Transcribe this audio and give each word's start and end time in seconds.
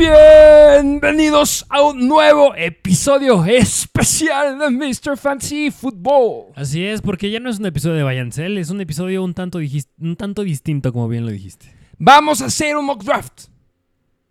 Bienvenidos 0.00 1.66
a 1.68 1.82
un 1.82 2.08
nuevo 2.08 2.54
episodio 2.54 3.44
especial 3.44 4.58
de 4.58 4.70
Mr. 4.70 5.18
Fantasy 5.18 5.70
Football. 5.70 6.54
Así 6.56 6.86
es, 6.86 7.02
porque 7.02 7.30
ya 7.30 7.38
no 7.38 7.50
es 7.50 7.58
un 7.58 7.66
episodio 7.66 7.96
de 7.96 8.02
Vayancel, 8.02 8.56
es 8.56 8.70
un 8.70 8.80
episodio 8.80 9.22
un 9.22 9.34
tanto, 9.34 9.58
un 9.58 10.16
tanto 10.16 10.42
distinto, 10.42 10.94
como 10.94 11.06
bien 11.06 11.26
lo 11.26 11.30
dijiste. 11.30 11.74
Vamos 11.98 12.40
a 12.40 12.46
hacer 12.46 12.78
un 12.78 12.86
mock 12.86 13.04
draft 13.04 13.48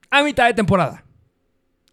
a 0.10 0.24
mitad 0.24 0.48
de 0.48 0.56
temporada. 0.56 1.06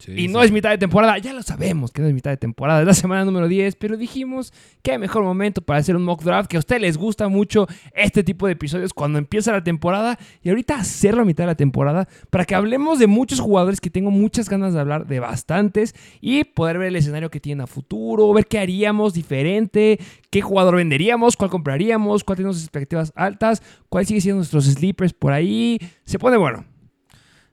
Y 0.06 0.28
no 0.28 0.42
es 0.42 0.52
mitad 0.52 0.70
de 0.70 0.78
temporada, 0.78 1.16
ya 1.18 1.32
lo 1.32 1.42
sabemos 1.42 1.91
que 1.91 2.02
no 2.02 2.09
es 2.09 2.14
mitad 2.14 2.30
de 2.30 2.36
temporada, 2.36 2.80
es 2.80 2.86
la 2.86 2.95
semana 2.95 3.24
número 3.24 3.48
10, 3.48 3.77
pero 3.77 3.96
dijimos 3.96 4.52
que 4.82 4.92
hay 4.92 4.98
mejor 4.98 5.22
momento 5.22 5.62
para 5.62 5.78
hacer 5.78 5.96
un 5.96 6.05
mock 6.05 6.22
draft, 6.22 6.48
que 6.48 6.56
a 6.56 6.60
ustedes 6.60 6.82
les 6.82 6.98
gusta 6.98 7.28
mucho 7.28 7.66
este 7.95 8.22
tipo 8.22 8.46
de 8.46 8.52
episodios 8.52 8.92
cuando 8.92 9.19
empieza 9.19 9.52
la 9.52 9.64
temporada 9.64 10.19
y 10.42 10.50
ahorita 10.50 10.77
hacerlo 10.77 11.22
a 11.22 11.24
mitad 11.24 11.45
de 11.45 11.48
la 11.48 11.55
temporada 11.55 12.09
para 12.30 12.45
que 12.45 12.55
hablemos 12.55 12.98
de 12.98 13.06
muchos 13.06 13.41
jugadores 13.41 13.80
que 13.80 13.91
tengo 13.91 14.10
muchas 14.10 14.48
ganas 14.48 14.74
de 14.74 14.80
hablar 14.80 15.06
de 15.06 15.20
bastantes 15.20 15.95
y 16.20 16.44
poder 16.44 16.78
ver 16.78 16.88
el 16.88 16.97
escenario 16.97 17.30
que 17.30 17.41
tienen 17.41 17.62
a 17.62 17.66
futuro, 17.66 18.33
ver 18.33 18.47
qué 18.47 18.58
haríamos 18.58 19.14
diferente, 19.14 19.98
qué 20.30 20.42
jugador 20.42 20.77
venderíamos, 20.77 21.36
cuál 21.36 21.50
compraríamos, 21.50 22.22
cuál 22.22 22.36
tenemos 22.36 22.60
expectativas 22.60 23.12
altas, 23.16 23.62
cuál 23.89 24.06
sigue 24.06 24.20
siendo 24.20 24.39
nuestros 24.39 24.67
sleepers 24.67 25.14
por 25.14 25.33
ahí. 25.33 25.80
Se 26.05 26.19
pone 26.19 26.36
bueno. 26.36 26.75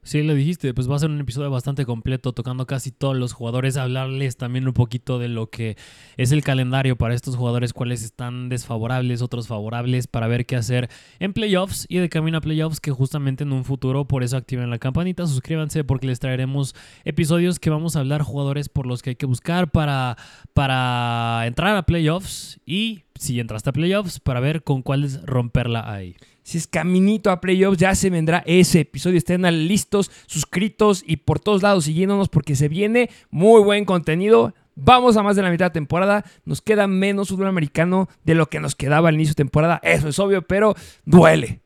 Sí, 0.04 0.22
lo 0.22 0.34
dijiste, 0.34 0.74
pues 0.74 0.90
va 0.90 0.98
a 0.98 1.00
ser 1.00 1.10
un 1.10 1.22
episodio 1.22 1.50
bastante 1.50 1.86
completo, 1.86 2.34
tocando 2.34 2.68
casi 2.68 2.92
todos 2.92 3.16
los 3.16 3.32
jugadores, 3.32 3.78
hablarles 3.78 4.36
también 4.36 4.68
un 4.68 4.74
poquito 4.74 5.18
de 5.18 5.30
lo 5.30 5.50
que 5.50 5.78
es 6.18 6.34
el 6.34 6.44
calendario 6.44 6.98
para 6.98 7.14
estos 7.14 7.38
jugadores, 7.38 7.72
cuáles 7.72 8.04
están 8.04 8.50
desfavorables, 8.50 9.22
otros 9.22 9.48
favorables, 9.48 10.08
para 10.08 10.28
ver 10.28 10.46
qué 10.46 10.58
hacer 10.58 10.90
en 11.20 11.32
playoffs 11.32 11.86
y 11.88 12.00
de 12.00 12.10
camino 12.10 12.40
a 12.40 12.42
playoffs, 12.42 12.82
que 12.82 12.92
justamente 12.92 13.46
en 13.46 13.54
un 13.54 13.64
futuro, 13.64 14.06
por 14.06 14.24
eso 14.24 14.36
activen 14.36 14.70
la 14.70 14.78
campanita, 14.78 15.26
suscríbanse 15.26 15.86
porque 15.86 16.08
les 16.08 16.20
traeremos 16.20 16.76
episodios 17.06 17.58
que 17.60 17.70
vamos 17.70 17.96
a 17.96 18.02
hablar 18.02 18.24
jugadores 18.24 18.68
por 18.68 18.86
los 18.86 19.02
que 19.02 19.12
hay 19.12 19.16
que 19.16 19.26
buscar 19.26 19.72
para, 19.72 20.18
para 20.54 21.44
entrar 21.48 21.78
a 21.78 21.84
playoffs 21.84 22.60
y 22.66 23.04
si 23.16 23.40
entraste 23.40 23.70
a 23.70 23.74
playoffs, 23.74 24.20
para 24.20 24.42
ver 24.42 24.64
con 24.64 24.82
cuáles 24.82 25.26
romperla 25.26 25.90
ahí. 25.90 26.18
Si 26.44 26.58
es 26.58 26.68
caminito 26.68 27.32
a 27.32 27.40
playoffs, 27.40 27.78
ya 27.78 27.96
se 27.96 28.10
vendrá 28.10 28.44
ese 28.46 28.82
episodio. 28.82 29.18
Estén 29.18 29.44
listos, 29.68 30.12
suscritos 30.28 31.04
y 31.08 31.18
por 31.18 31.40
todos 31.40 31.64
lados 31.64 31.86
siguiéndonos 31.86 32.30
porque 32.30 32.56
se 32.56 32.68
viene 32.68 33.10
muy 33.32 33.62
buen 33.62 33.86
contenido. 33.86 34.54
Vamos 34.76 35.16
a 35.18 35.24
más 35.24 35.36
de 35.36 35.42
la 35.42 35.52
mitad 35.52 35.68
de 35.68 35.72
temporada. 35.72 36.26
Nos 36.46 36.62
queda 36.62 36.88
menos 36.88 37.30
fútbol 37.30 37.48
americano 37.48 38.10
de 38.24 38.36
lo 38.36 38.48
que 38.48 38.60
nos 38.60 38.76
quedaba 38.76 39.10
al 39.10 39.16
inicio 39.16 39.32
de 39.32 39.38
temporada. 39.38 39.80
Eso 39.84 40.10
es 40.10 40.20
obvio, 40.20 40.42
pero 40.42 40.76
duele. 41.06 41.62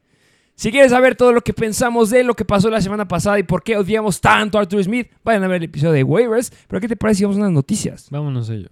Si 0.55 0.72
quieres 0.72 0.92
saber 0.92 1.16
todo 1.16 1.33
lo 1.33 1.42
que 1.42 1.53
pensamos 1.53 2.09
de 2.09 2.23
lo 2.23 2.36
que 2.36 2.44
pasó 2.44 2.70
la 2.70 2.81
semana 2.81 3.08
pasada 3.08 3.38
y 3.39 3.44
por 3.44 3.64
qué 3.64 3.78
odiamos 3.78 4.22
tanto 4.22 4.58
a 4.58 4.61
Arthur 4.61 4.83
Smith, 4.83 5.08
vayan 5.23 5.44
a 5.44 5.48
ver 5.48 5.58
el 5.58 5.66
episodio 5.66 5.94
de 5.94 6.03
waivers. 6.03 6.52
Pero 6.67 6.81
¿qué 6.81 6.88
te 6.88 6.95
parece 6.95 7.20
si 7.20 7.23
vamos 7.25 7.38
a 7.38 7.42
unas 7.42 7.52
noticias? 7.52 8.08
Vámonos 8.09 8.50
a 8.50 8.55
ello. 8.55 8.70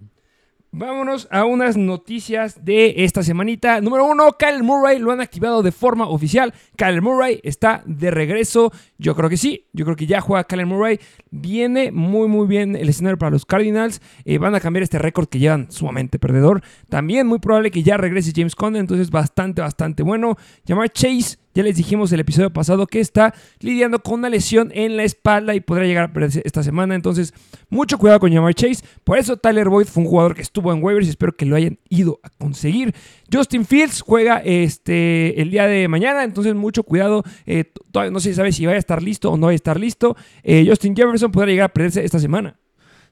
Vámonos 0.78 1.26
a 1.30 1.46
unas 1.46 1.78
noticias 1.78 2.62
de 2.62 2.96
esta 2.98 3.22
semanita. 3.22 3.80
Número 3.80 4.04
uno, 4.04 4.32
Kyle 4.32 4.62
Murray 4.62 4.98
lo 4.98 5.10
han 5.10 5.22
activado 5.22 5.62
de 5.62 5.72
forma 5.72 6.06
oficial. 6.06 6.52
Kyle 6.76 7.00
Murray 7.00 7.40
está 7.44 7.82
de 7.86 8.10
regreso. 8.10 8.70
Yo 8.98 9.16
creo 9.16 9.30
que 9.30 9.38
sí. 9.38 9.64
Yo 9.72 9.86
creo 9.86 9.96
que 9.96 10.06
ya 10.06 10.20
juega 10.20 10.44
Kyle 10.44 10.66
Murray. 10.66 11.00
Viene 11.30 11.92
muy, 11.92 12.28
muy 12.28 12.46
bien 12.46 12.76
el 12.76 12.90
escenario 12.90 13.16
para 13.16 13.30
los 13.30 13.46
Cardinals. 13.46 14.02
Eh, 14.26 14.36
van 14.36 14.54
a 14.54 14.60
cambiar 14.60 14.82
este 14.82 14.98
récord 14.98 15.28
que 15.28 15.38
llevan 15.38 15.72
sumamente 15.72 16.18
perdedor. 16.18 16.62
También 16.90 17.26
muy 17.26 17.38
probable 17.38 17.70
que 17.70 17.82
ya 17.82 17.96
regrese 17.96 18.32
James 18.36 18.54
Conner. 18.54 18.80
Entonces, 18.80 19.10
bastante, 19.10 19.62
bastante 19.62 20.02
bueno. 20.02 20.36
Llamar 20.66 20.90
Chase. 20.90 21.38
Ya 21.56 21.62
les 21.62 21.78
dijimos 21.78 22.12
el 22.12 22.20
episodio 22.20 22.52
pasado 22.52 22.86
que 22.86 23.00
está 23.00 23.32
lidiando 23.60 24.02
con 24.02 24.18
una 24.18 24.28
lesión 24.28 24.70
en 24.74 24.98
la 24.98 25.04
espalda 25.04 25.54
y 25.54 25.60
podría 25.60 25.88
llegar 25.88 26.04
a 26.04 26.12
perderse 26.12 26.42
esta 26.44 26.62
semana. 26.62 26.94
Entonces, 26.94 27.32
mucho 27.70 27.96
cuidado 27.96 28.20
con 28.20 28.30
Jamar 28.30 28.52
Chase. 28.52 28.84
Por 29.04 29.16
eso 29.16 29.38
Tyler 29.38 29.70
Boyd 29.70 29.86
fue 29.86 30.02
un 30.02 30.10
jugador 30.10 30.34
que 30.34 30.42
estuvo 30.42 30.70
en 30.70 30.84
waivers 30.84 31.06
y 31.06 31.10
espero 31.10 31.32
que 31.32 31.46
lo 31.46 31.56
hayan 31.56 31.78
ido 31.88 32.20
a 32.22 32.28
conseguir. 32.28 32.94
Justin 33.32 33.64
Fields 33.64 34.02
juega 34.02 34.36
este, 34.44 35.40
el 35.40 35.50
día 35.50 35.66
de 35.66 35.88
mañana, 35.88 36.24
entonces 36.24 36.54
mucho 36.54 36.82
cuidado. 36.82 37.22
Eh, 37.46 37.64
todavía 37.90 38.12
no 38.12 38.20
se 38.20 38.34
sabe 38.34 38.52
si 38.52 38.66
va 38.66 38.72
a 38.72 38.76
estar 38.76 39.02
listo 39.02 39.32
o 39.32 39.38
no 39.38 39.46
va 39.46 39.52
a 39.52 39.54
estar 39.54 39.80
listo. 39.80 40.14
Eh, 40.42 40.66
Justin 40.68 40.94
Jefferson 40.94 41.32
podrá 41.32 41.48
llegar 41.48 41.70
a 41.70 41.72
perderse 41.72 42.04
esta 42.04 42.18
semana. 42.18 42.60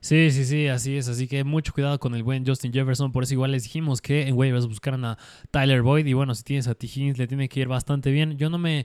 Sí, 0.05 0.31
sí, 0.33 0.45
sí, 0.45 0.67
así 0.67 0.99
es. 0.99 1.09
Así 1.09 1.27
que 1.27 1.45
mucho 1.45 1.73
cuidado 1.73 1.99
con 1.99 2.15
el 2.15 2.23
buen 2.23 2.45
Justin 2.47 2.75
Jefferson. 2.75 3.11
Por 3.11 3.23
eso 3.23 3.33
igual 3.33 3.53
les 3.53 3.63
dijimos 3.63 4.03
que 4.03 4.29
en 4.29 4.35
waivers 4.37 4.67
buscaran 4.67 5.03
a 5.07 5.17
Tyler 5.51 5.81
Boyd. 5.81 6.05
Y 6.05 6.13
bueno, 6.13 6.35
si 6.35 6.43
tienes 6.43 6.69
a 6.69 6.75
T. 6.75 6.87
Higgins, 6.87 7.17
le 7.17 7.27
tiene 7.27 7.49
que 7.49 7.61
ir 7.61 7.69
bastante 7.69 8.11
bien. 8.11 8.37
Yo 8.37 8.51
no 8.51 8.59
me... 8.59 8.85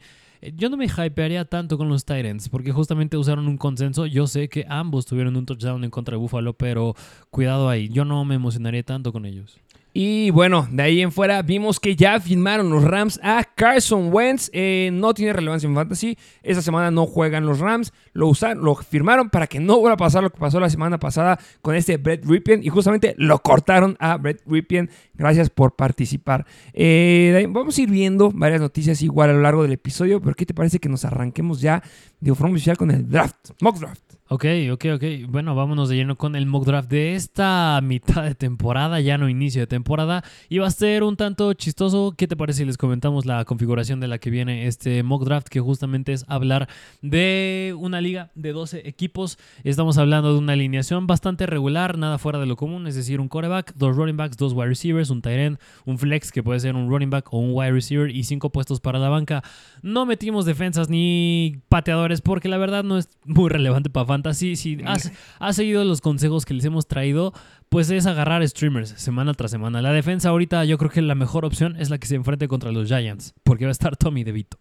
Yo 0.56 0.70
no 0.70 0.78
me 0.78 0.86
hypearía 0.86 1.44
tanto 1.44 1.78
con 1.78 1.90
los 1.90 2.06
Titans 2.06 2.48
porque 2.48 2.72
justamente 2.72 3.18
usaron 3.18 3.50
un 3.50 3.58
consenso. 3.58 4.06
Yo 4.06 4.28
sé 4.28 4.48
que 4.48 4.66
ambos 4.70 5.06
tuvieron 5.06 5.36
un 5.36 5.46
touchdown 5.46 5.84
en 5.84 5.90
contra 5.90 6.14
de 6.14 6.20
Buffalo, 6.20 6.54
pero 6.54 6.96
cuidado 7.30 7.68
ahí. 7.68 7.90
Yo 7.90 8.06
no 8.06 8.24
me 8.24 8.36
emocionaría 8.36 8.84
tanto 8.84 9.12
con 9.12 9.26
ellos. 9.26 9.60
Y 10.02 10.30
bueno, 10.30 10.66
de 10.72 10.82
ahí 10.82 11.02
en 11.02 11.12
fuera 11.12 11.42
vimos 11.42 11.78
que 11.78 11.94
ya 11.94 12.22
firmaron 12.22 12.70
los 12.70 12.86
Rams 12.86 13.20
a 13.22 13.44
Carson 13.44 14.14
Wentz. 14.14 14.50
Eh, 14.54 14.92
no 14.94 15.14
tiene 15.14 15.34
relevancia 15.34 15.68
en 15.68 15.76
fantasy. 15.76 16.18
Esta 16.42 16.62
semana 16.62 16.90
no 16.90 17.06
juegan 17.06 17.46
los 17.46 17.60
Rams. 17.60 17.92
Lo 18.14 18.32
lo 18.56 18.76
firmaron 18.76 19.30
para 19.30 19.46
que 19.48 19.60
no 19.60 19.78
vuelva 19.78 19.96
a 19.96 19.98
pasar 19.98 20.24
lo 20.24 20.30
que 20.30 20.40
pasó 20.40 20.58
la 20.62 20.70
semana 20.70 21.02
pasada 21.02 21.38
con 21.62 21.76
este 21.76 21.98
Brett 21.98 22.24
Ripien. 22.24 22.64
Y 22.64 22.70
justamente 22.70 23.14
lo 23.18 23.40
cortaron 23.40 23.98
a 24.00 24.16
Brett 24.16 24.42
Ripien. 24.46 24.90
Gracias 25.16 25.50
por 25.50 25.76
participar. 25.76 26.46
Eh, 26.72 27.46
vamos 27.50 27.78
a 27.78 27.82
ir 27.82 27.90
viendo 27.90 28.32
varias 28.34 28.62
noticias 28.62 29.02
igual 29.02 29.32
a 29.32 29.34
lo 29.34 29.42
largo 29.42 29.64
del 29.64 29.74
episodio. 29.74 30.22
Pero 30.22 30.34
¿qué 30.34 30.46
te 30.46 30.54
parece 30.54 30.80
que 30.80 30.88
nos 30.88 31.04
arranquemos 31.04 31.60
ya 31.60 31.84
de 32.22 32.34
forma 32.34 32.54
oficial 32.54 32.78
con 32.78 32.90
el 32.90 33.10
draft? 33.10 33.50
Mock 33.60 33.78
draft. 33.78 34.09
Ok, 34.32 34.46
ok, 34.72 34.86
ok. 34.94 35.04
Bueno, 35.28 35.56
vámonos 35.56 35.90
de 35.90 35.96
lleno 35.96 36.16
con 36.16 36.36
el 36.36 36.46
mock 36.46 36.64
draft 36.64 36.88
de 36.88 37.16
esta 37.16 37.80
mitad 37.84 38.24
de 38.24 38.36
temporada, 38.36 39.00
ya 39.00 39.18
no 39.18 39.28
inicio 39.28 39.62
de 39.62 39.66
temporada. 39.66 40.24
Y 40.50 40.60
va 40.60 40.68
a 40.68 40.72
ser 40.72 41.02
un 41.02 41.18
tanto 41.18 41.52
chistoso. 41.54 42.14
¿Qué 42.16 42.28
te 42.28 42.36
parece 42.36 42.60
si 42.60 42.66
les 42.66 42.78
comentamos 42.78 43.26
la 43.26 43.44
configuración 43.46 44.00
de 44.00 44.08
la 44.08 44.20
que 44.20 44.30
viene 44.30 44.68
este 44.68 45.02
mock 45.02 45.24
draft? 45.24 45.48
Que 45.48 45.60
justamente 45.62 46.14
es 46.14 46.26
hablar 46.28 46.70
de 47.02 47.76
una 47.80 48.02
liga 48.02 48.30
de 48.36 48.52
12 48.52 48.88
equipos. 48.88 49.40
Estamos 49.64 49.98
hablando 49.98 50.32
de 50.32 50.38
una 50.38 50.54
alineación 50.54 51.08
bastante 51.08 51.48
regular, 51.48 51.98
nada 51.98 52.20
fuera 52.20 52.38
de 52.38 52.46
lo 52.46 52.56
común, 52.56 52.86
es 52.86 52.94
decir, 52.94 53.20
un 53.20 53.30
quarterback, 53.30 53.74
dos 53.78 53.96
running 53.96 54.18
backs, 54.18 54.38
dos 54.38 54.54
wide 54.54 54.68
receivers, 54.68 55.10
un 55.10 55.24
tight 55.24 55.40
end, 55.40 55.60
un 55.86 55.98
flex 55.98 56.32
que 56.32 56.44
puede 56.44 56.60
ser 56.60 56.76
un 56.76 56.88
running 56.88 57.10
back 57.10 57.34
o 57.34 57.40
un 57.40 57.50
wide 57.54 57.72
receiver 57.72 58.16
y 58.16 58.24
cinco 58.26 58.52
puestos 58.52 58.80
para 58.80 59.00
la 59.00 59.10
banca. 59.10 59.44
No 59.82 60.06
metimos 60.06 60.46
defensas 60.46 60.88
ni 60.88 61.64
pateadores 61.68 62.22
porque 62.22 62.48
la 62.48 62.58
verdad 62.58 62.84
no 62.84 63.00
es 63.00 63.10
muy 63.26 63.50
relevante 63.50 63.90
para 63.90 64.06
fantasy. 64.20 64.56
Si 64.56 64.78
has, 64.86 65.12
has 65.40 65.56
seguido 65.56 65.84
los 65.84 66.02
consejos 66.02 66.46
que 66.46 66.54
les 66.54 66.66
hemos 66.66 66.88
traído, 66.88 67.34
pues 67.70 67.90
es 67.90 68.06
agarrar 68.06 68.48
streamers 68.48 68.90
semana 68.90 69.34
tras 69.34 69.52
semana. 69.52 69.82
La 69.82 69.92
defensa 69.92 70.30
ahorita 70.30 70.66
yo 70.66 70.78
creo 70.78 70.92
que 70.92 71.02
la 71.02 71.16
mejor 71.16 71.46
opción 71.46 71.76
es 71.80 71.90
la 71.90 71.98
que 71.98 72.08
se 72.08 72.16
enfrente 72.16 72.48
contra 72.48 72.72
los 72.72 72.88
Giants 72.88 73.34
porque 73.44 73.66
va 73.66 73.70
a 73.70 73.72
estar 73.72 73.96
Tommy 73.96 74.24
DeVito. 74.24 74.58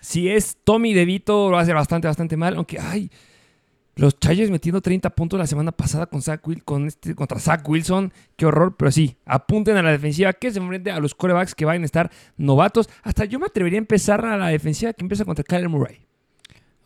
Si 0.00 0.28
es 0.28 0.58
Tommy 0.64 0.94
DeVito, 0.94 1.50
lo 1.50 1.58
hace 1.58 1.72
bastante, 1.72 2.08
bastante 2.08 2.36
mal. 2.36 2.56
Aunque, 2.56 2.78
ay, 2.78 3.10
los 3.96 4.18
Chargers 4.18 4.50
metiendo 4.50 4.80
30 4.80 5.10
puntos 5.10 5.38
la 5.38 5.46
semana 5.46 5.72
pasada 5.72 6.06
con 6.06 6.22
Zach 6.22 6.40
con 6.64 6.86
este, 6.86 7.14
contra 7.14 7.38
Zach 7.38 7.68
Wilson. 7.68 8.12
Qué 8.36 8.46
horror. 8.46 8.76
Pero 8.78 8.90
sí, 8.90 9.16
apunten 9.26 9.76
a 9.76 9.82
la 9.82 9.90
defensiva 9.90 10.32
que 10.32 10.50
se 10.50 10.58
enfrente 10.58 10.90
a 10.90 11.00
los 11.00 11.14
corebacks 11.14 11.54
que 11.54 11.66
van 11.66 11.82
a 11.82 11.84
estar 11.84 12.10
novatos. 12.38 12.88
Hasta 13.02 13.26
yo 13.26 13.38
me 13.38 13.46
atrevería 13.46 13.78
a 13.78 13.82
empezar 13.82 14.24
a 14.24 14.38
la 14.38 14.48
defensiva 14.48 14.92
que 14.94 15.04
empieza 15.04 15.24
contra 15.24 15.44
Kyler 15.44 15.68
Murray. 15.68 16.09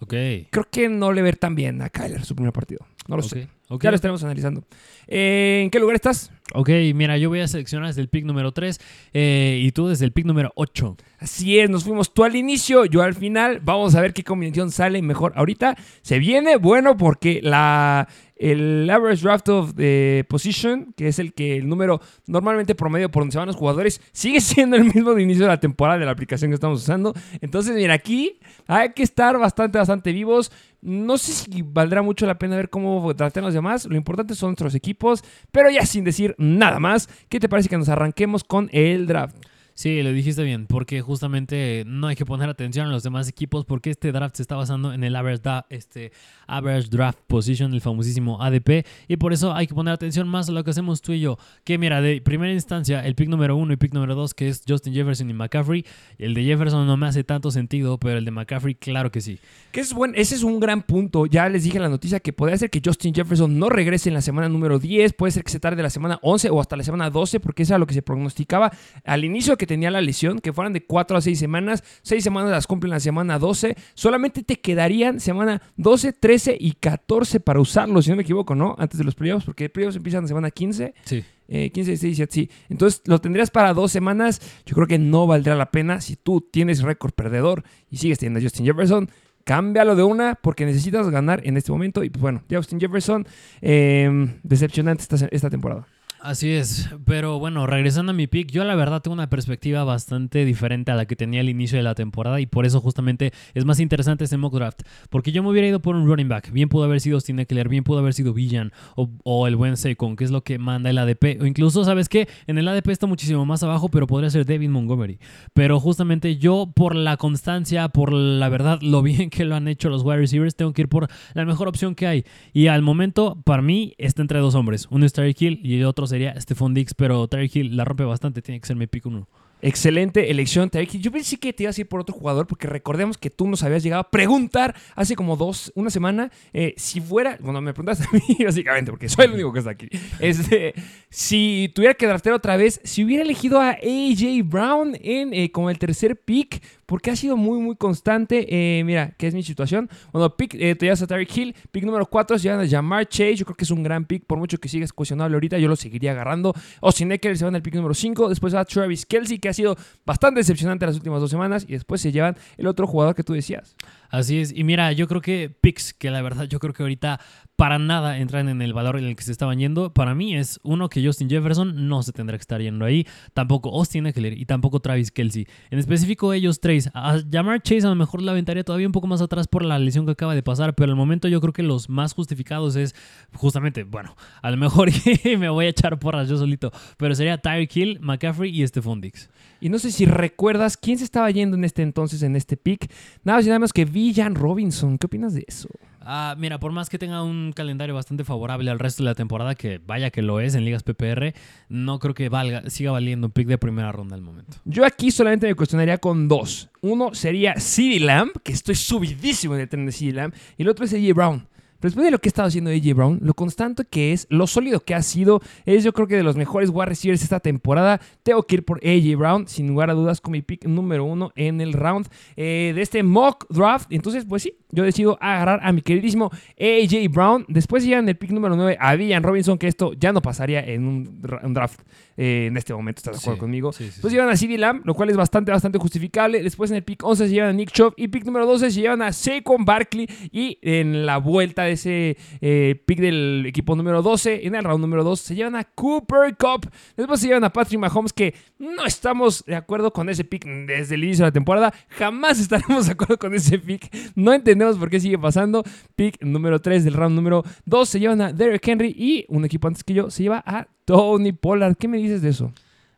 Ok. 0.01 0.15
Creo 0.51 0.67
que 0.71 0.89
no 0.89 1.13
le 1.13 1.23
ver 1.23 1.37
tan 1.37 1.55
bien 1.55 1.81
a 1.83 1.89
Kyler 1.89 2.25
su 2.25 2.35
primer 2.35 2.53
partido. 2.53 2.87
No 3.07 3.17
lo 3.17 3.23
sé. 3.23 3.49
ok. 3.69 3.83
Ya 3.83 3.91
lo 3.91 3.97
estaremos 3.97 4.23
analizando. 4.25 4.65
Eh, 5.07 5.61
¿En 5.65 5.71
qué 5.71 5.79
lugar 5.79 5.97
estás? 5.97 6.31
Ok, 6.55 6.71
mira, 6.95 7.17
yo 7.19 7.29
voy 7.29 7.41
a 7.41 7.49
seleccionar 7.49 7.89
desde 7.89 8.01
el 8.01 8.09
pick 8.09 8.25
número 8.25 8.53
3 8.53 8.81
y 9.13 9.73
tú 9.73 9.89
desde 9.89 10.05
el 10.05 10.13
pick 10.13 10.27
número 10.27 10.53
8. 10.57 10.97
Así 11.19 11.59
es, 11.59 11.71
nos 11.71 11.85
fuimos 11.85 12.13
tú 12.13 12.25
al 12.25 12.37
inicio, 12.37 12.85
yo 12.85 13.03
al 13.03 13.15
final. 13.15 13.61
Vamos 13.63 13.95
a 13.95 14.01
ver 14.01 14.13
qué 14.13 14.25
combinación 14.25 14.71
sale 14.71 15.01
mejor. 15.03 15.33
Ahorita 15.37 15.77
se 16.03 16.19
viene 16.19 16.57
bueno 16.57 16.97
porque 16.97 17.41
la, 17.43 18.09
el 18.37 18.89
average 18.91 19.23
draft 19.23 19.49
of 19.49 19.75
the 19.75 20.25
position, 20.29 20.93
que 20.97 21.09
es 21.09 21.19
el 21.19 21.33
que 21.35 21.57
el 21.57 21.69
número 21.69 22.01
normalmente 22.27 22.75
promedio 22.75 23.11
por 23.11 23.23
donde 23.23 23.33
se 23.33 23.39
van 23.39 23.47
los 23.47 23.57
jugadores, 23.57 24.01
sigue 24.13 24.41
siendo 24.41 24.77
el 24.77 24.85
mismo 24.85 25.15
de 25.15 25.23
inicio 25.23 25.45
de 25.45 25.51
la 25.51 25.61
temporada 25.61 25.99
de 25.99 26.07
la 26.07 26.13
aplicación 26.13 26.51
que 26.51 26.57
estamos 26.57 26.83
usando. 26.83 27.15
Entonces, 27.41 27.75
mira, 27.75 27.95
aquí 27.95 28.41
hay 28.67 28.93
que 28.93 29.03
estar 29.03 29.39
bastante, 29.39 29.79
bastante 29.79 30.13
vivos. 30.13 30.51
No 30.81 31.17
sé 31.17 31.33
si 31.33 31.63
valdrá 31.63 32.03
mucho 32.03 32.27
la 32.27 32.39
pena 32.39 32.57
ver 32.57 32.69
cómo 32.69 33.15
tratan 33.15 33.45
los 33.45 33.55
demás. 33.55 33.87
Lo 33.87 33.97
importante 33.97 34.35
son 34.35 34.51
nuestros 34.51 34.75
equipos. 34.75 35.23
Pero 35.51 35.71
ya 35.71 35.87
sin 35.87 36.05
decir 36.05 36.35
nada 36.37 36.79
más, 36.79 37.09
¿qué 37.29 37.41
te 37.41 37.49
parece 37.49 37.69
que 37.69 37.79
nos 37.79 37.89
arranquemos 37.89 38.45
con 38.45 38.69
el 38.73 39.07
draft? 39.07 39.37
Sí, 39.77 40.01
lo 40.05 40.13
dijiste 40.13 40.45
bien, 40.45 40.67
porque 40.69 41.01
justamente 41.01 41.83
no 41.85 42.07
hay 42.07 42.15
que 42.15 42.25
poner 42.25 42.49
atención 42.49 42.87
a 42.87 42.91
los 42.91 43.03
demás 43.03 43.29
equipos 43.29 43.65
porque 43.65 43.91
este 43.91 44.13
draft 44.13 44.37
se 44.37 44.43
está 44.43 44.55
basando 44.55 44.93
en 44.93 45.03
el 45.03 45.17
average, 45.17 45.43
este, 45.69 46.13
average 46.47 46.89
draft 46.91 47.19
position, 47.27 47.75
el 47.75 47.81
famosísimo 47.81 48.41
ADP, 48.41 48.87
y 49.09 49.17
por 49.17 49.33
eso 49.33 49.53
hay 49.53 49.67
que 49.67 49.75
poner 49.75 49.93
atención 49.93 50.29
más 50.29 50.49
a 50.49 50.53
lo 50.53 50.63
que 50.63 50.71
hacemos 50.71 51.03
tú 51.03 51.11
y 51.11 51.19
yo. 51.19 51.39
Que 51.65 51.77
mira, 51.77 52.01
de 52.01 52.21
primera 52.21 52.53
instancia, 52.53 53.05
el 53.05 53.17
pick 53.17 53.29
número 53.29 53.57
uno 53.57 53.73
y 53.73 53.77
pick 53.77 53.93
número 53.93 54.15
dos, 54.15 54.33
que 54.33 54.49
es 54.49 54.63
Justin 54.67 54.95
Jefferson 54.95 55.29
y 55.29 55.35
McCaffrey, 55.35 55.85
el 56.19 56.35
de 56.35 56.45
Jefferson 56.45 56.87
no 56.87 56.97
me 56.97 57.09
hace 57.09 57.25
tanto 57.25 57.51
sentido, 57.51 57.99
pero 57.99 58.19
el 58.19 58.25
de 58.25 58.31
McCaffrey, 58.31 58.77
claro 58.77 59.11
que 59.11 59.21
sí. 59.21 59.41
Que 59.73 59.81
es 59.81 59.93
buen, 59.93 60.15
ese 60.15 60.37
es 60.37 60.45
un 60.45 60.61
gran 60.61 60.83
punto. 60.83 61.27
Ya 61.27 61.49
les 61.49 61.65
dije 61.65 61.81
la 61.81 61.89
noticia 61.89 62.21
que 62.21 62.33
podría 62.33 62.57
ser 62.57 62.71
que 62.71 62.81
Justin 62.85 63.13
Jefferson 63.13 63.59
no 63.59 63.69
regrese 63.71 64.09
en 64.09 64.15
la 64.15 64.23
semana 64.23 64.49
número 64.49 64.79
10, 64.79 65.15
puede 65.15 65.33
ser 65.33 65.43
que 65.43 65.51
se 65.51 65.59
tarde 65.59 65.83
la 65.83 65.91
semana 65.91 66.21
11 66.23 66.51
o 66.51 66.61
hasta 66.61 66.77
la 66.77 66.85
semana 66.85 67.11
12, 67.11 67.41
porque 67.41 67.65
eso 67.65 67.73
era 67.73 67.81
lo 67.81 67.89
que 67.89 67.95
se 67.95 68.03
prognosticaba 68.03 68.71
al 69.03 69.25
inicio 69.25 69.57
que 69.57 69.64
tenía 69.67 69.91
la 69.91 70.01
lesión, 70.01 70.39
que 70.39 70.53
fueran 70.53 70.73
de 70.73 70.85
4 70.85 71.17
a 71.17 71.21
6 71.21 71.39
semanas. 71.39 71.85
6 72.03 72.23
semanas 72.23 72.51
las 72.51 72.67
cumplen 72.67 72.91
la 72.91 73.01
semana 73.01 73.39
12. 73.39 73.77
Solamente 73.95 74.43
te 74.43 74.61
quedarían 74.61 75.21
semana 75.21 75.63
12, 75.77 76.13
13 76.13 76.57
y 76.59 76.73
14 76.73 77.41
para 77.41 77.61
usarlo, 77.61 78.03
si 78.03 78.11
no 78.11 78.17
me 78.17 78.23
equivoco, 78.23 78.55
¿no? 78.55 78.75
Antes 78.79 78.99
de 78.99 79.05
los 79.05 79.15
playoffs, 79.15 79.45
porque 79.45 79.69
playoffs 79.69 79.97
empiezan 79.97 80.23
la 80.23 80.29
semana 80.29 80.51
15. 80.51 80.95
Sí. 81.05 81.25
Eh, 81.49 81.71
15, 81.71 81.91
16, 81.91 82.17
17, 82.17 82.33
sí. 82.33 82.51
Entonces 82.69 83.03
lo 83.07 83.21
tendrías 83.21 83.51
para 83.51 83.75
dos 83.75 83.93
semanas. 83.93 84.41
Yo 84.65 84.75
creo 84.75 84.87
que 84.87 84.99
no 84.99 85.27
valdrá 85.27 85.55
la 85.55 85.71
pena 85.71 86.01
si 86.01 86.17
tú 86.17 86.41
tienes 86.41 86.83
récord 86.83 87.13
perdedor 87.13 87.65
y 87.91 87.99
sigues 87.99 88.19
teniendo 88.19 88.41
a 88.41 88.43
Justin 88.43 88.67
Jefferson. 88.67 89.11
Cámbialo 89.45 89.95
de 89.95 90.03
una 90.03 90.37
porque 90.37 90.65
necesitas 90.65 91.11
ganar 91.11 91.43
en 91.45 91.57
este 91.59 91.71
momento. 91.71 92.03
Y 92.03 92.11
pues 92.11 92.23
bueno, 92.23 92.43
Justin 92.51 92.81
Jefferson, 92.81 93.27
eh, 93.61 94.39
decepcionante 94.43 95.03
esta, 95.03 95.29
esta 95.31 95.51
temporada. 95.51 95.87
Así 96.25 96.53
es, 96.53 96.89
pero 97.05 97.39
bueno, 97.39 97.67
regresando 97.67 98.13
a 98.13 98.15
mi 98.15 98.27
pick, 98.27 98.51
yo 98.51 98.65
la 98.65 98.75
verdad 98.75 99.03
tengo 99.03 99.13
una 99.13 99.29
perspectiva 99.29 99.85
bastante 99.85 100.47
diferente 100.47 100.91
a 100.91 100.95
la 100.95 101.05
que 101.05 101.17
tenía 101.17 101.43
al 101.43 101.51
inicio 101.51 101.77
de 101.77 101.83
la 101.83 101.95
temporada 101.95 102.41
y 102.41 102.47
por 102.47 102.65
eso 102.65 102.81
justamente 102.81 103.35
es 103.53 103.67
más 103.67 103.79
interesante 103.79 104.25
este 104.25 104.39
mock 104.39 104.55
draft, 104.55 104.81
porque 105.11 105.33
yo 105.33 105.43
me 105.43 105.51
hubiera 105.51 105.69
ido 105.69 105.83
por 105.83 105.97
un 105.97 106.07
running 106.07 106.31
back, 106.31 106.51
bien 106.51 106.71
pudo 106.71 106.85
haber 106.85 107.03
sido 107.03 107.17
Austin 107.17 107.41
Eckler, 107.41 107.69
bien 107.69 107.85
pudo 107.85 107.99
haber 107.99 108.15
sido 108.15 108.33
Villan 108.33 108.73
o, 108.97 109.47
el 109.47 109.55
buen 109.55 109.77
Saquon, 109.77 110.17
que 110.17 110.25
es 110.25 110.31
lo 110.31 110.43
que 110.43 110.59
manda 110.59 110.89
el 110.89 110.97
ADP, 110.97 111.43
o 111.43 111.45
incluso, 111.45 111.85
¿sabes 111.85 112.09
qué? 112.09 112.27
En 112.47 112.57
el 112.57 112.69
ADP 112.69 112.89
está 112.89 113.07
muchísimo 113.07 113.45
más 113.45 113.63
abajo, 113.63 113.91
pero 113.91 114.07
podría 114.07 114.31
ser 114.31 114.47
David 114.47 114.71
Montgomery, 114.71 115.19
pero 115.53 115.79
justamente 115.79 116.39
yo 116.39 116.73
por 116.75 116.95
la 116.95 117.19
constancia, 117.19 117.91
por 117.91 118.15
la 118.15 118.49
verdad, 118.49 118.81
lo 118.81 119.03
bien 119.03 119.29
que 119.29 119.45
lo 119.45 119.57
han 119.57 119.69
hecho 119.69 119.91
los 119.91 120.03
wide 120.03 120.21
receivers, 120.21 120.57
tengo 120.57 120.73
que 120.73 120.81
ir 120.81 120.89
por 120.89 121.07
la 121.35 121.45
mejor 121.45 121.69
opción 121.69 121.95
que 121.95 122.07
hay 122.07 122.25
y 122.55 122.69
al 122.69 122.81
momento, 122.81 123.43
para 123.45 123.61
mí, 123.61 123.93
está 123.99 124.23
entre 124.23 124.39
dos 124.39 124.55
hombres, 124.55 124.89
uno 124.91 125.05
es 125.05 125.13
Tyreek 125.13 125.43
Hill 125.43 125.61
y 125.63 125.77
el 125.77 125.85
otro 125.85 126.07
sería 126.15 126.41
Stephon 126.41 126.75
Dix, 126.75 126.95
pero 126.95 127.27
Tyreek 127.27 127.57
Hill 127.57 127.77
la 127.77 127.85
rompe 127.85 128.05
bastante, 128.05 128.41
tiene 128.41 128.61
que 128.61 128.67
ser 128.69 128.77
mi 128.77 128.87
pick 128.87 129.05
uno. 129.07 129.29
Excelente 129.61 130.31
elección, 130.31 130.71
Tyreek 130.71 130.93
Yo 131.01 131.11
pensé 131.11 131.39
que 131.39 131.53
te 131.53 131.65
ibas 131.65 131.77
a 131.77 131.81
ir 131.81 131.89
por 131.89 131.99
otro 131.99 132.15
jugador 132.15 132.47
porque 132.47 132.69
recordemos 132.69 133.19
que 133.19 133.31
tú 133.31 133.49
nos 133.49 133.65
habías 133.65 133.83
llegado 133.83 134.03
a 134.03 134.11
preguntar 134.11 134.77
hace 134.95 135.17
como 135.17 135.37
dos, 135.37 135.73
una 135.75 135.91
semana, 135.91 136.31
eh, 136.53 136.75
si 136.77 137.01
fuera, 137.01 137.37
bueno, 137.41 137.61
me 137.61 137.73
preguntaste 137.73 138.05
a 138.05 138.13
mí 138.13 138.37
básicamente 138.45 138.93
porque 138.93 139.09
soy 139.09 139.25
el 139.25 139.33
único 139.33 139.53
que 139.53 139.59
está 139.59 139.73
aquí, 139.73 139.89
este, 140.21 140.75
si 141.09 141.73
tuviera 141.75 141.95
que 141.95 142.07
draftear 142.07 142.37
otra 142.37 142.57
vez, 142.57 142.81
si 142.85 143.05
hubiera 143.05 143.25
elegido 143.25 143.61
a 143.61 143.71
AJ 143.71 144.45
Brown 144.45 144.97
en 145.01 145.35
eh, 145.35 145.51
como 145.51 145.69
el 145.69 145.79
tercer 145.79 146.17
pick, 146.17 146.63
porque 146.87 147.11
ha 147.11 147.17
sido 147.17 147.37
muy, 147.37 147.59
muy 147.59 147.77
constante. 147.77 148.47
Eh, 148.49 148.85
mira, 148.85 149.15
¿qué 149.17 149.27
es 149.27 149.35
mi 149.35 149.43
situación? 149.43 149.89
Bueno, 150.13 150.37
pick, 150.37 150.53
te 150.53 150.77
llevas 150.81 151.03
a 151.03 151.07
Tyreek 151.07 151.37
Hill, 151.37 151.55
pick 151.71 151.85
número 151.85 152.07
4 152.07 152.39
se 152.39 152.45
llaman 152.49 152.67
a 152.67 152.69
Jamar 152.69 153.07
Chase, 153.09 153.37
yo 153.37 153.45
creo 153.45 153.57
que 153.57 153.65
es 153.65 153.71
un 153.71 153.83
gran 153.83 154.05
pick, 154.05 154.25
por 154.25 154.39
mucho 154.39 154.59
que 154.59 154.69
sigas 154.69 154.93
cuestionable 154.93 155.35
ahorita, 155.37 155.59
yo 155.59 155.69
lo 155.69 155.77
seguiría 155.77 156.13
agarrando. 156.13 156.55
Austin 156.81 157.13
Eckler 157.13 157.37
se 157.37 157.45
van 157.45 157.55
al 157.55 157.63
pick 157.63 157.75
número 157.75 157.95
5, 157.95 158.29
después 158.29 158.55
va 158.55 158.65
Travis 158.65 159.07
Kelsey, 159.07 159.39
que 159.39 159.49
ha 159.49 159.53
sido 159.53 159.77
bastante 160.05 160.41
decepcionante 160.41 160.87
las 160.87 160.97
últimas 160.97 161.21
dos 161.21 161.31
semanas 161.31 161.65
y 161.69 161.73
después 161.73 162.01
se 162.01 162.13
llevan 162.13 162.37
el 162.57 162.67
otro 162.67 162.87
jugador 162.87 163.15
que 163.15 163.23
tú 163.23 163.33
decías. 163.33 163.77
Así 164.15 164.39
es. 164.39 164.57
Y 164.57 164.63
mira, 164.63 164.93
yo 164.93 165.09
creo 165.09 165.21
que 165.21 165.51
Pix, 165.61 165.93
que 165.93 166.09
la 166.09 166.23
verdad 166.23 166.45
yo 166.45 166.61
creo 166.61 166.73
que 166.73 166.85
ahorita 166.85 167.19
para 167.57 167.81
nada 167.81 168.19
entran 168.19 168.49
en 168.49 168.63
el 168.63 168.73
valor 168.73 168.97
en 168.97 169.07
el 169.07 169.17
que 169.17 169.25
se 169.25 169.33
estaban 169.33 169.59
yendo, 169.59 169.93
para 169.93 170.15
mí 170.15 170.37
es 170.37 170.61
uno 170.63 170.89
que 170.89 171.05
Justin 171.05 171.29
Jefferson 171.29 171.89
no 171.89 172.01
se 172.05 172.13
tendrá 172.13 172.39
que 172.39 172.43
estar 172.43 172.63
yendo 172.63 172.85
ahí, 172.85 173.09
tampoco 173.33 173.71
Austin 173.77 174.07
Eckler 174.07 174.39
y 174.39 174.45
tampoco 174.45 174.79
Travis 174.79 175.11
Kelsey. 175.11 175.49
En 175.71 175.81
específico 175.81 176.33
ellos 176.33 176.61
tres. 176.61 176.91
A 176.95 177.17
llamar 177.29 177.61
Chase 177.61 177.89
a 177.89 177.91
lo 177.91 177.97
mejor 177.97 178.23
la 178.23 178.31
aventaría 178.31 178.63
todavía 178.63 178.87
un 178.87 178.93
poco 178.93 179.09
más 179.09 179.21
atrás 179.21 179.49
por 179.49 179.65
la 179.65 179.81
lesión 179.81 180.07
que 180.07 180.13
acaba 180.13 180.37
de 180.37 180.45
pasar, 180.45 180.77
pero 180.77 180.93
al 180.93 180.97
momento 180.97 181.27
yo 181.27 181.41
creo 181.41 181.53
que 181.53 181.65
los 181.65 181.89
más 181.89 182.15
justificados 182.15 182.77
es 182.77 182.95
justamente, 183.33 183.83
bueno, 183.83 184.15
a 184.43 184.51
lo 184.53 184.57
mejor 184.57 184.91
me 185.25 185.49
voy 185.49 185.67
a 185.67 185.71
echar 185.71 185.99
porras 185.99 186.29
yo 186.29 186.37
solito, 186.37 186.71
pero 186.99 187.17
sería 187.17 187.39
Tyreek 187.39 187.77
Hill, 187.77 187.99
McCaffrey 188.01 188.63
y 188.63 188.65
Stephon 188.65 189.01
Dix. 189.01 189.29
Y 189.65 189.71
no 189.71 189.79
sé 189.79 189.91
si 189.93 190.05
recuerdas 190.05 190.77
quién 190.77 190.99
se 190.99 191.05
estaba 191.05 191.31
yendo 191.31 191.57
en 191.57 191.65
este 191.65 191.81
entonces, 191.81 192.23
en 192.23 192.37
este 192.37 192.59
pick. 192.59 192.93
Nada 193.23 193.39
más 193.39 193.47
y 193.47 193.49
nada 193.49 193.61
menos 193.61 193.73
que 193.73 193.87
Villan 193.87 194.35
Robinson. 194.35 194.99
¿Qué 194.99 195.07
opinas 195.07 195.33
de 195.33 195.47
eso? 195.49 195.71
Ah, 196.03 196.35
mira, 196.37 196.61
por 196.61 196.71
más 196.73 196.91
que 196.91 196.99
tenga 196.99 197.23
un 197.23 197.55
calendario 197.55 197.95
bastante 197.95 198.25
favorable 198.25 198.71
al 198.71 198.79
resto 198.79 199.03
de 199.03 199.09
la 199.09 199.15
temporada, 199.15 199.55
que 199.55 199.79
vaya 199.79 200.11
que 200.11 200.21
lo 200.21 200.39
es 200.39 200.55
en 200.55 200.67
ligas 200.67 200.83
PPR, 200.83 201.33
no 201.71 201.99
creo 201.99 202.13
que 202.13 202.29
valga, 202.29 202.69
siga 202.69 202.91
valiendo 202.91 203.29
un 203.29 203.33
pick 203.33 203.49
de 203.49 203.57
primera 203.57 203.91
ronda 203.91 204.15
al 204.15 204.21
momento. 204.21 204.59
Yo 204.67 204.85
aquí 204.85 205.11
solamente 205.11 205.47
me 205.47 205.55
cuestionaría 205.55 205.97
con 205.97 206.29
dos. 206.29 206.69
Uno 206.83 207.15
sería 207.15 207.59
CD 207.59 208.01
Lamb, 208.01 208.33
que 208.43 208.53
estoy 208.53 208.75
subidísimo 208.75 209.55
en 209.55 209.63
el 209.63 209.69
tren 209.71 209.87
de 209.87 209.93
CD 209.93 210.13
Lamb, 210.13 210.35
y 210.59 210.63
el 210.63 210.69
otro 210.69 210.85
es 210.85 210.93
AJ 210.93 211.15
Brown 211.15 211.49
después 211.89 212.05
de 212.05 212.11
lo 212.11 212.19
que 212.19 212.29
ha 212.29 212.31
estado 212.31 212.49
haciendo 212.49 212.71
AJ 212.71 212.95
Brown, 212.95 213.19
lo 213.23 213.35
constante 213.35 213.85
que 213.85 214.13
es, 214.13 214.27
lo 214.31 214.47
sólido 214.47 214.81
que 214.81 214.95
ha 214.95 215.03
sido, 215.03 215.41
es 215.67 215.85
yo 215.85 215.93
creo 215.93 216.07
que 216.07 216.17
de 216.17 216.23
los 216.23 216.37
mejores 216.37 216.71
wide 216.71 216.87
receivers 216.87 217.23
esta 217.23 217.41
temporada. 217.41 218.01
Tengo 218.23 218.43
que 218.43 218.57
ir 218.57 218.65
por 218.65 218.79
AJ 218.79 219.17
Brown, 219.17 219.49
sin 219.49 219.69
lugar 219.69 219.91
a 219.91 219.95
dudas, 219.95 220.21
con 220.21 220.33
mi 220.33 220.43
pick 220.43 220.65
número 220.65 221.05
uno 221.05 221.33
en 221.37 221.61
el 221.61 221.73
round 221.73 222.09
eh, 222.37 222.73
de 222.75 222.83
este 222.83 223.03
mock 223.03 223.47
draft. 223.51 223.87
Entonces, 223.91 224.25
pues 224.25 224.43
sí, 224.43 224.55
yo 224.75 224.85
decido 224.85 225.19
agarrar 225.21 225.61
a 225.63 225.73
mi 225.73 225.83
queridísimo 225.83 226.31
AJ 226.59 227.11
Brown. 227.11 227.45
Después 227.49 227.85
llegan 227.85 228.09
el 228.09 228.17
pick 228.17 228.31
número 228.31 228.57
9 228.57 228.77
a 228.79 228.95
Villan 228.97 229.23
Robinson, 229.23 229.59
que 229.59 229.69
esto 229.69 229.93
ya 229.95 230.13
no 230.13 230.21
pasaría 230.21 230.61
en 230.61 230.87
un, 230.87 231.21
draft 231.21 231.81
eh, 232.17 232.47
en 232.47 232.57
este 232.57 232.75
momento, 232.75 233.01
¿estás 233.01 233.15
de 233.15 233.19
acuerdo 233.21 233.39
conmigo? 233.39 233.73
Sí, 233.73 233.85
Después 233.85 234.13
llevan 234.13 234.29
a 234.29 234.37
CD 234.37 234.59
Lamb, 234.59 234.83
lo 234.85 234.95
cual 234.95 235.11
es 235.11 235.17
bastante, 235.17 235.51
bastante 235.51 235.79
justificable. 235.79 236.43
Después 236.43 236.71
en 236.71 236.77
el 236.77 236.85
pick 236.85 237.03
11 237.05 237.29
se 237.29 237.35
llevan 237.35 237.51
a 237.51 237.53
Nick 237.53 237.73
Chubb 237.73 237.95
y 237.97 238.09
pick 238.09 238.25
número 238.25 238.47
12 238.47 238.71
se 238.71 238.81
llevan 238.81 239.03
a 239.03 239.13
Saquon 239.13 239.65
Barkley 239.65 240.09
y 240.31 240.59
en 240.63 241.07
la 241.07 241.19
vuelta 241.19 241.65
de 241.65 241.73
ese 241.73 242.17
eh, 242.41 242.83
pick 242.87 243.01
del 243.01 243.45
equipo 243.47 243.77
número 243.77 244.03
12, 244.03 244.47
en 244.47 244.55
el 244.55 244.65
round 244.65 244.81
número 244.81 245.05
2, 245.05 245.21
se 245.21 245.35
llevan 245.35 245.57
a 245.57 245.65
Cooper 245.65 246.37
Cup. 246.37 246.71
Después 246.97 247.21
se 247.21 247.29
llevan 247.29 247.45
a 247.45 247.53
Patrick 247.53 247.81
Mahomes, 247.81 248.13
que 248.13 248.35
no 248.59 248.85
estamos 248.85 249.45
de 249.45 249.57
acuerdo 249.57 249.93
con 249.93 250.09
ese 250.09 250.25
pick 250.25 250.45
desde 250.45 250.95
el 250.95 251.05
inicio 251.05 251.25
de 251.25 251.29
la 251.29 251.33
temporada. 251.33 251.75
Jamás 251.91 252.39
estaremos 252.41 252.87
de 252.87 252.93
acuerdo 252.93 253.19
con 253.19 253.35
ese 253.35 253.59
pick. 253.59 253.91
No 254.15 254.33
entendemos 254.33 254.64
por 254.73 254.91
qué 254.91 255.01
sigue 255.01 255.19
pasando. 255.19 255.63
Pick 255.97 256.23
número 256.23 256.61
3 256.61 256.85
del 256.85 256.95
round 256.95 257.15
número 257.15 257.45
2 257.67 257.89
se 257.89 258.01
llevan 258.01 258.21
a 258.21 258.33
Derrick 258.33 258.67
Henry 258.67 258.95
y 258.97 259.25
un 259.29 259.45
equipo 259.45 259.69
antes 259.69 259.85
que 259.85 259.95
yo 259.95 260.11
se 260.11 260.23
lleva 260.23 260.43
a 260.47 260.67
Tony 260.85 261.33
Pollard. 261.33 261.77
¿Qué 261.77 261.89
me 261.89 261.99
dices 261.99 262.23
de 262.23 262.31
eso? 262.31 262.53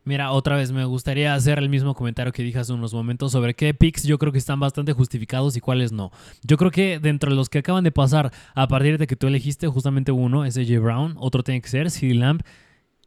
Mira, 0.07 0.31
otra 0.31 0.55
vez 0.55 0.71
me 0.71 0.85
gustaría 0.85 1.33
hacer 1.33 1.59
el 1.59 1.67
mismo 1.67 1.93
comentario 1.93 2.31
que 2.31 2.41
dije 2.41 2.59
hace 2.59 2.71
unos 2.71 2.93
momentos 2.93 3.33
sobre 3.33 3.55
qué 3.55 3.73
picks 3.73 4.03
yo 4.03 4.17
creo 4.17 4.31
que 4.31 4.37
están 4.37 4.57
bastante 4.57 4.93
justificados 4.93 5.57
y 5.57 5.59
cuáles 5.59 5.91
no. 5.91 6.11
Yo 6.43 6.55
creo 6.55 6.71
que 6.71 6.99
dentro 6.99 7.29
de 7.29 7.35
los 7.35 7.49
que 7.49 7.59
acaban 7.59 7.83
de 7.83 7.91
pasar, 7.91 8.31
a 8.55 8.67
partir 8.69 8.97
de 8.97 9.05
que 9.05 9.17
tú 9.17 9.27
elegiste 9.27 9.67
justamente 9.67 10.13
uno, 10.13 10.45
es 10.45 10.57
AJ 10.57 10.79
Brown, 10.79 11.15
otro 11.17 11.43
tiene 11.43 11.59
que 11.59 11.67
ser 11.67 11.91
CD 11.91 12.13
Lamb 12.13 12.41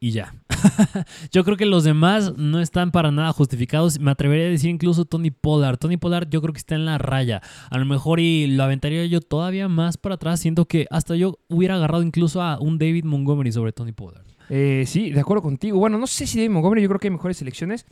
y 0.00 0.12
ya. 0.12 0.34
yo 1.30 1.44
creo 1.44 1.56
que 1.56 1.66
los 1.66 1.84
demás 1.84 2.36
no 2.36 2.60
están 2.60 2.90
para 2.90 3.10
nada 3.10 3.32
justificados. 3.32 4.00
Me 4.00 4.10
atrevería 4.10 4.46
a 4.46 4.50
decir 4.50 4.70
incluso 4.70 5.04
Tony 5.04 5.30
Pollard. 5.30 5.76
Tony 5.76 5.98
Pollard 5.98 6.28
yo 6.30 6.40
creo 6.40 6.54
que 6.54 6.58
está 6.58 6.74
en 6.74 6.86
la 6.86 6.98
raya. 6.98 7.42
A 7.70 7.78
lo 7.78 7.84
mejor 7.84 8.18
y 8.18 8.46
lo 8.46 8.64
aventaría 8.64 9.04
yo 9.06 9.20
todavía 9.20 9.68
más 9.68 9.98
para 9.98 10.16
atrás. 10.16 10.40
Siento 10.40 10.64
que 10.64 10.86
hasta 10.90 11.16
yo 11.16 11.38
hubiera 11.48 11.76
agarrado 11.76 12.02
incluso 12.02 12.42
a 12.42 12.58
un 12.58 12.78
David 12.78 13.04
Montgomery 13.04 13.52
sobre 13.52 13.72
Tony 13.72 13.92
Pollard. 13.92 14.24
Eh, 14.48 14.84
sí, 14.86 15.10
de 15.10 15.20
acuerdo 15.20 15.42
contigo. 15.42 15.78
Bueno, 15.78 15.98
no 15.98 16.06
sé 16.06 16.26
si 16.26 16.38
David 16.38 16.50
Montgomery, 16.50 16.82
yo 16.82 16.88
creo 16.88 16.98
que 16.98 17.06
hay 17.08 17.12
mejores 17.12 17.36
selecciones. 17.36 17.86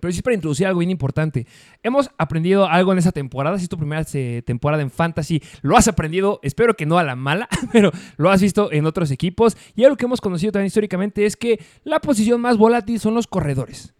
Pero 0.00 0.12
sí 0.12 0.22
para 0.22 0.34
introducir 0.34 0.66
algo 0.66 0.80
bien 0.80 0.90
importante. 0.90 1.46
Hemos 1.82 2.10
aprendido 2.18 2.66
algo 2.66 2.92
en 2.92 2.98
esa 2.98 3.12
temporada. 3.12 3.58
Si 3.58 3.64
es 3.64 3.68
tu 3.68 3.78
primera 3.78 4.04
eh, 4.14 4.42
temporada 4.44 4.82
en 4.82 4.90
Fantasy, 4.90 5.42
lo 5.62 5.76
has 5.76 5.88
aprendido, 5.88 6.40
espero 6.42 6.74
que 6.74 6.86
no 6.86 6.98
a 6.98 7.04
la 7.04 7.16
mala, 7.16 7.48
pero 7.72 7.90
lo 8.16 8.30
has 8.30 8.40
visto 8.42 8.72
en 8.72 8.86
otros 8.86 9.10
equipos. 9.10 9.56
Y 9.74 9.84
algo 9.84 9.96
que 9.96 10.06
hemos 10.06 10.20
conocido 10.20 10.52
también 10.52 10.68
históricamente 10.68 11.26
es 11.26 11.36
que 11.36 11.60
la 11.84 12.00
posición 12.00 12.40
más 12.40 12.56
volátil 12.56 13.00
son 13.00 13.14
los 13.14 13.26
corredores. 13.26 13.94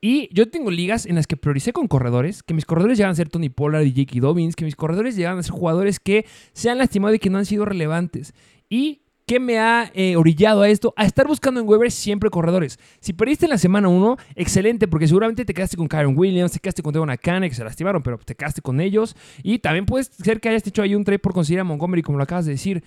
Y 0.00 0.28
yo 0.34 0.50
tengo 0.50 0.70
ligas 0.70 1.06
en 1.06 1.14
las 1.14 1.26
que 1.26 1.38
prioricé 1.38 1.72
con 1.72 1.88
corredores, 1.88 2.42
que 2.42 2.52
mis 2.52 2.66
corredores 2.66 2.98
llegan 2.98 3.12
a 3.12 3.14
ser 3.14 3.30
Tony 3.30 3.48
Pollard 3.48 3.84
y 3.84 3.94
Jakey 3.94 4.20
Dobbins, 4.20 4.54
que 4.54 4.66
mis 4.66 4.76
corredores 4.76 5.16
llegan 5.16 5.38
a 5.38 5.42
ser 5.42 5.52
jugadores 5.52 5.98
que 5.98 6.26
se 6.52 6.68
han 6.68 6.76
lastimado 6.76 7.14
y 7.14 7.18
que 7.18 7.30
no 7.30 7.38
han 7.38 7.46
sido 7.46 7.64
relevantes. 7.64 8.34
Y 8.68 9.03
¿Qué 9.26 9.40
me 9.40 9.58
ha 9.58 9.90
eh, 9.94 10.16
orillado 10.16 10.60
a 10.60 10.68
esto? 10.68 10.92
A 10.96 11.06
estar 11.06 11.26
buscando 11.26 11.58
en 11.58 11.66
Weber 11.66 11.90
siempre 11.90 12.28
corredores. 12.28 12.78
Si 13.00 13.14
perdiste 13.14 13.46
en 13.46 13.50
la 13.50 13.58
semana 13.58 13.88
1, 13.88 14.18
excelente, 14.34 14.86
porque 14.86 15.08
seguramente 15.08 15.46
te 15.46 15.54
quedaste 15.54 15.78
con 15.78 15.88
Kyron 15.88 16.12
Williams, 16.14 16.52
te 16.52 16.58
quedaste 16.58 16.82
con 16.82 16.92
Devon 16.92 17.08
Akane, 17.08 17.48
que 17.48 17.54
se 17.54 17.64
lastimaron, 17.64 18.02
pero 18.02 18.18
te 18.18 18.34
quedaste 18.34 18.60
con 18.60 18.82
ellos. 18.82 19.16
Y 19.42 19.60
también 19.60 19.86
puede 19.86 20.04
ser 20.04 20.40
que 20.40 20.50
hayas 20.50 20.66
hecho 20.66 20.82
ahí 20.82 20.94
un 20.94 21.04
trade 21.04 21.20
por 21.20 21.32
considerar 21.32 21.62
a 21.62 21.64
Montgomery, 21.64 22.02
como 22.02 22.18
lo 22.18 22.24
acabas 22.24 22.44
de 22.44 22.52
decir. 22.52 22.84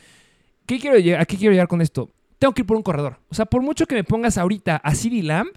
¿Qué 0.68 0.80
quiero 0.80 0.98
¿A 1.20 1.26
qué 1.26 1.38
quiero 1.38 1.54
llegar 1.54 1.68
con 1.68 1.82
esto? 1.82 2.12
Tengo 2.38 2.54
que 2.54 2.62
ir 2.62 2.68
por 2.68 2.78
un 2.78 2.84
corredor. 2.84 3.18
O 3.30 3.34
sea, 3.34 3.46
por 3.46 3.64
mucho 3.64 3.88
que 3.88 3.96
me 3.96 4.04
pongas 4.04 4.38
ahorita 4.38 4.76
a 4.76 4.94
CD 4.94 5.24
Lamb, 5.24 5.50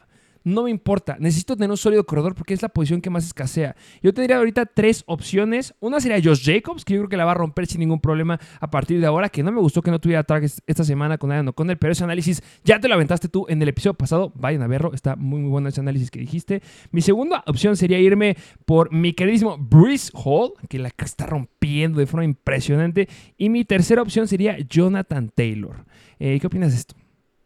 no 0.45 0.65
me 0.65 0.71
importa. 0.71 1.17
Necesito 1.19 1.57
tener 1.57 1.71
un 1.71 1.77
sólido 1.77 2.05
corredor 2.05 2.35
porque 2.35 2.55
es 2.55 2.63
la 2.63 2.69
posición 2.69 3.01
que 3.01 3.11
más 3.11 3.27
escasea. 3.27 3.77
Yo 4.03 4.13
tendría 4.15 4.39
ahorita 4.39 4.67
tres 4.67 5.05
opciones. 5.07 5.75
Una 5.81 6.01
sería 6.01 6.21
Josh 6.23 6.45
Jacobs, 6.45 6.85
que 6.85 6.95
yo 6.95 7.01
creo 7.01 7.09
que 7.09 7.17
la 7.17 7.25
va 7.25 7.33
a 7.33 7.35
romper 7.35 7.67
sin 7.67 7.81
ningún 7.81 8.01
problema 8.01 8.41
a 8.61 8.71
partir 8.71 9.01
de 9.01 9.07
ahora, 9.07 9.29
que 9.29 9.43
no 9.43 9.53
me 9.53 9.61
gustó 9.61 9.83
que 9.83 9.91
no 9.91 9.99
tuviera 9.99 10.23
targets 10.25 10.63
esta 10.67 10.85
semana 10.85 11.19
con 11.19 11.33
Adam 11.33 11.49
O'Connell, 11.49 11.79
pero 11.79 11.93
ese 11.93 12.05
análisis 12.05 12.43
ya 12.65 12.81
te 12.81 12.89
lo 12.89 12.95
aventaste 12.95 13.29
tú 13.29 13.47
en 13.49 13.61
el 13.63 13.69
episodio 13.69 13.95
pasado. 13.95 14.33
Vayan 14.37 14.63
a 14.63 14.67
verlo, 14.67 14.93
está 14.95 15.17
muy, 15.17 15.41
muy 15.41 15.51
bueno 15.51 15.69
ese 15.69 15.81
análisis 15.81 16.11
que 16.11 16.21
dijiste. 16.21 16.63
Mi 16.91 17.01
segunda 17.01 17.43
opción 17.47 17.77
sería 17.77 17.99
irme 17.99 18.37
por 18.65 18.93
mi 18.93 19.13
queridísimo 19.13 19.59
Bruce 19.59 20.11
Hall, 20.15 20.53
que 20.69 20.79
la 20.79 20.91
está 20.99 21.27
rompiendo 21.27 21.99
de 21.99 22.07
forma 22.07 22.25
impresionante. 22.25 23.09
Y 23.37 23.49
mi 23.49 23.65
tercera 23.65 24.03
opción 24.03 24.29
sería 24.29 24.59
Jonathan 24.59 25.31
Taylor. 25.35 25.85
Eh, 26.19 26.39
¿Qué 26.41 26.47
opinas 26.47 26.73
de 26.73 26.77
esto? 26.77 27.00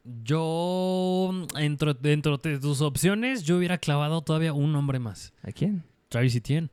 Yo, 0.05 1.33
dentro, 1.55 1.95
dentro 1.95 2.37
de 2.37 2.59
tus 2.59 2.83
opciones, 2.83 3.43
yo 3.43 3.57
hubiera 3.57 3.79
clavado 3.79 4.21
todavía 4.21 4.53
un 4.53 4.71
nombre 4.71 4.99
más. 4.99 5.33
¿A 5.43 5.51
quién? 5.51 5.83
Travis 6.09 6.37
Etienne. 6.37 6.69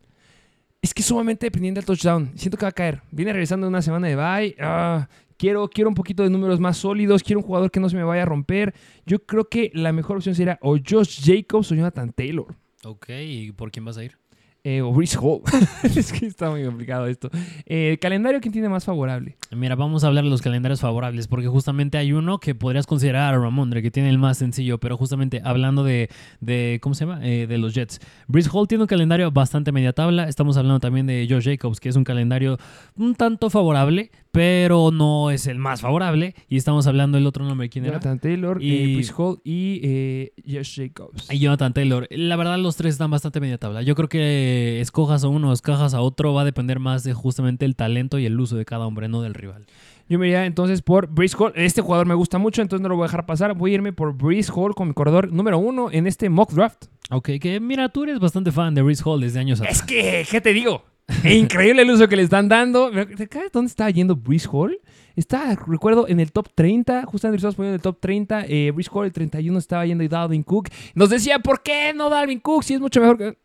Es 0.81 0.93
que 0.93 1.01
sumamente 1.01 1.45
dependiente 1.45 1.79
del 1.79 1.85
touchdown. 1.85 2.31
Siento 2.35 2.57
que 2.57 2.65
va 2.65 2.69
a 2.69 2.73
caer. 2.73 3.01
Viene 3.11 3.31
regresando 3.31 3.67
una 3.67 3.81
semana 3.81 4.07
de 4.07 4.15
bye. 4.15 4.55
Ah, 4.59 5.07
quiero, 5.38 5.69
quiero 5.69 5.89
un 5.89 5.95
poquito 5.95 6.23
de 6.23 6.29
números 6.29 6.59
más 6.59 6.77
sólidos. 6.77 7.23
Quiero 7.23 7.39
un 7.39 7.45
jugador 7.45 7.71
que 7.71 7.79
no 7.79 7.88
se 7.88 7.95
me 7.95 8.03
vaya 8.03 8.23
a 8.23 8.25
romper. 8.25 8.73
Yo 9.05 9.23
creo 9.25 9.47
que 9.47 9.71
la 9.73 9.93
mejor 9.93 10.17
opción 10.17 10.35
sería 10.35 10.59
o 10.61 10.77
Josh 10.77 11.21
Jacobs 11.23 11.71
o 11.71 11.75
Jonathan 11.75 12.11
Taylor. 12.11 12.53
Ok, 12.83 13.09
¿y 13.09 13.51
por 13.53 13.71
quién 13.71 13.85
vas 13.85 13.97
a 13.97 14.03
ir? 14.03 14.20
Eh, 14.63 14.81
o 14.81 14.93
Hall. 14.93 15.41
es 15.83 16.13
que 16.13 16.27
está 16.27 16.51
muy 16.51 16.63
complicado 16.63 17.07
esto. 17.07 17.29
Eh, 17.65 17.97
¿Calendario 17.99 18.39
quién 18.41 18.53
tiene 18.53 18.69
más 18.69 18.85
favorable? 18.85 19.35
Mira, 19.49 19.75
vamos 19.75 20.03
a 20.03 20.07
hablar 20.07 20.23
de 20.23 20.29
los 20.29 20.41
calendarios 20.41 20.81
favorables, 20.81 21.27
porque 21.27 21.47
justamente 21.47 21.97
hay 21.97 22.13
uno 22.13 22.39
que 22.39 22.53
podrías 22.53 22.85
considerar 22.85 23.33
a 23.33 23.37
Ramondre, 23.39 23.81
que 23.81 23.89
tiene 23.89 24.09
el 24.09 24.19
más 24.19 24.37
sencillo, 24.37 24.77
pero 24.77 24.97
justamente 24.97 25.41
hablando 25.43 25.83
de, 25.83 26.09
de 26.41 26.79
¿cómo 26.81 26.93
se 26.93 27.05
llama? 27.05 27.25
Eh, 27.25 27.47
de 27.47 27.57
los 27.57 27.73
Jets. 27.73 27.99
Brice 28.27 28.49
Hall 28.53 28.67
tiene 28.67 28.83
un 28.83 28.87
calendario 28.87 29.31
bastante 29.31 29.71
media 29.71 29.93
tabla. 29.93 30.27
Estamos 30.27 30.57
hablando 30.57 30.79
también 30.79 31.07
de 31.07 31.25
Josh 31.27 31.45
Jacobs, 31.45 31.79
que 31.79 31.89
es 31.89 31.95
un 31.95 32.03
calendario 32.03 32.59
un 32.95 33.15
tanto 33.15 33.49
favorable, 33.49 34.11
pero 34.31 34.91
no 34.91 35.29
es 35.31 35.47
el 35.47 35.57
más 35.57 35.81
favorable. 35.81 36.35
Y 36.47 36.57
estamos 36.57 36.88
hablando 36.88 37.17
del 37.17 37.27
otro 37.27 37.45
nombre, 37.45 37.69
¿quién 37.69 37.85
era? 37.85 37.93
Jonathan 37.95 38.19
Taylor, 38.19 38.61
Y- 38.61 38.75
eh, 38.91 38.95
Brice 38.95 39.13
Hall 39.17 39.39
y 39.43 39.79
eh, 39.83 40.31
Josh 40.50 40.77
Jacobs. 40.81 41.31
Y 41.31 41.39
Jonathan 41.39 41.73
Taylor. 41.73 42.07
La 42.11 42.35
verdad, 42.35 42.57
los 42.57 42.75
tres 42.75 42.93
están 42.93 43.11
bastante 43.11 43.39
media 43.39 43.57
tabla. 43.57 43.81
Yo 43.81 43.95
creo 43.95 44.09
que 44.09 44.79
escojas 44.81 45.23
a 45.23 45.27
uno 45.27 45.50
o 45.50 45.53
escojas 45.53 45.93
a 45.93 46.01
otro 46.01 46.33
va 46.33 46.41
a 46.41 46.45
depender 46.45 46.79
más 46.79 47.03
de 47.03 47.13
justamente 47.13 47.65
el 47.65 47.75
talento 47.75 48.19
y 48.19 48.25
el 48.25 48.39
uso 48.39 48.55
de 48.55 48.65
cada 48.65 48.85
hombre, 48.88 49.07
no 49.07 49.21
del 49.21 49.33
rival. 49.33 49.65
Yo 50.09 50.19
me 50.19 50.27
iría 50.27 50.45
entonces 50.45 50.81
por 50.81 51.07
Brice 51.07 51.38
Hall. 51.39 51.53
Este 51.55 51.81
jugador 51.81 52.05
me 52.05 52.15
gusta 52.15 52.38
mucho, 52.38 52.61
entonces 52.61 52.81
no 52.83 52.89
lo 52.89 52.95
voy 52.95 53.03
a 53.03 53.07
dejar 53.07 53.25
pasar. 53.25 53.53
Voy 53.55 53.71
a 53.71 53.75
irme 53.75 53.93
por 53.93 54.13
Brice 54.13 54.51
Hall 54.53 54.75
con 54.75 54.89
mi 54.89 54.93
corredor 54.93 55.31
número 55.31 55.57
uno 55.57 55.89
en 55.91 56.05
este 56.05 56.29
mock 56.29 56.51
draft. 56.51 56.85
Ok, 57.11 57.29
que 57.41 57.59
mira, 57.59 57.89
tú 57.89 58.03
eres 58.03 58.19
bastante 58.19 58.51
fan 58.51 58.73
de 58.75 58.83
Reese 58.83 59.03
Hall 59.05 59.21
desde 59.21 59.39
años 59.39 59.59
atrás. 59.61 59.77
Es 59.77 59.83
que, 59.83 60.25
¿qué 60.29 60.41
te 60.41 60.53
digo? 60.53 60.83
Increíble 61.23 61.81
el 61.81 61.91
uso 61.91 62.07
que 62.07 62.15
le 62.15 62.23
están 62.23 62.47
dando. 62.47 62.89
¿Te 62.91 63.23
acuerdas 63.23 63.51
dónde 63.51 63.69
estaba 63.69 63.89
yendo 63.89 64.15
Brice 64.15 64.47
Hall? 64.51 64.79
Está, 65.15 65.55
recuerdo, 65.67 66.07
en 66.07 66.19
el 66.19 66.31
top 66.31 66.49
30. 66.53 67.05
Justamente 67.05 67.37
estábamos 67.37 67.55
poniendo 67.55 67.75
en 67.75 67.79
el 67.79 67.81
top 67.81 67.99
30. 67.99 68.45
Eh, 68.47 68.71
Brice 68.71 68.89
Hall, 68.93 69.05
el 69.05 69.11
31, 69.11 69.59
estaba 69.59 69.85
yendo 69.85 70.03
y 70.03 70.07
Dalvin 70.07 70.43
Cook. 70.43 70.69
Nos 70.95 71.09
decía, 71.09 71.39
¿por 71.39 71.61
qué 71.61 71.93
no 71.93 72.09
Dalvin 72.09 72.39
Cook? 72.39 72.63
Si 72.63 72.73
es 72.73 72.79
mucho 72.79 73.01
mejor 73.01 73.17
que... 73.17 73.37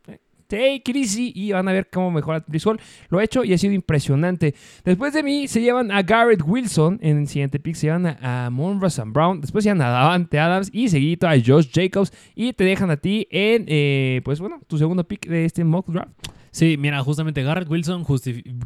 Take 0.49 0.83
it 0.87 1.09
y 1.35 1.51
van 1.51 1.67
a 1.67 1.73
ver 1.73 1.89
cómo 1.91 2.13
mejora 2.13 2.45
Brice 2.47 2.69
Hall. 2.69 2.81
Lo 3.09 3.19
ha 3.19 3.25
hecho 3.25 3.43
y 3.43 3.53
ha 3.53 3.59
sido 3.59 3.75
impresionante. 3.75 4.55
Después 4.85 5.13
de 5.13 5.25
mí 5.25 5.49
se 5.49 5.61
llevan 5.61 5.91
a 5.91 6.03
Garrett 6.03 6.41
Wilson. 6.47 7.01
En 7.03 7.19
el 7.19 7.27
siguiente 7.27 7.59
pick 7.59 7.75
se 7.75 7.89
llevan 7.89 8.07
a, 8.07 8.47
a 8.47 8.87
St. 8.87 9.11
Brown. 9.11 9.41
Después 9.41 9.65
se 9.65 9.71
llevan 9.71 9.83
a 9.83 9.91
Davante 9.91 10.39
Adams 10.39 10.71
y 10.73 10.89
seguidito 10.89 11.27
a 11.27 11.35
Josh 11.45 11.69
Jacobs. 11.73 12.13
Y 12.37 12.53
te 12.53 12.63
dejan 12.63 12.93
a 12.93 12.97
ti 12.97 13.27
en, 13.31 13.65
eh, 13.67 14.21
pues 14.25 14.39
bueno, 14.39 14.61
tu 14.69 14.79
segundo 14.79 15.03
pick 15.03 15.27
de 15.27 15.47
este 15.47 15.65
mock 15.65 15.89
draft. 15.89 16.13
Sí, 16.57 16.79
mira, 16.79 17.03
justamente 17.03 17.43
Garrett 17.43 17.69
Wilson, 17.69 18.07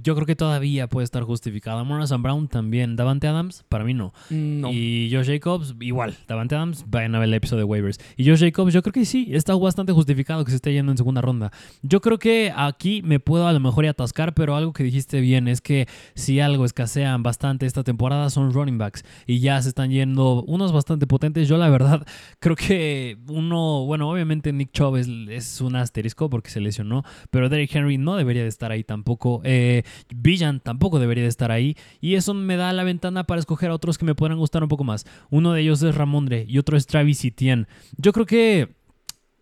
yo 0.05 0.15
creo 0.15 0.25
que 0.25 0.37
todavía 0.37 0.89
puede 0.89 1.03
estar 1.03 1.25
justificado. 1.25 1.85
Morrison 1.85 2.23
Brown 2.23 2.47
también. 2.47 2.95
Davante 2.95 3.27
Adams, 3.27 3.65
para 3.69 3.83
mí 3.83 3.95
no. 3.95 4.15
No. 4.31 4.71
Y 4.71 5.11
Josh 5.13 5.27
Jacobs, 5.27 5.75
igual. 5.81 6.17
Davante 6.29 6.55
Adams, 6.55 6.85
vayan 6.87 7.17
a 7.17 7.19
ver 7.19 7.27
el 7.27 7.35
episodio 7.35 7.63
de 7.63 7.65
waivers. 7.65 7.99
Y 8.17 8.29
Josh 8.29 8.45
Jacobs, 8.45 8.73
yo 8.73 8.83
creo 8.83 8.93
que 8.93 9.05
sí, 9.05 9.31
está 9.33 9.57
bastante 9.57 9.91
justificado 9.91 10.45
que 10.45 10.53
se 10.53 10.57
esté 10.59 10.73
yendo 10.73 10.93
en 10.93 10.99
segunda 10.99 11.21
ronda. 11.21 11.51
Yo 11.83 12.01
creo 12.01 12.21
que 12.21 12.53
aquí 12.55 13.03
me 13.03 13.19
puedo 13.19 13.49
a 13.49 13.53
lo 13.53 13.59
mejor 13.59 13.85
atascar, 13.87 14.35
pero 14.35 14.55
algo 14.55 14.73
que 14.73 14.85
dijiste 14.85 15.21
bien 15.21 15.49
es 15.49 15.61
que 15.61 15.89
si 16.15 16.39
algo 16.39 16.65
escasean 16.67 17.25
bastante 17.25 17.67
esta 17.67 17.83
temporada 17.83 18.31
son 18.31 18.53
running 18.53 18.79
backs. 18.79 19.05
Y 19.27 19.41
ya 19.41 19.61
se 19.63 19.69
están 19.69 19.91
yendo 19.91 20.45
unos 20.45 20.71
bastante 20.71 21.09
potentes. 21.09 21.49
Yo 21.49 21.57
la 21.57 21.69
verdad 21.69 22.07
creo 22.39 22.55
que 22.55 23.19
uno, 23.27 23.85
bueno, 23.85 24.09
obviamente 24.09 24.53
Nick 24.53 24.71
Chubb 24.71 24.95
es, 24.95 25.09
es 25.29 25.61
un 25.61 25.75
asterisco 25.75 26.31
porque 26.31 26.51
se 26.51 26.61
lesionó, 26.61 27.03
pero 27.33 27.49
Derrick 27.49 27.75
Henry 27.75 27.80
no 27.83 28.17
debería 28.17 28.43
de 28.43 28.49
estar 28.49 28.73
ahí 28.73 28.85
tampoco. 28.85 29.41
Eh, 29.45 29.83
Villan 30.15 30.61
tampoco 30.61 30.99
debería 30.99 31.25
de 31.25 31.29
estar 31.29 31.51
ahí. 31.51 31.77
Y 32.01 32.15
eso 32.15 32.35
me 32.35 32.57
da 32.57 32.73
la 32.73 32.85
ventana 32.85 33.25
para 33.25 33.41
escoger 33.41 33.71
a 33.71 33.75
otros 33.75 33.99
que 33.99 34.05
me 34.05 34.15
puedan 34.15 34.39
gustar 34.39 34.63
un 34.63 34.69
poco 34.69 34.85
más. 34.85 35.07
Uno 35.31 35.53
de 35.53 35.63
ellos 35.63 35.83
es 35.83 35.95
Ramondre 35.95 36.45
y 36.49 36.59
otro 36.59 36.77
es 36.77 36.87
Travis 36.87 37.25
Etienne. 37.25 37.67
Yo 37.97 38.13
creo 38.13 38.27
que 38.27 38.80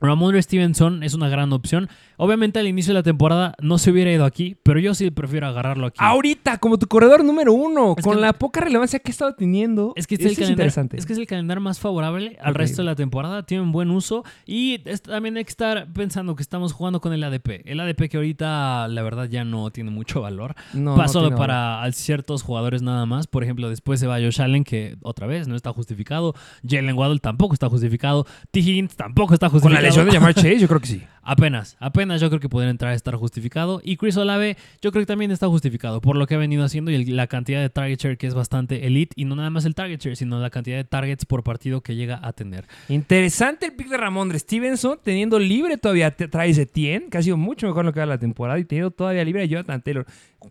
Ramondre 0.00 0.40
Stevenson 0.43 1.02
es 1.02 1.14
una 1.14 1.28
gran 1.28 1.52
opción. 1.52 1.88
Obviamente 2.17 2.59
al 2.59 2.67
inicio 2.67 2.90
de 2.93 2.99
la 2.99 3.02
temporada 3.02 3.55
no 3.61 3.78
se 3.78 3.90
hubiera 3.90 4.12
ido 4.12 4.25
aquí, 4.25 4.57
pero 4.62 4.81
yo 4.81 4.95
sí 4.95 5.11
prefiero 5.11 5.47
agarrarlo 5.47 5.87
aquí. 5.87 5.99
Ahorita, 6.00 6.59
como 6.59 6.76
tu 6.78 6.87
corredor 6.88 7.25
número 7.25 7.52
uno, 7.52 7.95
Es 7.97 8.05
con 8.05 8.21
la 8.21 8.33
poca 8.33 8.61
relevancia 8.61 8.99
que 8.99 9.11
ha 9.11 9.12
estado 9.12 9.35
teniendo. 9.35 9.93
Es 9.97 10.07
que 10.07 10.17
es, 10.17 10.21
eso 10.21 10.28
el 10.31 10.35
calendario, 10.35 10.52
interesante. 10.55 10.97
es 10.99 11.07
que 11.07 11.12
es 11.12 11.19
el 11.19 11.26
calendario 11.26 11.61
más 11.61 11.78
favorable 11.78 12.37
al 12.40 12.55
resto 12.55 12.83
de 12.83 12.87
la 12.87 12.95
temporada. 12.97 13.45
Tiene 13.45 13.62
un 13.62 13.73
buen 13.73 13.90
uso. 13.90 14.25
Y 14.47 14.81
es- 14.85 15.02
también 15.02 15.37
hay 15.37 15.45
que 15.45 15.50
estar 15.50 15.93
pensando 15.93 16.35
que 16.35 16.43
estamos 16.43 16.73
jugando 16.73 17.00
con 17.00 17.12
el 17.12 17.23
ADP. 17.23 17.62
El 17.64 17.78
ADP 17.81 18.09
que 18.09 18.17
ahorita, 18.17 18.88
la 18.88 19.02
verdad, 19.02 19.28
ya 19.28 19.45
no 19.45 19.71
tiene 19.71 19.90
mucho 19.90 20.21
valor. 20.21 20.55
No, 20.73 20.93
no 20.93 20.97
Pasó 20.97 21.21
tiene 21.21 21.37
para 21.37 21.88
ciertos 21.93 22.43
jugadores 22.43 22.83
nada 22.83 23.07
más. 23.07 23.26
Por 23.26 23.45
ejemplo, 23.45 23.69
después 23.69 24.00
se 24.00 24.07
va 24.07 24.17
Josh 24.17 24.40
Allen, 24.43 24.64
que 24.64 24.97
otra 25.02 25.26
vez 25.26 25.47
no 25.49 25.55
está 25.57 25.73
justificado. 25.73 26.35
Jalen 26.69 26.97
Waddle 26.97 27.21
tampoco 27.21 27.55
está 27.55 27.69
justificado. 27.69 28.26
T. 28.50 28.61
Higgins 28.61 28.97
tampoco 28.97 29.35
está 29.35 29.49
justificado. 29.49 29.88
Lesión 29.88 30.07
de 30.07 30.12
Jamar 30.12 30.35
Chase, 30.35 30.59
yo 30.59 30.68
creo 30.68 30.80
que 30.80 30.87
sí. 30.87 31.02
Apenas, 31.28 31.76
apenas 31.78 32.23
yo 32.23 32.30
creo 32.30 32.40
que 32.40 32.49
podría 32.49 32.71
entrar 32.71 32.92
a 32.92 32.95
estar 32.95 33.14
justificado. 33.16 33.83
Y 33.85 33.99
Chris 33.99 34.16
Olave, 34.16 34.57
yo 34.80 34.90
creo 34.92 35.02
que 35.02 35.07
también 35.07 35.30
está 35.30 35.47
justificado 35.47 36.00
por 36.00 36.16
lo 36.16 36.26
que 36.26 36.35
ha 36.35 36.38
venido 36.38 36.64
haciendo 36.64 36.90
y 36.90 36.95
el- 36.95 37.16
la 37.16 37.26
cantidad 37.26 37.61
de 37.61 37.68
target 37.68 37.99
share 38.00 38.16
que 38.16 38.26
es 38.26 38.33
bastante 38.33 38.87
elite. 38.87 39.12
Y 39.14 39.26
no 39.26 39.37
nada 39.37 39.50
más 39.50 39.66
el 39.66 39.75
target 39.75 40.00
share, 40.00 40.16
sino 40.16 40.40
la 40.40 40.49
cantidad 40.49 40.78
de 40.78 40.85
targets 40.85 41.26
por 41.26 41.42
partido 41.42 41.83
que 41.83 41.97
llega 41.97 42.18
a 42.23 42.33
tener. 42.33 42.64
Interesante 42.88 43.66
el 43.66 43.73
pick 43.75 43.88
de 43.88 43.99
Ramondre 43.99 44.38
Stevenson, 44.38 45.00
teniendo 45.04 45.38
libre 45.38 45.76
todavía 45.76 46.11
Travis 46.16 46.57
Etienne, 46.57 47.11
que 47.11 47.18
ha 47.18 47.23
sido 47.23 47.37
mucho 47.37 47.66
mejor 47.66 47.85
lo 47.85 47.92
que 47.92 48.00
va 48.00 48.07
la 48.07 48.18
temporada, 48.18 48.59
y 48.59 48.64
teniendo 48.64 48.90
todavía 48.90 49.23
libre 49.23 49.42
a 49.42 49.47
Jonathan 49.47 49.83
Taylor. 49.83 50.07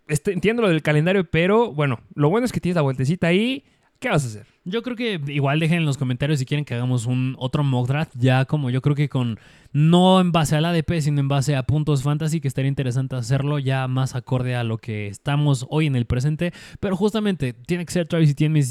Este, 0.07 0.31
entiendo 0.33 0.61
lo 0.61 0.69
del 0.69 0.83
calendario, 0.83 1.27
pero 1.27 1.71
bueno, 1.73 2.01
lo 2.13 2.29
bueno 2.29 2.45
es 2.45 2.51
que 2.51 2.59
tienes 2.59 2.75
la 2.75 2.83
vueltecita 2.83 3.25
ahí. 3.25 3.63
¿Qué 3.99 4.09
vas 4.09 4.23
a 4.25 4.27
hacer? 4.27 4.45
Yo 4.69 4.83
creo 4.83 4.97
que 4.97 5.21
igual 5.27 5.61
dejen 5.61 5.77
en 5.77 5.85
los 5.85 5.97
comentarios 5.97 6.39
si 6.39 6.45
quieren 6.45 6.65
que 6.65 6.73
hagamos 6.73 7.05
un 7.05 7.37
otro 7.39 7.63
mock 7.63 7.87
draft. 7.87 8.11
Ya 8.15 8.43
como 8.43 8.69
yo 8.69 8.81
creo 8.81 8.97
que 8.97 9.07
con 9.07 9.39
no 9.71 10.19
en 10.19 10.31
base 10.31 10.55
al 10.55 10.65
ADP, 10.65 10.99
sino 10.99 11.21
en 11.21 11.27
base 11.27 11.55
a 11.55 11.63
puntos 11.63 12.03
fantasy, 12.03 12.41
que 12.41 12.47
estaría 12.47 12.67
interesante 12.67 13.15
hacerlo 13.15 13.59
ya 13.59 13.87
más 13.87 14.15
acorde 14.15 14.55
a 14.55 14.63
lo 14.63 14.77
que 14.77 15.07
estamos 15.07 15.65
hoy 15.69 15.85
en 15.85 15.95
el 15.95 16.05
presente. 16.05 16.51
Pero 16.79 16.97
justamente 16.97 17.53
tiene 17.53 17.85
que 17.85 17.93
ser 17.93 18.07
Travis 18.07 18.31
y 18.31 18.35
tiene 18.35 18.61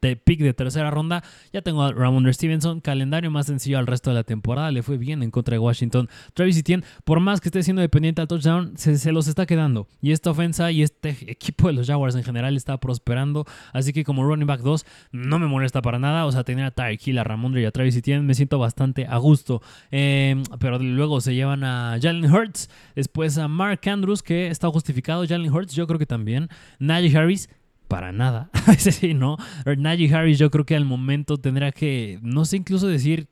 pick 0.00 0.40
de 0.40 0.52
tercera 0.52 0.90
ronda. 0.90 1.22
Ya 1.52 1.62
tengo 1.62 1.82
a 1.82 1.92
Ramondre 1.92 2.32
Stevenson, 2.32 2.80
calendario 2.80 3.30
más 3.30 3.46
sencillo 3.46 3.78
al 3.78 3.86
resto 3.86 4.10
de 4.10 4.16
la 4.16 4.24
temporada. 4.24 4.70
Le 4.70 4.82
fue 4.82 4.98
bien 4.98 5.22
en 5.22 5.30
contra 5.30 5.54
de 5.54 5.58
Washington. 5.58 6.08
Travis 6.34 6.58
Etienne, 6.58 6.84
por 7.04 7.20
más 7.20 7.40
que 7.40 7.48
esté 7.48 7.62
siendo 7.62 7.82
dependiente 7.82 8.20
al 8.20 8.28
touchdown, 8.28 8.76
se, 8.76 8.98
se 8.98 9.12
los 9.12 9.28
está 9.28 9.46
quedando. 9.46 9.88
Y 10.00 10.12
esta 10.12 10.30
ofensa 10.30 10.70
y 10.70 10.82
este 10.82 11.16
equipo 11.28 11.68
de 11.68 11.74
los 11.74 11.86
Jaguars 11.86 12.14
en 12.14 12.24
general 12.24 12.56
está 12.56 12.78
prosperando. 12.78 13.46
Así 13.72 13.92
que 13.92 14.04
como 14.04 14.24
running 14.24 14.46
back 14.46 14.60
2, 14.60 14.84
no 15.32 15.38
me 15.38 15.46
molesta 15.46 15.80
para 15.80 15.98
nada. 15.98 16.26
O 16.26 16.32
sea, 16.32 16.44
tener 16.44 16.66
a 16.66 16.70
Tyreek 16.70 17.08
Hill, 17.08 17.18
a 17.18 17.24
Ramondre 17.24 17.62
y 17.62 17.64
a 17.64 17.70
Travis 17.70 17.96
Etienne, 17.96 18.22
me 18.22 18.34
siento 18.34 18.58
bastante 18.58 19.06
a 19.06 19.16
gusto. 19.16 19.62
Eh, 19.90 20.42
pero 20.60 20.78
luego 20.78 21.22
se 21.22 21.34
llevan 21.34 21.64
a 21.64 21.98
Jalen 22.00 22.30
Hurts, 22.30 22.68
después 22.94 23.38
a 23.38 23.48
Mark 23.48 23.80
Andrews, 23.88 24.22
que 24.22 24.48
está 24.48 24.68
justificado. 24.68 25.26
Jalen 25.26 25.50
Hurts, 25.50 25.74
yo 25.74 25.86
creo 25.86 25.98
que 25.98 26.06
también. 26.06 26.48
Najee 26.78 27.16
Harris, 27.16 27.48
para 27.88 28.12
nada. 28.12 28.50
Ese 28.68 28.92
sí, 28.92 29.14
no. 29.14 29.38
Najee 29.64 30.14
Harris, 30.14 30.38
yo 30.38 30.50
creo 30.50 30.66
que 30.66 30.76
al 30.76 30.84
momento 30.84 31.38
tendrá 31.38 31.72
que, 31.72 32.18
no 32.22 32.44
sé, 32.44 32.58
incluso 32.58 32.86
decir 32.86 33.28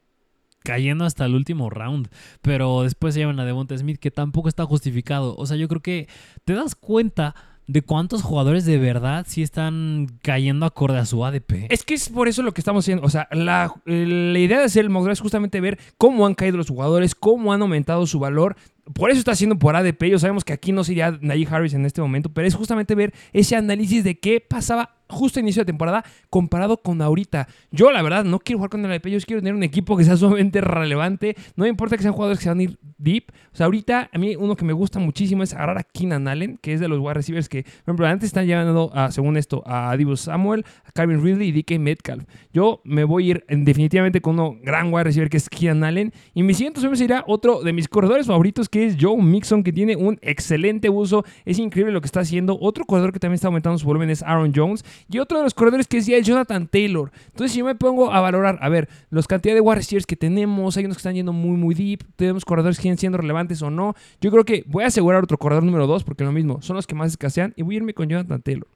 cayendo 0.62 1.04
hasta 1.04 1.24
el 1.24 1.34
último 1.34 1.70
round, 1.70 2.10
pero 2.42 2.82
después 2.82 3.14
se 3.14 3.20
llevan 3.20 3.40
a 3.40 3.46
Devonta 3.46 3.76
Smith 3.76 3.98
que 3.98 4.10
tampoco 4.10 4.48
está 4.48 4.64
justificado. 4.64 5.34
O 5.36 5.46
sea, 5.46 5.56
yo 5.56 5.68
creo 5.68 5.80
que 5.80 6.08
te 6.44 6.54
das 6.54 6.74
cuenta 6.74 7.34
de 7.70 7.82
cuántos 7.82 8.22
jugadores 8.22 8.64
de 8.64 8.78
verdad 8.78 9.24
sí 9.28 9.42
están 9.42 10.08
cayendo 10.22 10.66
acorde 10.66 10.98
a 10.98 11.06
su 11.06 11.24
ADP. 11.24 11.66
Es 11.68 11.84
que 11.84 11.94
es 11.94 12.08
por 12.08 12.26
eso 12.26 12.42
lo 12.42 12.52
que 12.52 12.60
estamos 12.60 12.84
haciendo. 12.84 13.06
O 13.06 13.10
sea, 13.10 13.28
la, 13.30 13.72
idea 13.86 14.58
de 14.58 14.64
hacer 14.64 14.84
el 14.84 14.90
mock 14.90 15.08
es 15.08 15.20
justamente 15.20 15.60
ver 15.60 15.78
cómo 15.96 16.26
han 16.26 16.34
caído 16.34 16.56
los 16.56 16.68
jugadores, 16.68 17.14
cómo 17.14 17.52
han 17.52 17.62
aumentado 17.62 18.06
su 18.06 18.18
valor. 18.18 18.56
Por 18.92 19.10
eso 19.10 19.20
está 19.20 19.32
haciendo 19.32 19.56
por 19.56 19.76
ADP. 19.76 20.10
Ya 20.10 20.18
sabemos 20.18 20.44
que 20.44 20.52
aquí 20.52 20.72
no 20.72 20.82
sería 20.82 21.16
Najee 21.20 21.46
Harris 21.48 21.74
en 21.74 21.86
este 21.86 22.00
momento, 22.00 22.32
pero 22.32 22.48
es 22.48 22.56
justamente 22.56 22.96
ver 22.96 23.14
ese 23.32 23.54
análisis 23.54 24.02
de 24.02 24.18
qué 24.18 24.40
pasaba 24.40 24.96
justo 25.10 25.38
a 25.38 25.42
inicio 25.42 25.62
de 25.62 25.66
temporada 25.66 26.04
comparado 26.28 26.78
con 26.78 27.02
ahorita. 27.02 27.48
Yo, 27.70 27.90
la 27.90 28.02
verdad, 28.02 28.24
no 28.24 28.38
quiero 28.38 28.58
jugar 28.58 28.70
con 28.70 28.84
el 28.84 28.92
ADP. 28.92 29.08
Yo 29.08 29.18
quiero 29.20 29.42
tener 29.42 29.54
un 29.54 29.62
equipo 29.62 29.96
que 29.96 30.04
sea 30.04 30.16
sumamente 30.16 30.60
relevante. 30.60 31.36
No 31.56 31.64
me 31.64 31.68
importa 31.68 31.96
que 31.96 32.02
sean 32.02 32.14
jugadores 32.14 32.38
que 32.38 32.44
se 32.44 32.50
van 32.50 32.60
a 32.60 32.62
ir 32.62 32.78
deep. 32.98 33.32
O 33.52 33.56
sea, 33.56 33.66
ahorita 33.66 34.10
a 34.12 34.18
mí 34.18 34.36
uno 34.36 34.56
que 34.56 34.64
me 34.64 34.72
gusta 34.72 34.98
muchísimo 34.98 35.42
es 35.42 35.54
agarrar 35.54 35.78
a 35.78 35.82
Keenan 35.82 36.28
Allen, 36.28 36.58
que 36.60 36.72
es 36.72 36.80
de 36.80 36.88
los 36.88 36.98
wide 36.98 37.14
receivers 37.14 37.48
que, 37.48 37.62
por 37.62 37.82
ejemplo, 37.82 38.06
antes 38.06 38.28
están 38.28 38.46
llevando, 38.46 38.92
según 39.10 39.36
esto, 39.36 39.62
a 39.66 39.96
Divo 39.96 40.16
Samuel, 40.16 40.64
a 40.84 40.92
Calvin 40.92 41.22
Ridley 41.22 41.48
y 41.48 41.62
DK 41.62 41.78
Metcalf. 41.78 42.24
Yo 42.52 42.80
me 42.84 43.04
voy 43.04 43.24
a 43.24 43.30
ir 43.30 43.44
definitivamente 43.48 44.20
con 44.20 44.34
uno 44.34 44.56
gran 44.62 44.92
wide 44.92 45.04
receiver 45.04 45.28
que 45.28 45.36
es 45.36 45.48
Keenan 45.48 45.84
Allen. 45.84 46.12
Y 46.34 46.42
mi 46.42 46.54
siguiente 46.54 46.80
opción 46.80 46.96
sería 46.96 47.24
otro 47.26 47.62
de 47.62 47.72
mis 47.72 47.88
corredores 47.88 48.26
favoritos 48.26 48.68
que 48.68 48.86
es 48.86 48.96
Joe 49.00 49.20
Mixon, 49.20 49.62
que 49.62 49.72
tiene 49.72 49.96
un 49.96 50.18
excelente 50.22 50.88
uso. 50.88 51.24
Es 51.44 51.58
increíble 51.58 51.92
lo 51.92 52.00
que 52.00 52.06
está 52.06 52.20
haciendo. 52.20 52.58
Otro 52.60 52.84
corredor 52.84 53.12
que 53.12 53.18
también 53.18 53.34
está 53.34 53.48
aumentando 53.48 53.78
su 53.78 53.86
volumen 53.86 54.10
es 54.10 54.22
Aaron 54.22 54.52
Jones. 54.54 54.84
Y 55.08 55.18
otro 55.18 55.38
de 55.38 55.44
los 55.44 55.54
corredores 55.54 55.86
que 55.86 55.98
decía 55.98 56.16
es 56.16 56.26
Jonathan 56.26 56.66
Taylor. 56.66 57.12
Entonces, 57.26 57.52
si 57.52 57.60
yo 57.60 57.64
me 57.64 57.74
pongo 57.74 58.12
a 58.12 58.20
valorar, 58.20 58.58
a 58.60 58.68
ver, 58.68 58.88
los 59.10 59.26
cantidad 59.26 59.54
de 59.54 59.74
receivers 59.74 60.06
que 60.06 60.16
tenemos, 60.16 60.76
hay 60.76 60.84
unos 60.84 60.96
que 60.96 61.00
están 61.00 61.14
yendo 61.14 61.32
muy, 61.32 61.56
muy 61.56 61.74
deep, 61.74 62.04
tenemos 62.16 62.44
corredores 62.44 62.76
que 62.76 62.82
siguen 62.82 62.98
siendo 62.98 63.18
relevantes 63.18 63.62
o 63.62 63.70
no. 63.70 63.94
Yo 64.20 64.30
creo 64.30 64.44
que 64.44 64.64
voy 64.66 64.84
a 64.84 64.88
asegurar 64.88 65.22
otro 65.22 65.38
corredor 65.38 65.64
número 65.64 65.86
2, 65.86 66.04
porque 66.04 66.24
lo 66.24 66.32
mismo, 66.32 66.60
son 66.62 66.76
los 66.76 66.86
que 66.86 66.94
más 66.94 67.10
escasean, 67.10 67.52
y 67.56 67.62
voy 67.62 67.76
a 67.76 67.78
irme 67.78 67.94
con 67.94 68.08
Jonathan 68.08 68.42
Taylor. 68.42 68.66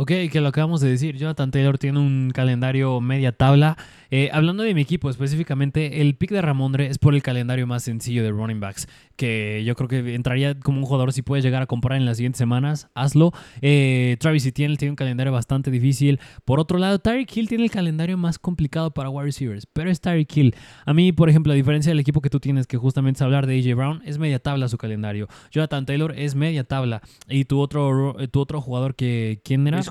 Ok, 0.00 0.12
que 0.30 0.40
lo 0.40 0.46
acabamos 0.46 0.80
de 0.80 0.88
decir, 0.88 1.16
Jonathan 1.16 1.50
Taylor 1.50 1.76
tiene 1.76 1.98
un 1.98 2.30
calendario 2.32 3.00
media 3.00 3.32
tabla. 3.32 3.76
Eh, 4.12 4.30
hablando 4.32 4.62
de 4.62 4.72
mi 4.72 4.82
equipo 4.82 5.10
específicamente, 5.10 6.00
el 6.00 6.14
pick 6.14 6.30
de 6.30 6.40
Ramondre 6.40 6.86
es 6.86 6.98
por 6.98 7.16
el 7.16 7.22
calendario 7.24 7.66
más 7.66 7.82
sencillo 7.82 8.22
de 8.22 8.30
running 8.30 8.60
backs, 8.60 8.86
que 9.18 9.64
yo 9.66 9.74
creo 9.74 9.88
que 9.88 10.14
entraría 10.14 10.58
como 10.58 10.78
un 10.78 10.86
jugador 10.86 11.12
si 11.12 11.22
puedes 11.22 11.44
llegar 11.44 11.60
a 11.60 11.66
comprar 11.66 11.98
en 11.98 12.06
las 12.06 12.16
siguientes 12.16 12.38
semanas, 12.38 12.88
hazlo. 12.94 13.32
Eh, 13.60 14.16
Travis 14.20 14.46
Etienne 14.46 14.76
tiene 14.76 14.90
un 14.90 14.96
calendario 14.96 15.32
bastante 15.32 15.70
difícil. 15.72 16.20
Por 16.44 16.60
otro 16.60 16.78
lado, 16.78 17.00
Tyreek 17.00 17.36
Hill 17.36 17.48
tiene 17.48 17.64
el 17.64 17.70
calendario 17.70 18.16
más 18.16 18.38
complicado 18.38 18.92
para 18.92 19.10
wide 19.10 19.26
receivers, 19.26 19.66
pero 19.66 19.90
es 19.90 20.00
Tyreek 20.00 20.34
Hill. 20.34 20.54
A 20.86 20.94
mí, 20.94 21.10
por 21.10 21.28
ejemplo, 21.28 21.52
a 21.52 21.56
diferencia 21.56 21.90
del 21.90 21.98
equipo 21.98 22.20
que 22.20 22.30
tú 22.30 22.38
tienes, 22.38 22.68
que 22.68 22.76
justamente 22.76 23.18
es 23.18 23.22
hablar 23.22 23.48
de 23.48 23.58
AJ 23.58 23.76
Brown, 23.76 24.02
es 24.04 24.18
media 24.18 24.38
tabla 24.38 24.68
su 24.68 24.78
calendario. 24.78 25.26
Jonathan 25.50 25.84
Taylor 25.84 26.14
es 26.16 26.36
media 26.36 26.62
tabla. 26.62 27.02
Y 27.28 27.44
tu 27.44 27.58
otro, 27.58 28.14
tu 28.30 28.40
otro 28.40 28.60
jugador 28.60 28.94
que, 28.94 29.40
¿quién 29.44 29.66
era? 29.66 29.82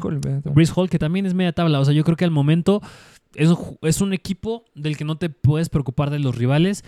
Brice 0.46 0.74
Hall, 0.74 0.90
que 0.90 1.00
también 1.00 1.26
es 1.26 1.34
media 1.34 1.52
tabla. 1.52 1.82
O 1.82 1.86
sea, 1.86 1.94
yo 1.94 2.06
creo 2.06 2.16
que 2.16 2.24
al 2.24 2.32
momento 2.32 2.82
es, 3.36 3.50
es, 3.82 4.02
un 4.02 4.14
equipo 4.14 4.66
del 4.74 4.98
que 4.98 5.04
no 5.04 5.18
te 5.18 5.30
puedes 5.30 5.70
preocupar 5.70 6.10
de 6.10 6.20
los 6.20 6.36
rivales, 6.36 6.84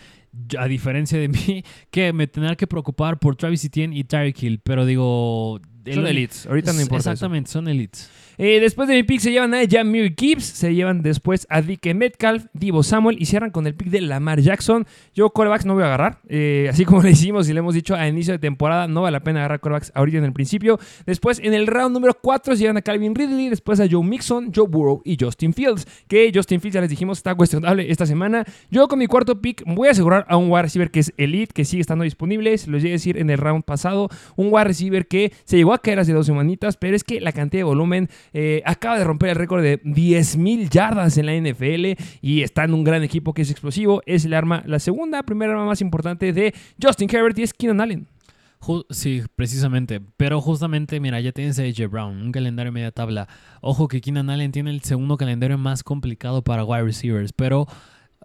a 0.58 0.68
diferencia 0.68 1.20
de 1.20 1.28
mí, 1.30 1.64
que 1.92 2.14
me 2.14 2.28
tener 2.28 2.58
que 2.58 2.68
preocupar 2.68 3.20
por 3.20 3.36
Travis 3.36 3.64
Etienne 3.66 3.96
y 3.96 4.04
Tyreek 4.04 4.42
Hill. 4.44 4.62
Pero 4.64 4.86
digo... 4.86 5.60
Son 5.92 6.06
elites, 6.06 6.46
ahorita 6.46 6.74
no 6.74 6.82
importa. 6.82 7.12
Exactamente, 7.12 7.50
son 7.50 7.68
elites. 7.68 8.12
Eh, 8.42 8.62
después 8.62 8.88
de 8.88 8.96
mi 8.96 9.04
pick 9.04 9.20
se 9.20 9.34
llevan 9.34 9.54
a 9.54 9.68
Jamir 9.70 10.16
Gibbs, 10.18 10.46
se 10.46 10.74
llevan 10.74 11.02
después 11.02 11.46
a 11.50 11.62
Dike 11.62 11.94
Metcalf, 11.94 12.46
Divo 12.54 12.84
Samuel 12.84 13.18
y 13.20 13.26
cierran 13.26 13.52
con 13.52 13.68
el 13.68 13.76
pick 13.76 13.90
de 13.90 14.00
Lamar 14.00 14.40
Jackson. 14.40 14.88
Yo 15.14 15.32
corebacks 15.32 15.66
no 15.66 15.74
voy 15.74 15.84
a 15.84 15.88
agarrar, 15.88 16.20
eh, 16.30 16.68
así 16.70 16.86
como 16.86 17.02
le 17.04 17.12
hicimos 17.12 17.50
y 17.50 17.54
le 17.54 17.60
hemos 17.60 17.74
dicho 17.74 17.96
a 17.96 18.08
inicio 18.08 18.32
de 18.32 18.40
temporada, 18.40 18.88
no 18.88 19.02
vale 19.02 19.18
la 19.18 19.24
pena 19.26 19.40
agarrar 19.40 19.60
corebacks 19.60 19.92
ahorita 19.94 20.20
en 20.20 20.24
el 20.24 20.32
principio. 20.32 20.80
Después 21.06 21.42
en 21.44 21.54
el 21.54 21.68
round 21.68 21.94
número 21.94 22.14
4 22.14 22.56
se 22.56 22.62
llevan 22.62 22.78
a 22.78 22.82
Calvin 22.82 23.14
Ridley, 23.14 23.50
después 23.50 23.82
a 23.82 23.88
Joe 23.92 24.06
Mixon, 24.06 24.54
Joe 24.56 24.70
Burrow 24.70 25.02
y 25.04 25.18
Justin 25.20 25.54
Fields, 25.54 25.86
que 26.08 26.32
Justin 26.34 26.62
Fields 26.62 26.76
ya 26.76 26.82
les 26.82 26.90
dijimos 26.90 27.18
está 27.18 27.36
cuestionable 27.36 27.92
esta 27.92 28.06
semana. 28.06 28.46
Yo 28.72 28.88
con 28.88 29.00
mi 29.00 29.08
cuarto 29.08 29.42
pick 29.42 29.64
voy 29.66 29.90
a 29.90 29.92
asegurar 29.92 30.19
a 30.28 30.38
un 30.38 30.50
wide 30.50 30.64
receiver 30.64 30.92
que 30.92 31.00
es 31.00 31.14
elite, 31.18 31.54
que 31.54 31.66
sigue 31.66 31.82
estando 31.82 32.04
disponible, 32.04 32.58
se 32.58 32.70
los 32.70 32.82
llegué 32.82 32.94
a 32.94 32.98
decir 32.98 33.18
en 33.18 33.30
el 33.30 33.38
round 33.38 33.64
pasado, 33.64 34.10
un 34.36 34.48
wide 34.52 34.66
receiver 34.66 35.08
que 35.08 35.32
se 35.46 35.58
llegó 35.58 35.74
a 35.74 35.80
caer 35.80 36.00
hace 36.00 36.14
dos 36.14 36.26
semanitas, 36.26 36.78
pero 36.78 36.96
es 36.96 37.04
que 37.04 37.22
la 37.22 37.32
cantidad 37.32 37.62
de 37.62 37.66
volumen 37.66 38.10
eh, 38.34 38.62
acaba 38.66 38.98
de 38.98 39.04
romper 39.04 39.30
el 39.30 39.36
récord 39.36 39.62
de 39.62 39.82
10.000 39.84 40.70
yardas 40.70 41.18
en 41.18 41.26
la 41.26 41.34
NFL 41.34 42.02
y 42.22 42.42
está 42.42 42.64
en 42.64 42.74
un 42.74 42.84
gran 42.84 43.04
equipo 43.04 43.34
que 43.34 43.42
es 43.44 43.52
explosivo. 43.52 44.02
Es 44.06 44.26
el 44.26 44.34
arma, 44.34 44.64
la 44.66 44.80
segunda, 44.80 45.24
primera 45.24 45.54
arma 45.54 45.66
más 45.66 45.82
importante 45.82 46.34
de 46.34 46.54
Justin 46.82 47.10
Herbert 47.12 47.38
y 47.40 47.44
es 47.44 47.54
Keenan 47.54 47.82
Allen. 47.82 48.08
Sí, 48.90 49.24
precisamente. 49.36 50.02
Pero 50.17 50.41
justamente, 50.41 51.00
mira, 51.00 51.20
ya 51.22 51.32
tienes 51.32 51.58
a 51.60 51.63
AJ 51.63 51.89
Brown, 51.89 52.22
un 52.22 52.32
calendario 52.32 52.72
media 52.72 52.91
tabla. 52.91 53.28
Ojo 53.62 53.88
que 53.88 54.02
Keenan 54.02 54.30
Allen 54.30 54.52
tiene 54.52 54.70
el 54.70 54.82
segundo 54.82 55.17
calendario 55.17 55.58
más 55.58 55.84
complicado 55.84 56.43
para 56.43 56.65
wide 56.65 56.84
receivers, 56.84 57.32
pero 57.34 57.67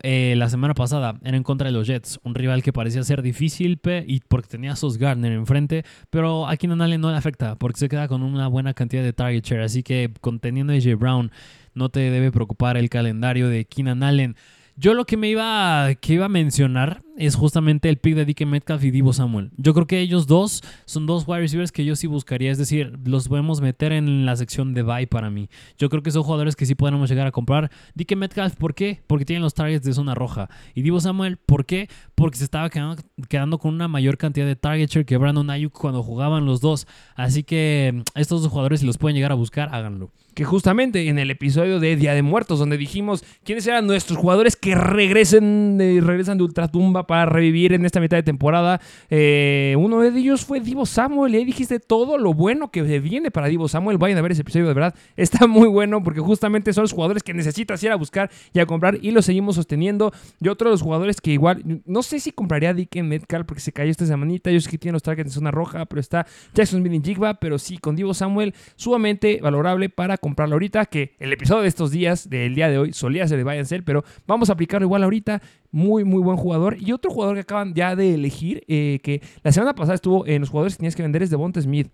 eh, 0.02 0.34
la 0.36 0.48
semana 0.48 0.74
pasada 0.74 1.18
era 1.22 1.36
en 1.36 1.42
contra 1.42 1.66
de 1.66 1.72
los 1.72 1.86
Jets, 1.86 2.18
un 2.24 2.34
rival 2.34 2.62
que 2.62 2.72
parecía 2.72 3.02
ser 3.04 3.22
difícil 3.22 3.80
y 4.06 4.20
porque 4.20 4.48
tenía 4.48 4.72
a 4.72 4.76
Sos 4.76 4.98
Gardner 4.98 5.32
enfrente, 5.32 5.84
pero 6.10 6.48
a 6.48 6.56
Keenan 6.56 6.82
Allen 6.82 7.00
no 7.00 7.10
le 7.10 7.16
afecta 7.16 7.56
porque 7.56 7.78
se 7.78 7.88
queda 7.88 8.08
con 8.08 8.22
una 8.22 8.48
buena 8.48 8.74
cantidad 8.74 9.02
de 9.02 9.12
target 9.12 9.44
share, 9.44 9.62
así 9.62 9.82
que 9.82 10.10
conteniendo 10.20 10.72
a 10.72 10.76
AJ 10.76 10.96
Brown 10.98 11.30
no 11.74 11.88
te 11.90 12.00
debe 12.00 12.32
preocupar 12.32 12.76
el 12.76 12.90
calendario 12.90 13.48
de 13.48 13.64
Keenan 13.66 14.02
Allen. 14.02 14.36
Yo 14.76 14.94
lo 14.94 15.04
que 15.04 15.16
me 15.16 15.28
iba, 15.28 15.94
que 16.00 16.14
iba 16.14 16.26
a 16.26 16.28
mencionar 16.28 17.03
es 17.16 17.36
justamente 17.36 17.88
el 17.88 17.98
pick 17.98 18.14
de 18.14 18.24
DK 18.24 18.46
Metcalf 18.46 18.82
y 18.84 18.90
Divo 18.90 19.12
Samuel. 19.12 19.50
Yo 19.56 19.72
creo 19.74 19.86
que 19.86 20.00
ellos 20.00 20.26
dos 20.26 20.62
son 20.84 21.06
dos 21.06 21.24
wide 21.26 21.40
receivers 21.40 21.72
que 21.72 21.84
yo 21.84 21.96
sí 21.96 22.06
buscaría. 22.06 22.50
Es 22.50 22.58
decir, 22.58 22.98
los 23.04 23.28
podemos 23.28 23.60
meter 23.60 23.92
en 23.92 24.26
la 24.26 24.36
sección 24.36 24.74
de 24.74 24.82
buy 24.82 25.06
para 25.06 25.30
mí. 25.30 25.48
Yo 25.78 25.88
creo 25.88 26.02
que 26.02 26.10
son 26.10 26.22
jugadores 26.22 26.56
que 26.56 26.66
sí 26.66 26.74
podemos 26.74 27.08
llegar 27.08 27.26
a 27.26 27.32
comprar. 27.32 27.70
DK 27.94 28.16
Metcalf, 28.16 28.56
¿por 28.56 28.74
qué? 28.74 29.02
Porque 29.06 29.24
tienen 29.24 29.42
los 29.42 29.54
targets 29.54 29.84
de 29.84 29.92
zona 29.92 30.14
roja. 30.14 30.48
Y 30.74 30.82
Divo 30.82 31.00
Samuel, 31.00 31.36
¿por 31.36 31.66
qué? 31.66 31.88
Porque 32.14 32.38
se 32.38 32.44
estaba 32.44 32.68
quedando, 32.70 33.58
con 33.58 33.74
una 33.74 33.88
mayor 33.88 34.16
cantidad 34.16 34.46
de 34.46 34.56
target 34.56 34.88
share 34.88 35.06
que 35.06 35.16
Brandon 35.16 35.50
Ayuk 35.50 35.72
cuando 35.72 36.02
jugaban 36.02 36.46
los 36.46 36.60
dos. 36.60 36.86
Así 37.14 37.44
que 37.44 37.92
mm, 37.94 38.18
estos 38.18 38.42
dos 38.42 38.50
jugadores, 38.50 38.80
si 38.80 38.86
los 38.86 38.98
pueden 38.98 39.14
llegar 39.16 39.32
a 39.32 39.36
buscar, 39.36 39.68
háganlo. 39.72 40.10
Que 40.34 40.44
justamente 40.44 41.08
en 41.08 41.18
el 41.18 41.30
episodio 41.30 41.78
de 41.78 41.94
Día 41.96 42.14
de 42.14 42.22
Muertos, 42.22 42.58
donde 42.58 42.76
dijimos 42.76 43.24
quiénes 43.44 43.66
eran 43.66 43.86
nuestros 43.86 44.18
jugadores 44.18 44.56
que 44.56 44.74
regresen 44.74 45.78
de, 45.78 46.00
regresan 46.00 46.38
de 46.38 46.44
ultratumba 46.44 47.03
para 47.06 47.26
revivir 47.26 47.72
en 47.72 47.84
esta 47.84 48.00
mitad 48.00 48.16
de 48.16 48.22
temporada. 48.22 48.80
Eh, 49.10 49.74
uno 49.78 50.00
de 50.00 50.08
ellos 50.18 50.44
fue 50.44 50.60
Divo 50.60 50.86
Samuel. 50.86 51.34
Y 51.34 51.38
ahí 51.38 51.44
dijiste 51.44 51.80
todo 51.80 52.18
lo 52.18 52.34
bueno 52.34 52.70
que 52.70 52.82
viene 52.82 53.30
para 53.30 53.48
Divo 53.48 53.68
Samuel. 53.68 53.98
Vayan 53.98 54.18
a 54.18 54.22
ver 54.22 54.32
ese 54.32 54.42
episodio, 54.42 54.66
de 54.66 54.74
verdad. 54.74 54.94
Está 55.16 55.46
muy 55.48 55.68
bueno 55.68 56.02
porque 56.02 56.20
justamente 56.20 56.72
son 56.72 56.82
los 56.82 56.92
jugadores 56.92 57.22
que 57.22 57.34
necesitas 57.34 57.82
ir 57.82 57.90
a 57.90 57.96
buscar 57.96 58.30
y 58.52 58.60
a 58.60 58.66
comprar 58.66 58.98
y 59.00 59.10
lo 59.10 59.22
seguimos 59.22 59.56
sosteniendo. 59.56 60.12
Y 60.40 60.48
otro 60.48 60.70
de 60.70 60.74
los 60.74 60.82
jugadores 60.82 61.20
que 61.20 61.32
igual, 61.32 61.82
no 61.84 62.02
sé 62.02 62.20
si 62.20 62.32
compraría 62.32 62.70
a 62.70 62.74
Dick 62.74 62.94
Metcalf 63.02 63.46
porque 63.46 63.60
se 63.60 63.72
cayó 63.72 63.90
esta 63.90 64.06
semanita. 64.06 64.50
Yo 64.50 64.60
sé 64.60 64.70
que 64.70 64.78
tiene 64.78 64.94
los 64.94 65.02
targets 65.02 65.28
en 65.28 65.32
zona 65.32 65.50
roja, 65.50 65.84
pero 65.86 66.00
está 66.00 66.26
Jackson 66.54 66.80
Smith 66.80 67.04
Jigba. 67.04 67.34
Pero 67.34 67.58
sí, 67.58 67.78
con 67.78 67.96
Divo 67.96 68.14
Samuel, 68.14 68.54
sumamente 68.76 69.40
valorable 69.42 69.88
para 69.88 70.18
comprarlo 70.18 70.54
ahorita. 70.54 70.86
Que 70.86 71.14
el 71.18 71.32
episodio 71.32 71.62
de 71.62 71.68
estos 71.68 71.90
días, 71.90 72.28
del 72.28 72.54
día 72.54 72.68
de 72.68 72.78
hoy, 72.78 72.92
solía 72.92 73.26
ser 73.26 73.38
de 73.38 73.44
Buy 73.44 73.58
and 73.58 73.84
pero 73.84 74.04
vamos 74.26 74.50
a 74.50 74.52
aplicarlo 74.52 74.86
igual 74.86 75.02
ahorita. 75.02 75.42
Muy, 75.74 76.04
muy 76.04 76.22
buen 76.22 76.36
jugador. 76.36 76.76
Y 76.78 76.92
otro 76.92 77.10
jugador 77.10 77.34
que 77.34 77.40
acaban 77.40 77.74
ya 77.74 77.96
de 77.96 78.14
elegir, 78.14 78.62
eh, 78.68 79.00
que 79.02 79.20
la 79.42 79.50
semana 79.50 79.74
pasada 79.74 79.96
estuvo 79.96 80.24
en 80.24 80.40
los 80.40 80.48
jugadores 80.48 80.74
que 80.74 80.78
tenías 80.78 80.94
que 80.94 81.02
vender, 81.02 81.24
es 81.24 81.30
Devonta 81.30 81.60
Smith. 81.60 81.90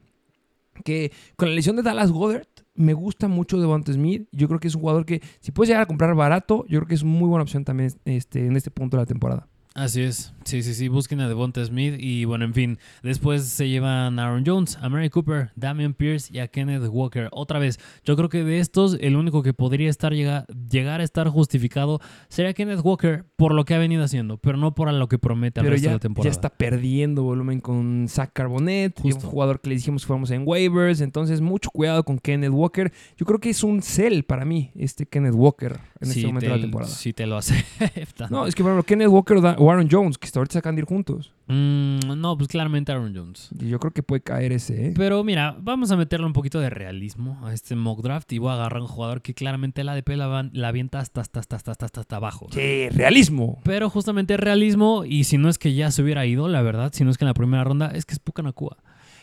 Que 0.85 1.11
con 1.35 1.49
la 1.49 1.55
lesión 1.55 1.77
de 1.77 1.83
Dallas 1.83 2.13
Goddard, 2.13 2.47
me 2.75 2.93
gusta 2.93 3.27
mucho 3.27 3.59
Devonta 3.59 3.91
Smith. 3.91 4.29
Yo 4.33 4.49
creo 4.49 4.61
que 4.61 4.69
es 4.69 4.75
un 4.75 4.83
jugador 4.83 5.07
que, 5.07 5.23
si 5.41 5.51
puedes 5.51 5.71
llegar 5.71 5.85
a 5.85 5.87
comprar 5.87 6.15
barato, 6.15 6.67
yo 6.69 6.79
creo 6.81 6.89
que 6.89 6.95
es 6.95 7.05
muy 7.05 7.27
buena 7.27 7.43
opción 7.43 7.65
también 7.65 7.91
este, 8.05 8.47
en 8.47 8.55
este 8.55 8.71
punto 8.71 8.99
de 8.99 9.03
la 9.03 9.07
temporada. 9.07 9.49
Así 9.75 10.03
es, 10.03 10.35
sí, 10.45 10.65
sí, 10.65 10.75
sí, 10.75 10.89
busquen 10.89 11.21
a 11.21 11.29
Devonta 11.29 11.65
Smith 11.65 11.95
y 11.97 12.25
bueno, 12.25 12.45
en 12.45 12.55
fin, 12.55 12.79
después 13.05 13.45
se 13.45 13.69
llevan 13.69 14.19
a 14.19 14.27
Aaron 14.27 14.43
Jones, 14.45 14.77
a 14.83 14.89
Mary 14.89 15.11
Cooper, 15.11 15.53
Damian 15.55 15.95
Pierce 15.95 16.29
y 16.33 16.41
a 16.41 16.49
Kenneth 16.49 16.83
Walker. 16.91 17.29
Otra 17.31 17.61
vez, 17.61 17.79
yo 18.05 18.17
creo 18.17 18.29
que 18.29 18.43
de 18.43 18.59
estos 18.59 18.99
el 19.01 19.15
único 19.15 19.45
que 19.45 19.55
podría 19.55 19.89
estar 19.89 20.13
llegar 20.13 21.01
a 21.01 21.05
estar 21.05 21.29
justificado 21.29 22.01
sería 22.29 22.53
Kenneth 22.53 22.81
Walker 22.83 23.27
por 23.37 23.55
lo 23.55 23.65
que 23.65 23.75
ha 23.75 23.79
venido 23.79 24.03
haciendo, 24.03 24.39
pero 24.39 24.59
no 24.59 24.75
por 24.75 24.93
lo 24.93 25.09
que 25.09 25.19
promete 25.19 25.61
al 25.61 25.67
resto 25.67 25.89
de 25.89 25.95
la 25.95 26.01
temporada. 26.01 26.29
Ya 26.29 26.33
está 26.33 26.51
perdiendo 26.51 27.23
volumen 27.23 27.61
con 27.61 28.07
Zach 28.09 28.31
Carbonet, 28.33 28.99
un 29.05 29.13
jugador 29.13 29.61
que 29.61 29.69
le 29.69 29.77
dijimos 29.77 30.03
que 30.03 30.09
fuéramos 30.09 30.33
en 30.33 30.43
waivers, 30.47 31.01
entonces 31.01 31.41
mucho 31.41 31.71
cuidado 31.71 32.05
con 32.05 32.19
Kenneth 32.19 32.51
Walker. 32.51 32.93
Yo 33.17 33.25
creo 33.25 33.39
que 33.39 33.51
es 33.51 33.63
un 33.63 33.83
sell 33.83 34.25
para 34.25 34.45
mí 34.45 34.73
este 34.75 35.07
Kenneth 35.07 35.35
Walker 35.35 35.79
en 36.01 36.09
este 36.09 36.27
momento 36.27 36.51
de 36.51 36.57
la 36.57 36.61
temporada. 36.61 36.91
Sí 36.91 37.13
te 37.13 37.25
lo 37.25 37.37
acepta. 37.39 38.27
No, 38.31 38.47
es 38.47 38.57
que 38.57 38.65
por 38.65 38.73
ejemplo, 38.73 38.85
Kenneth 38.85 39.09
Walker 39.09 39.41
da 39.41 39.60
o 39.63 39.71
Aaron 39.71 39.89
Jones, 39.91 40.17
que 40.17 40.31
ahorita 40.35 40.55
se 40.55 40.59
acaban 40.61 40.77
de 40.77 40.81
ir 40.81 40.87
juntos. 40.89 41.35
Mm, 41.47 42.19
no, 42.19 42.39
pues 42.39 42.49
claramente 42.49 42.93
Aaron 42.93 43.15
Jones. 43.15 43.51
Y 43.61 43.69
yo 43.69 43.79
creo 43.79 43.93
que 43.93 44.03
puede 44.03 44.23
caer 44.23 44.53
ese, 44.53 44.87
¿eh? 44.87 44.95
Pero 44.97 45.23
mira, 45.23 45.55
vamos 45.61 45.91
a 45.91 45.99
meterle 45.99 46.25
un 46.25 46.33
poquito 46.33 46.61
de 46.61 46.71
realismo 46.71 47.39
a 47.45 47.53
este 47.53 47.77
mock 47.77 48.01
draft 48.01 48.33
y 48.33 48.39
voy 48.39 48.53
a 48.53 48.55
agarrar 48.55 48.81
un 48.81 48.89
jugador 48.89 49.21
que 49.21 49.35
claramente 49.35 49.85
la 49.85 49.93
ADP 49.93 50.17
la, 50.17 50.49
la 50.51 50.69
avienta 50.69 50.99
hasta, 50.99 51.21
hasta, 51.21 51.41
hasta, 51.41 51.57
hasta, 51.57 51.73
hasta, 51.73 52.01
hasta 52.01 52.17
abajo. 52.17 52.47
Sí, 52.53 52.89
realismo. 52.89 53.61
Pero 53.63 53.91
justamente 53.91 54.39
realismo, 54.39 55.05
y 55.05 55.25
si 55.25 55.37
no 55.37 55.51
es 55.51 55.59
que 55.59 55.75
ya 55.75 55.91
se 55.91 56.03
hubiera 56.03 56.25
ido, 56.25 56.49
la 56.49 56.63
verdad, 56.63 56.91
si 56.95 57.05
no 57.05 57.11
es 57.11 57.19
que 57.19 57.25
en 57.25 57.29
la 57.29 57.35
primera 57.35 57.63
ronda, 57.63 57.89
es 57.95 58.07
que 58.07 58.15
es 58.15 58.19
Puka 58.19 58.43
Nakua. 58.43 58.79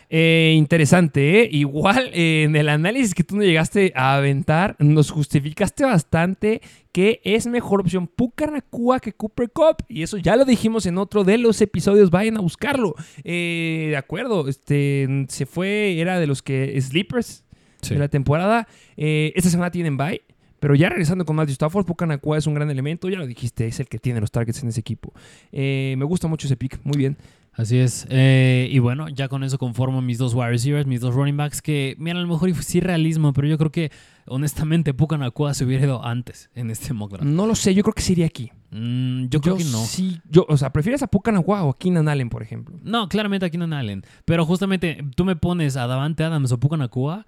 Eh, 0.10 0.54
interesante, 0.56 1.41
¿eh? 1.41 1.50
Igual 1.52 2.10
eh, 2.13 2.43
en 2.43 2.56
el 2.56 2.70
análisis 2.70 3.13
que 3.13 3.24
tú 3.26 3.36
no 3.36 3.43
llegaste 3.43 3.91
a 3.96 4.15
aventar, 4.15 4.76
nos 4.80 5.12
justificaste 5.12 5.84
bastante 5.84 6.62
que 6.93 7.20
es 7.26 7.46
mejor 7.46 7.82
opción 7.82 8.08
Pucanacua 8.08 9.00
que 9.00 9.13
Cooper 9.13 9.50
Cup. 9.52 9.84
Y 9.89 10.04
eso 10.04 10.17
ya 10.17 10.36
lo 10.36 10.46
dijimos 10.46 10.86
en 10.86 10.98
otro 10.98 11.24
de 11.24 11.38
los 11.38 11.62
episodios. 11.62 12.10
Vayan 12.10 12.38
a 12.38 12.41
buscarlo. 12.41 12.96
Eh, 13.24 13.88
de 13.89 13.98
acuerdo, 13.98 14.48
este 14.48 15.26
se 15.28 15.46
fue, 15.46 16.00
era 16.00 16.20
de 16.20 16.28
los 16.28 16.41
que 16.41 16.80
sleepers 16.82 17.43
Sí. 17.82 17.93
de 17.93 18.00
la 18.00 18.08
temporada. 18.08 18.67
Esta 18.96 19.50
semana 19.50 19.70
tienen 19.72 19.98
bye. 19.98 20.22
Pero 20.60 20.74
ya 20.74 20.89
regresando 20.89 21.24
con 21.24 21.36
Matthew 21.36 21.52
Stafford, 21.54 21.86
Pucanacua 21.86 22.39
es 22.39 22.48
un 22.48 22.56
gran 22.56 22.72
elemento. 22.72 23.08
Ya 23.10 23.20
lo 23.20 23.28
dijiste, 23.28 23.67
es 23.67 23.80
el 23.80 23.88
que 23.88 24.00
tiene 24.00 24.20
los 24.20 24.32
targets 24.32 24.63
en 24.63 24.70
ese 24.70 24.80
equipo. 24.80 25.13
Me 25.52 26.04
gusta 26.04 26.28
mucho 26.28 26.48
ese 26.48 26.58
pick. 26.58 26.80
Muy 26.84 26.98
bien. 26.98 27.15
Así 27.58 27.80
es. 27.80 28.06
Eh, 28.10 28.70
y 28.72 28.78
bueno, 28.78 29.10
ya 29.10 29.28
con 29.28 29.43
eso 29.43 29.58
conformo 29.58 30.00
mis 30.00 30.20
dos 30.20 30.36
wide 30.36 30.50
receivers, 30.50 30.86
mis 30.86 31.02
dos 31.02 31.15
running 31.15 31.36
backs, 31.36 31.62
que, 31.63 31.96
mira, 31.98 32.20
a 32.20 32.22
lo 32.22 32.28
mejor 32.28 32.54
sí 32.63 32.80
realismo, 32.80 33.34
pero 33.34 33.48
yo 33.48 33.58
creo 33.58 33.72
que, 33.72 33.91
honestamente, 34.28 34.93
Pucanacua 34.93 35.56
se 35.56 35.65
hubiera 35.65 35.86
ido 35.86 36.06
antes 36.06 36.52
en 36.54 36.70
este 36.70 36.93
mock 36.93 37.13
draft. 37.13 37.26
No 37.26 37.48
lo 37.48 37.56
sé, 37.56 37.74
yo 37.74 37.82
creo 37.82 37.96
que 37.96 38.04
sería 38.04 38.28
aquí. 38.28 38.52
Mm, 38.70 39.30
yo 39.30 39.41
creo 39.41 39.58
que 39.58 39.63
no. 39.63 39.80
Sí, 39.80 40.22
yo, 40.30 40.46
o 40.48 40.56
sea, 40.56 40.72
¿prefieres 40.72 41.02
a 41.02 41.08
Pucanacua 41.08 41.63
o 41.63 41.72
a 41.72 41.76
Keenan 41.76 42.08
Allen, 42.08 42.30
por 42.30 42.43
ejemplo? 42.43 42.78
No, 42.84 43.10
claramente 43.10 43.48
aquí 43.48 43.58
no 43.58 43.76
Allen. 43.76 44.04
Pero 44.26 44.46
justamente 44.46 45.04
tú 45.15 45.26
me 45.26 45.36
pones 45.36 45.78
a 45.78 45.88
Davante 45.88 46.24
Adams 46.24 46.52
o 46.52 46.60
Pucanacua, 46.60 47.26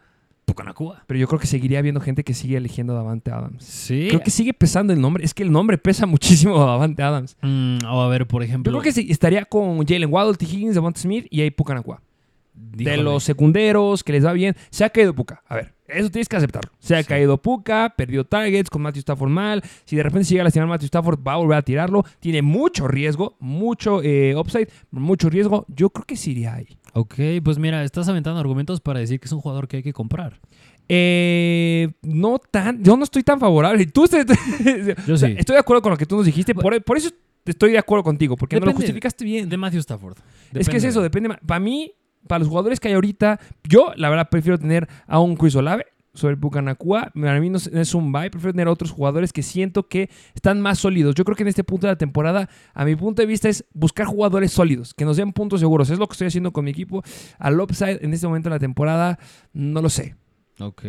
Pucanacua. 0.50 1.04
Pero 1.08 1.20
yo 1.20 1.28
creo 1.28 1.40
que 1.40 1.48
seguiría 1.48 1.80
habiendo 1.80 2.02
gente 2.02 2.24
que 2.24 2.34
sigue 2.34 2.58
eligiendo 2.58 2.94
a 2.94 2.98
Davante 2.98 3.32
Adams. 3.32 3.64
Sí. 3.64 4.08
Creo 4.10 4.22
que 4.22 4.32
sigue 4.32 4.54
pesando 4.54 4.94
el 4.94 5.02
nombre. 5.02 5.24
Es 5.24 5.34
que 5.34 5.44
el 5.44 5.52
nombre 5.52 5.78
pesa 5.78 6.06
muchísimo 6.06 6.62
a 6.62 6.66
Davante 6.66 7.04
Adams. 7.04 7.38
Mm, 7.42 7.78
o 7.86 8.02
a 8.02 8.08
ver, 8.08 8.28
por 8.28 8.42
Yo 8.42 8.46
ejemplo. 8.48 8.72
creo 8.72 8.82
que 8.84 8.92
sí, 8.92 9.08
estaría 9.10 9.46
con 9.46 9.86
Jalen 9.86 10.12
Waddle, 10.12 10.36
T. 10.38 10.46
Higgins, 10.46 10.76
Devonta 10.76 11.00
Smith 11.00 11.28
y 11.30 11.42
ahí 11.42 11.52
Pucanacua. 11.52 12.02
De 12.62 12.98
los 12.98 13.24
secunderos, 13.24 14.04
que 14.04 14.12
les 14.14 14.26
va 14.26 14.34
bien. 14.34 14.56
Se 14.70 14.84
ha 14.86 14.90
caído 14.90 15.14
Puka. 15.14 15.42
A 15.48 15.56
ver, 15.56 15.74
eso 15.88 16.10
tienes 16.10 16.28
que 16.30 16.36
aceptarlo. 16.38 16.72
Se 16.80 16.96
ha 16.96 17.02
Sí. 17.02 17.08
caído 17.08 17.42
Puka, 17.42 17.94
perdió 17.98 18.24
targets 18.26 18.70
con 18.70 18.82
Matthew 18.82 19.00
Stafford 19.02 19.30
mal. 19.30 19.64
Si 19.86 19.96
de 19.96 20.04
repente 20.04 20.26
se 20.26 20.32
llega 20.32 20.42
a 20.42 20.46
lastimar 20.46 20.68
Matthew 20.68 20.86
Stafford, 20.88 21.20
va 21.26 21.34
a 21.34 21.38
volver 21.38 21.58
a 21.58 21.62
tirarlo. 21.62 22.04
Tiene 22.20 22.42
mucho 22.42 22.88
riesgo, 22.88 23.36
mucho 23.40 24.02
eh, 24.04 24.36
upside, 24.36 24.70
mucho 24.92 25.30
riesgo. 25.30 25.66
Yo 25.70 25.90
creo 25.90 26.06
que 26.06 26.16
sí 26.16 26.32
iría 26.32 26.56
ahí. 26.56 26.68
Ok, 26.94 27.16
pues 27.44 27.58
mira, 27.60 27.84
estás 27.84 28.08
aventando 28.10 28.40
argumentos 28.40 28.82
para 28.82 29.00
decir 29.00 29.20
que 29.20 29.26
es 29.28 29.32
un 29.32 29.42
jugador 29.42 29.68
que 29.68 29.78
hay 29.78 29.84
que 29.84 29.94
comprar. 29.94 30.40
Eh, 30.88 31.92
no 32.02 32.40
tan, 32.40 32.84
yo 32.84 32.98
no 32.98 33.04
estoy 33.04 33.24
tan 33.24 33.40
favorable. 33.40 33.86
Tú 33.86 34.06
Yo 35.08 35.14
o 35.14 35.18
sea, 35.18 35.30
sí. 35.30 35.36
estoy 35.38 35.54
de 35.54 35.60
acuerdo 35.60 35.82
con 35.82 35.92
lo 35.92 35.98
que 35.98 36.06
tú 36.06 36.18
nos 36.18 36.26
dijiste. 36.26 36.56
Por, 36.56 36.82
por 36.84 36.98
eso 36.98 37.10
estoy 37.46 37.72
de 37.72 37.78
acuerdo 37.78 38.04
contigo, 38.04 38.36
porque 38.36 38.56
no 38.56 38.62
lo 38.62 38.66
Depende 38.68 38.82
justificaste 38.86 39.24
bien. 39.24 39.48
De 39.50 39.58
Matthew 39.58 39.80
Stafford. 39.82 40.18
es 40.54 40.68
que 40.68 40.78
es 40.78 40.84
eso, 40.84 41.02
depende. 41.02 41.30
Para 41.46 41.60
mí, 41.60 41.94
para 42.28 42.40
los 42.40 42.48
jugadores 42.48 42.80
que 42.80 42.90
hay 42.90 42.94
ahorita, 42.94 43.40
yo 43.64 43.92
la 43.96 44.10
verdad 44.10 44.30
prefiero 44.30 44.58
tener 44.58 44.88
a 45.08 45.20
un 45.20 45.36
Chris 45.36 45.56
Olave 45.56 45.86
sobre 46.14 46.34
el 46.34 46.40
Bucanacua. 46.40 47.12
Para 47.14 47.40
mí 47.40 47.50
no 47.50 47.58
es 47.58 47.96
un 47.96 48.12
bye. 48.12 48.30
Prefiero 48.30 48.54
tener 48.54 48.68
a 48.68 48.72
otros 48.72 48.92
jugadores 48.92 49.34
que 49.34 49.44
siento 49.44 49.88
que 49.88 50.10
están 50.36 50.62
más 50.62 50.80
sólidos. 50.80 51.16
Yo 51.16 51.24
creo 51.24 51.36
que 51.36 51.44
en 51.44 51.50
este 51.50 51.64
punto 51.64 51.88
de 51.88 51.94
la 51.94 51.98
temporada, 51.98 52.50
a 52.74 52.86
mi 52.86 52.96
punto 52.96 53.22
de 53.22 53.26
vista, 53.26 53.50
es 53.50 53.66
buscar 53.74 54.06
jugadores 54.08 54.52
sólidos, 54.52 54.94
que 54.94 55.06
nos 55.06 55.18
den 55.18 55.34
puntos 55.34 55.60
seguros. 55.60 55.90
Es 55.90 56.00
lo 56.00 56.08
que 56.08 56.14
estoy 56.14 56.28
haciendo 56.28 56.52
con 56.52 56.66
mi 56.66 56.72
equipo. 56.72 57.04
Al 57.38 57.60
upside, 57.60 58.00
en 58.04 58.14
este 58.14 58.28
momento 58.28 58.50
de 58.50 58.56
la 58.56 58.60
temporada, 58.60 59.20
no 59.54 59.82
lo 59.82 59.90
sé. 59.90 60.16
Ok. 60.60 60.84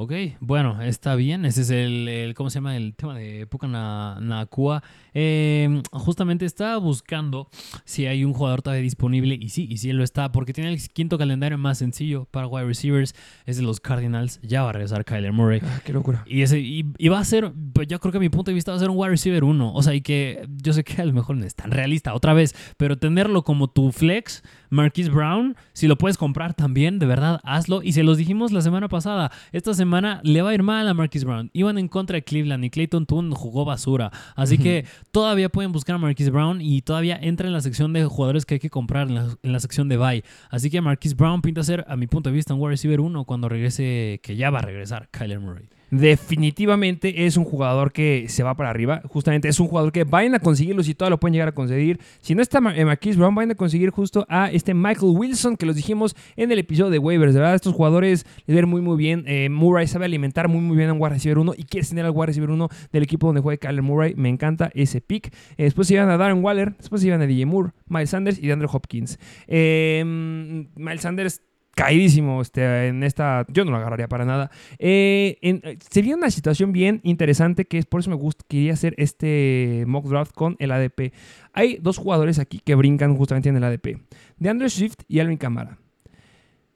Ok, 0.00 0.12
bueno, 0.38 0.80
está 0.80 1.16
bien. 1.16 1.44
Ese 1.44 1.62
es 1.62 1.70
el, 1.70 2.06
el- 2.08 2.34
¿cómo 2.34 2.50
se 2.50 2.58
llama? 2.58 2.76
El 2.76 2.94
tema 2.94 3.18
de 3.18 3.48
Pucanacua. 3.48 4.80
Eh, 5.12 5.82
justamente 5.90 6.44
estaba 6.44 6.76
buscando 6.76 7.48
si 7.84 8.06
hay 8.06 8.24
un 8.24 8.32
jugador 8.32 8.62
todavía 8.62 8.84
disponible. 8.84 9.34
Y 9.40 9.48
sí, 9.48 9.66
y 9.68 9.78
sí 9.78 9.90
lo 9.92 10.04
está, 10.04 10.30
porque 10.30 10.52
tiene 10.52 10.70
el 10.72 10.80
quinto 10.88 11.18
calendario 11.18 11.58
más 11.58 11.78
sencillo 11.78 12.26
para 12.30 12.46
wide 12.46 12.66
receivers. 12.66 13.12
Es 13.44 13.56
de 13.56 13.64
los 13.64 13.80
Cardinals. 13.80 14.38
Ya 14.42 14.62
va 14.62 14.68
a 14.70 14.72
regresar 14.72 15.04
Kyler 15.04 15.32
Murray. 15.32 15.60
Ah, 15.64 15.80
qué 15.84 15.92
locura. 15.92 16.22
Y, 16.28 16.42
ese, 16.42 16.60
y, 16.60 16.84
y 16.96 17.08
va 17.08 17.18
a 17.18 17.24
ser, 17.24 17.52
pues 17.72 17.88
yo 17.88 17.98
creo 17.98 18.12
que 18.12 18.18
a 18.18 18.20
mi 18.20 18.28
punto 18.28 18.52
de 18.52 18.54
vista 18.54 18.70
va 18.70 18.76
a 18.76 18.80
ser 18.80 18.90
un 18.90 18.96
wide 18.96 19.10
receiver 19.10 19.42
1. 19.42 19.74
O 19.74 19.82
sea, 19.82 19.94
y 19.94 20.00
que 20.00 20.48
yo 20.62 20.72
sé 20.74 20.84
que 20.84 21.02
a 21.02 21.06
lo 21.06 21.12
mejor 21.12 21.36
no 21.36 21.44
es 21.44 21.56
tan 21.56 21.72
realista 21.72 22.14
otra 22.14 22.34
vez, 22.34 22.54
pero 22.76 22.96
tenerlo 22.98 23.42
como 23.42 23.66
tu 23.66 23.90
flex, 23.90 24.44
Marquise 24.70 25.10
Brown, 25.10 25.56
si 25.72 25.86
lo 25.88 25.96
puedes 25.96 26.16
comprar 26.16 26.54
también, 26.54 26.98
de 26.98 27.06
verdad, 27.06 27.40
hazlo. 27.44 27.82
Y 27.82 27.92
se 27.92 28.02
los 28.02 28.16
dijimos 28.18 28.52
la 28.52 28.60
semana 28.60 28.88
pasada. 28.88 29.30
Esta 29.52 29.74
semana 29.74 30.20
le 30.24 30.42
va 30.42 30.50
a 30.50 30.54
ir 30.54 30.62
mal 30.62 30.88
a 30.88 30.94
Marquise 30.94 31.24
Brown. 31.24 31.50
Iban 31.52 31.78
en 31.78 31.88
contra 31.88 32.16
de 32.16 32.24
Cleveland 32.24 32.64
y 32.64 32.70
Clayton 32.70 33.06
Tune 33.06 33.34
jugó 33.34 33.64
basura. 33.64 34.10
Así 34.36 34.58
que 34.58 34.84
todavía 35.10 35.48
pueden 35.48 35.72
buscar 35.72 35.96
a 35.96 35.98
Marquise 35.98 36.30
Brown 36.30 36.60
y 36.60 36.82
todavía 36.82 37.18
entra 37.20 37.46
en 37.46 37.52
la 37.52 37.60
sección 37.60 37.92
de 37.92 38.04
jugadores 38.04 38.46
que 38.46 38.54
hay 38.54 38.60
que 38.60 38.70
comprar 38.70 39.08
en 39.08 39.14
la, 39.14 39.26
en 39.42 39.52
la 39.52 39.60
sección 39.60 39.88
de 39.88 39.96
buy. 39.96 40.24
Así 40.50 40.70
que 40.70 40.80
Marquise 40.80 41.14
Brown 41.14 41.42
pinta 41.42 41.62
ser, 41.62 41.84
a 41.88 41.96
mi 41.96 42.06
punto 42.06 42.30
de 42.30 42.36
vista, 42.36 42.54
un 42.54 42.60
wide 42.60 42.70
receiver 42.70 43.00
1 43.00 43.24
cuando 43.24 43.48
regrese, 43.48 44.20
que 44.22 44.36
ya 44.36 44.50
va 44.50 44.58
a 44.60 44.62
regresar 44.62 45.08
Kyler 45.10 45.40
Murray. 45.40 45.68
Definitivamente 45.90 47.24
es 47.26 47.36
un 47.36 47.44
jugador 47.44 47.92
que 47.92 48.26
se 48.28 48.42
va 48.42 48.54
para 48.54 48.70
arriba. 48.70 49.00
Justamente 49.06 49.48
es 49.48 49.58
un 49.58 49.68
jugador 49.68 49.90
que 49.90 50.04
vayan 50.04 50.34
a 50.34 50.40
conseguirlo 50.40 50.82
si 50.82 50.94
todavía 50.94 51.10
lo 51.10 51.20
pueden 51.20 51.32
llegar 51.32 51.48
a 51.48 51.52
conseguir. 51.52 51.98
Si 52.20 52.34
no 52.34 52.42
está 52.42 52.58
eh, 52.74 52.84
Marquise 52.84 53.18
Brown, 53.18 53.34
vayan 53.34 53.52
a 53.52 53.54
conseguir 53.54 53.90
justo 53.90 54.26
a 54.28 54.50
este 54.50 54.74
Michael 54.74 55.12
Wilson 55.16 55.56
que 55.56 55.64
los 55.64 55.76
dijimos 55.76 56.14
en 56.36 56.52
el 56.52 56.58
episodio 56.58 56.90
de 56.90 56.98
waivers. 56.98 57.32
De 57.32 57.40
verdad, 57.40 57.54
estos 57.54 57.74
jugadores 57.74 58.26
les 58.46 58.56
ven 58.56 58.68
muy, 58.68 58.82
muy 58.82 58.96
bien. 58.96 59.24
Eh, 59.26 59.48
Murray 59.48 59.86
sabe 59.86 60.04
alimentar 60.04 60.48
muy, 60.48 60.60
muy 60.60 60.76
bien 60.76 60.90
a 60.90 60.92
un 60.92 61.00
wide 61.00 61.14
receiver 61.14 61.38
1 61.38 61.54
y 61.56 61.64
quieres 61.64 61.88
tener 61.88 62.04
al 62.04 62.12
wide 62.12 62.26
receiver 62.26 62.50
1 62.50 62.68
del 62.92 63.02
equipo 63.02 63.26
donde 63.26 63.40
juegue 63.40 63.58
Kyler 63.58 63.82
Murray. 63.82 64.14
Me 64.14 64.28
encanta 64.28 64.70
ese 64.74 65.00
pick. 65.00 65.32
Eh, 65.56 65.64
después 65.64 65.88
se 65.88 65.94
iban 65.94 66.10
a 66.10 66.18
Darren 66.18 66.44
Waller, 66.44 66.76
después 66.76 67.00
se 67.00 67.08
iban 67.08 67.22
a 67.22 67.26
DJ 67.26 67.46
Moore, 67.46 67.70
Miles 67.86 68.10
Sanders 68.10 68.38
y 68.38 68.46
DeAndre 68.46 68.68
Hopkins. 68.70 69.18
Mm, 69.48 70.66
Miles 70.76 71.00
Sanders 71.00 71.42
caídísimo 71.78 72.42
este, 72.42 72.88
en 72.88 73.04
esta. 73.04 73.46
Yo 73.48 73.64
no 73.64 73.70
lo 73.70 73.76
agarraría 73.76 74.08
para 74.08 74.24
nada. 74.24 74.50
Eh, 74.80 75.38
en- 75.42 75.60
eh, 75.62 75.78
sería 75.88 76.16
una 76.16 76.28
situación 76.30 76.72
bien 76.72 77.00
interesante 77.04 77.66
que 77.66 77.78
es 77.78 77.86
por 77.86 78.00
eso 78.00 78.10
me 78.10 78.16
gusta, 78.16 78.44
quería 78.48 78.72
hacer 78.72 78.94
este 78.98 79.84
mock 79.86 80.06
draft 80.08 80.32
con 80.34 80.56
el 80.58 80.72
ADP. 80.72 81.12
Hay 81.52 81.78
dos 81.80 81.96
jugadores 81.96 82.40
aquí 82.40 82.58
que 82.64 82.74
brincan 82.74 83.16
justamente 83.16 83.48
en 83.48 83.56
el 83.56 83.62
ADP: 83.62 83.98
de 84.38 84.48
Andrew 84.48 84.68
Swift 84.68 84.96
y 85.06 85.20
Alvin 85.20 85.38
Kamara. 85.38 85.78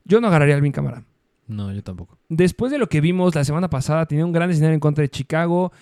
Yo 0.04 0.20
no 0.20 0.28
agarraría 0.28 0.54
a 0.54 0.58
Alvin 0.58 0.72
Kamara. 0.72 1.02
No, 1.48 1.72
yo 1.72 1.82
tampoco. 1.82 2.16
Después 2.28 2.70
de 2.70 2.78
lo 2.78 2.88
que 2.88 3.00
vimos 3.00 3.34
la 3.34 3.44
semana 3.44 3.68
pasada, 3.68 4.06
tenía 4.06 4.24
un 4.24 4.32
gran 4.32 4.50
escenario 4.50 4.74
en 4.74 4.80
contra 4.80 5.02
de 5.02 5.08
Chicago. 5.10 5.72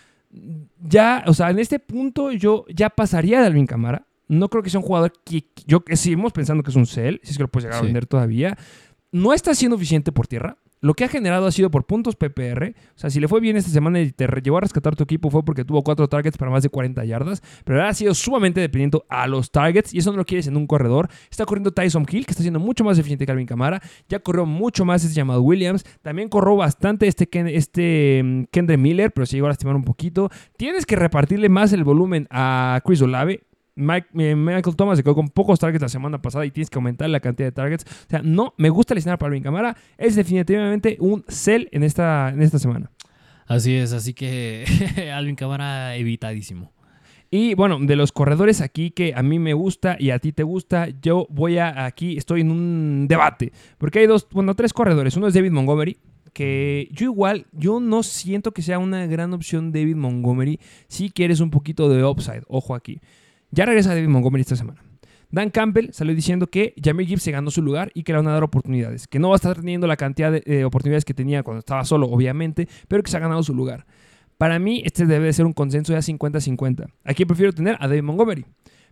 Ya, 0.82 1.24
o 1.26 1.34
sea, 1.34 1.50
en 1.50 1.58
este 1.58 1.78
punto 1.78 2.32
yo 2.32 2.64
ya 2.74 2.88
pasaría 2.88 3.40
de 3.40 3.46
Alvin 3.48 3.66
Kamara. 3.66 4.06
No 4.28 4.48
creo 4.48 4.62
que 4.62 4.70
sea 4.70 4.78
un 4.80 4.86
jugador 4.86 5.12
que 5.24 5.44
yo 5.66 5.80
que 5.84 5.96
seguimos 5.96 6.32
pensando 6.32 6.62
que 6.62 6.70
es 6.70 6.76
un 6.76 6.86
sell, 6.86 7.20
si 7.24 7.32
es 7.32 7.36
que 7.36 7.42
lo 7.42 7.48
puedes 7.48 7.64
llegar 7.64 7.80
a 7.80 7.82
vender 7.86 8.06
todavía. 8.06 8.56
No 9.12 9.32
está 9.32 9.54
siendo 9.54 9.76
eficiente 9.76 10.12
por 10.12 10.26
tierra. 10.26 10.56
Lo 10.82 10.94
que 10.94 11.04
ha 11.04 11.08
generado 11.08 11.46
ha 11.46 11.52
sido 11.52 11.70
por 11.70 11.84
puntos 11.84 12.16
PPR. 12.16 12.74
O 12.96 12.98
sea, 12.98 13.10
si 13.10 13.20
le 13.20 13.28
fue 13.28 13.40
bien 13.40 13.56
esta 13.56 13.70
semana 13.70 14.00
y 14.00 14.12
te 14.12 14.26
llevó 14.42 14.56
a 14.56 14.60
rescatar 14.62 14.96
tu 14.96 15.02
equipo 15.04 15.28
fue 15.30 15.44
porque 15.44 15.62
tuvo 15.62 15.82
cuatro 15.82 16.08
targets 16.08 16.38
para 16.38 16.50
más 16.50 16.62
de 16.62 16.70
40 16.70 17.04
yardas. 17.04 17.42
Pero 17.64 17.84
ha 17.84 17.92
sido 17.92 18.14
sumamente 18.14 18.60
dependiente 18.60 18.98
a 19.10 19.26
los 19.26 19.50
targets 19.50 19.92
y 19.92 19.98
eso 19.98 20.10
no 20.10 20.16
lo 20.16 20.24
quieres 20.24 20.46
en 20.46 20.56
un 20.56 20.66
corredor. 20.66 21.08
Está 21.30 21.44
corriendo 21.44 21.70
Tyson 21.72 22.06
Hill, 22.10 22.24
que 22.24 22.30
está 22.32 22.42
siendo 22.42 22.60
mucho 22.60 22.82
más 22.82 22.98
eficiente 22.98 23.26
que 23.26 23.32
Alvin 23.32 23.46
Kamara. 23.46 23.82
Ya 24.08 24.20
corrió 24.20 24.46
mucho 24.46 24.86
más 24.86 25.04
este 25.04 25.14
llamado 25.14 25.42
Williams. 25.42 25.84
También 26.00 26.30
corrió 26.30 26.56
bastante 26.56 27.06
este, 27.08 27.28
Ken- 27.28 27.48
este 27.48 28.22
mm, 28.24 28.78
Miller, 28.78 29.12
pero 29.12 29.26
se 29.26 29.36
llegó 29.36 29.48
a 29.48 29.50
lastimar 29.50 29.76
un 29.76 29.84
poquito. 29.84 30.30
Tienes 30.56 30.86
que 30.86 30.96
repartirle 30.96 31.50
más 31.50 31.74
el 31.74 31.84
volumen 31.84 32.26
a 32.30 32.80
Chris 32.86 33.02
Olave. 33.02 33.42
Mike- 33.76 34.08
eh, 34.18 34.34
Michael 34.34 34.76
Thomas 34.76 34.98
se 34.98 35.02
quedó 35.04 35.14
con 35.14 35.28
pocos 35.28 35.58
targets 35.58 35.82
la 35.82 35.88
semana 35.88 36.20
pasada 36.20 36.44
y 36.46 36.50
tienes 36.50 36.70
que 36.70 36.78
aumentar 36.78 37.08
la 37.08 37.20
cantidad 37.20 37.48
de 37.48 37.52
targets. 37.52 37.84
O 37.84 38.10
sea, 38.10 38.20
no 38.22 38.54
me 38.56 38.68
gusta 38.70 38.94
el 38.94 38.98
escenario 38.98 39.18
para 39.18 39.28
Alvin 39.28 39.42
Kamara. 39.42 39.76
Es 39.98 40.16
definitivamente 40.16 40.96
un 41.00 41.24
sell 41.28 41.68
en 41.72 41.82
esta, 41.82 42.28
en 42.30 42.42
esta 42.42 42.58
semana. 42.58 42.90
Así 43.46 43.74
es, 43.74 43.92
así 43.92 44.14
que 44.14 44.64
Alvin 45.14 45.34
Cámara 45.36 45.96
evitadísimo. 45.96 46.72
Y 47.32 47.54
bueno, 47.54 47.78
de 47.80 47.94
los 47.94 48.10
corredores 48.10 48.60
aquí 48.60 48.90
que 48.90 49.12
a 49.14 49.22
mí 49.22 49.38
me 49.38 49.54
gusta 49.54 49.96
y 49.98 50.10
a 50.10 50.18
ti 50.18 50.32
te 50.32 50.42
gusta, 50.42 50.88
yo 51.00 51.26
voy 51.30 51.58
a 51.58 51.84
aquí, 51.86 52.16
estoy 52.16 52.40
en 52.40 52.50
un 52.50 53.06
debate. 53.08 53.52
Porque 53.78 54.00
hay 54.00 54.06
dos, 54.06 54.26
bueno, 54.32 54.54
tres 54.56 54.72
corredores. 54.72 55.16
Uno 55.16 55.28
es 55.28 55.34
David 55.34 55.52
Montgomery, 55.52 55.96
que 56.32 56.88
yo 56.92 57.04
igual, 57.06 57.46
yo 57.52 57.78
no 57.78 58.02
siento 58.02 58.52
que 58.52 58.62
sea 58.62 58.80
una 58.80 59.06
gran 59.06 59.32
opción 59.32 59.70
David 59.72 59.94
Montgomery 59.96 60.58
si 60.88 61.10
quieres 61.10 61.38
un 61.40 61.50
poquito 61.50 61.88
de 61.88 62.04
upside. 62.04 62.42
Ojo 62.48 62.74
aquí. 62.74 63.00
Ya 63.50 63.66
regresa 63.66 63.94
David 63.94 64.08
Montgomery 64.08 64.42
esta 64.42 64.56
semana. 64.56 64.82
Dan 65.30 65.50
Campbell 65.50 65.92
salió 65.92 66.14
diciendo 66.14 66.48
que 66.48 66.74
Jamir 66.82 67.06
Gibbs 67.06 67.22
se 67.22 67.30
ganó 67.30 67.50
su 67.50 67.62
lugar 67.62 67.92
y 67.94 68.02
que 68.02 68.12
le 68.12 68.18
van 68.18 68.28
a 68.28 68.32
dar 68.32 68.42
oportunidades. 68.42 69.06
Que 69.06 69.18
no 69.18 69.28
va 69.28 69.34
a 69.34 69.36
estar 69.36 69.56
teniendo 69.56 69.86
la 69.86 69.96
cantidad 69.96 70.32
de 70.32 70.42
eh, 70.44 70.64
oportunidades 70.64 71.04
que 71.04 71.14
tenía 71.14 71.42
cuando 71.42 71.60
estaba 71.60 71.84
solo, 71.84 72.08
obviamente, 72.08 72.68
pero 72.88 73.02
que 73.02 73.10
se 73.10 73.16
ha 73.16 73.20
ganado 73.20 73.42
su 73.42 73.54
lugar. 73.54 73.86
Para 74.38 74.58
mí, 74.58 74.82
este 74.84 75.06
debe 75.06 75.26
de 75.26 75.32
ser 75.32 75.46
un 75.46 75.52
consenso 75.52 75.92
ya 75.92 76.00
50-50. 76.00 76.86
Aquí 77.04 77.24
prefiero 77.24 77.52
tener 77.52 77.76
a 77.78 77.86
David 77.86 78.02
Montgomery. 78.02 78.44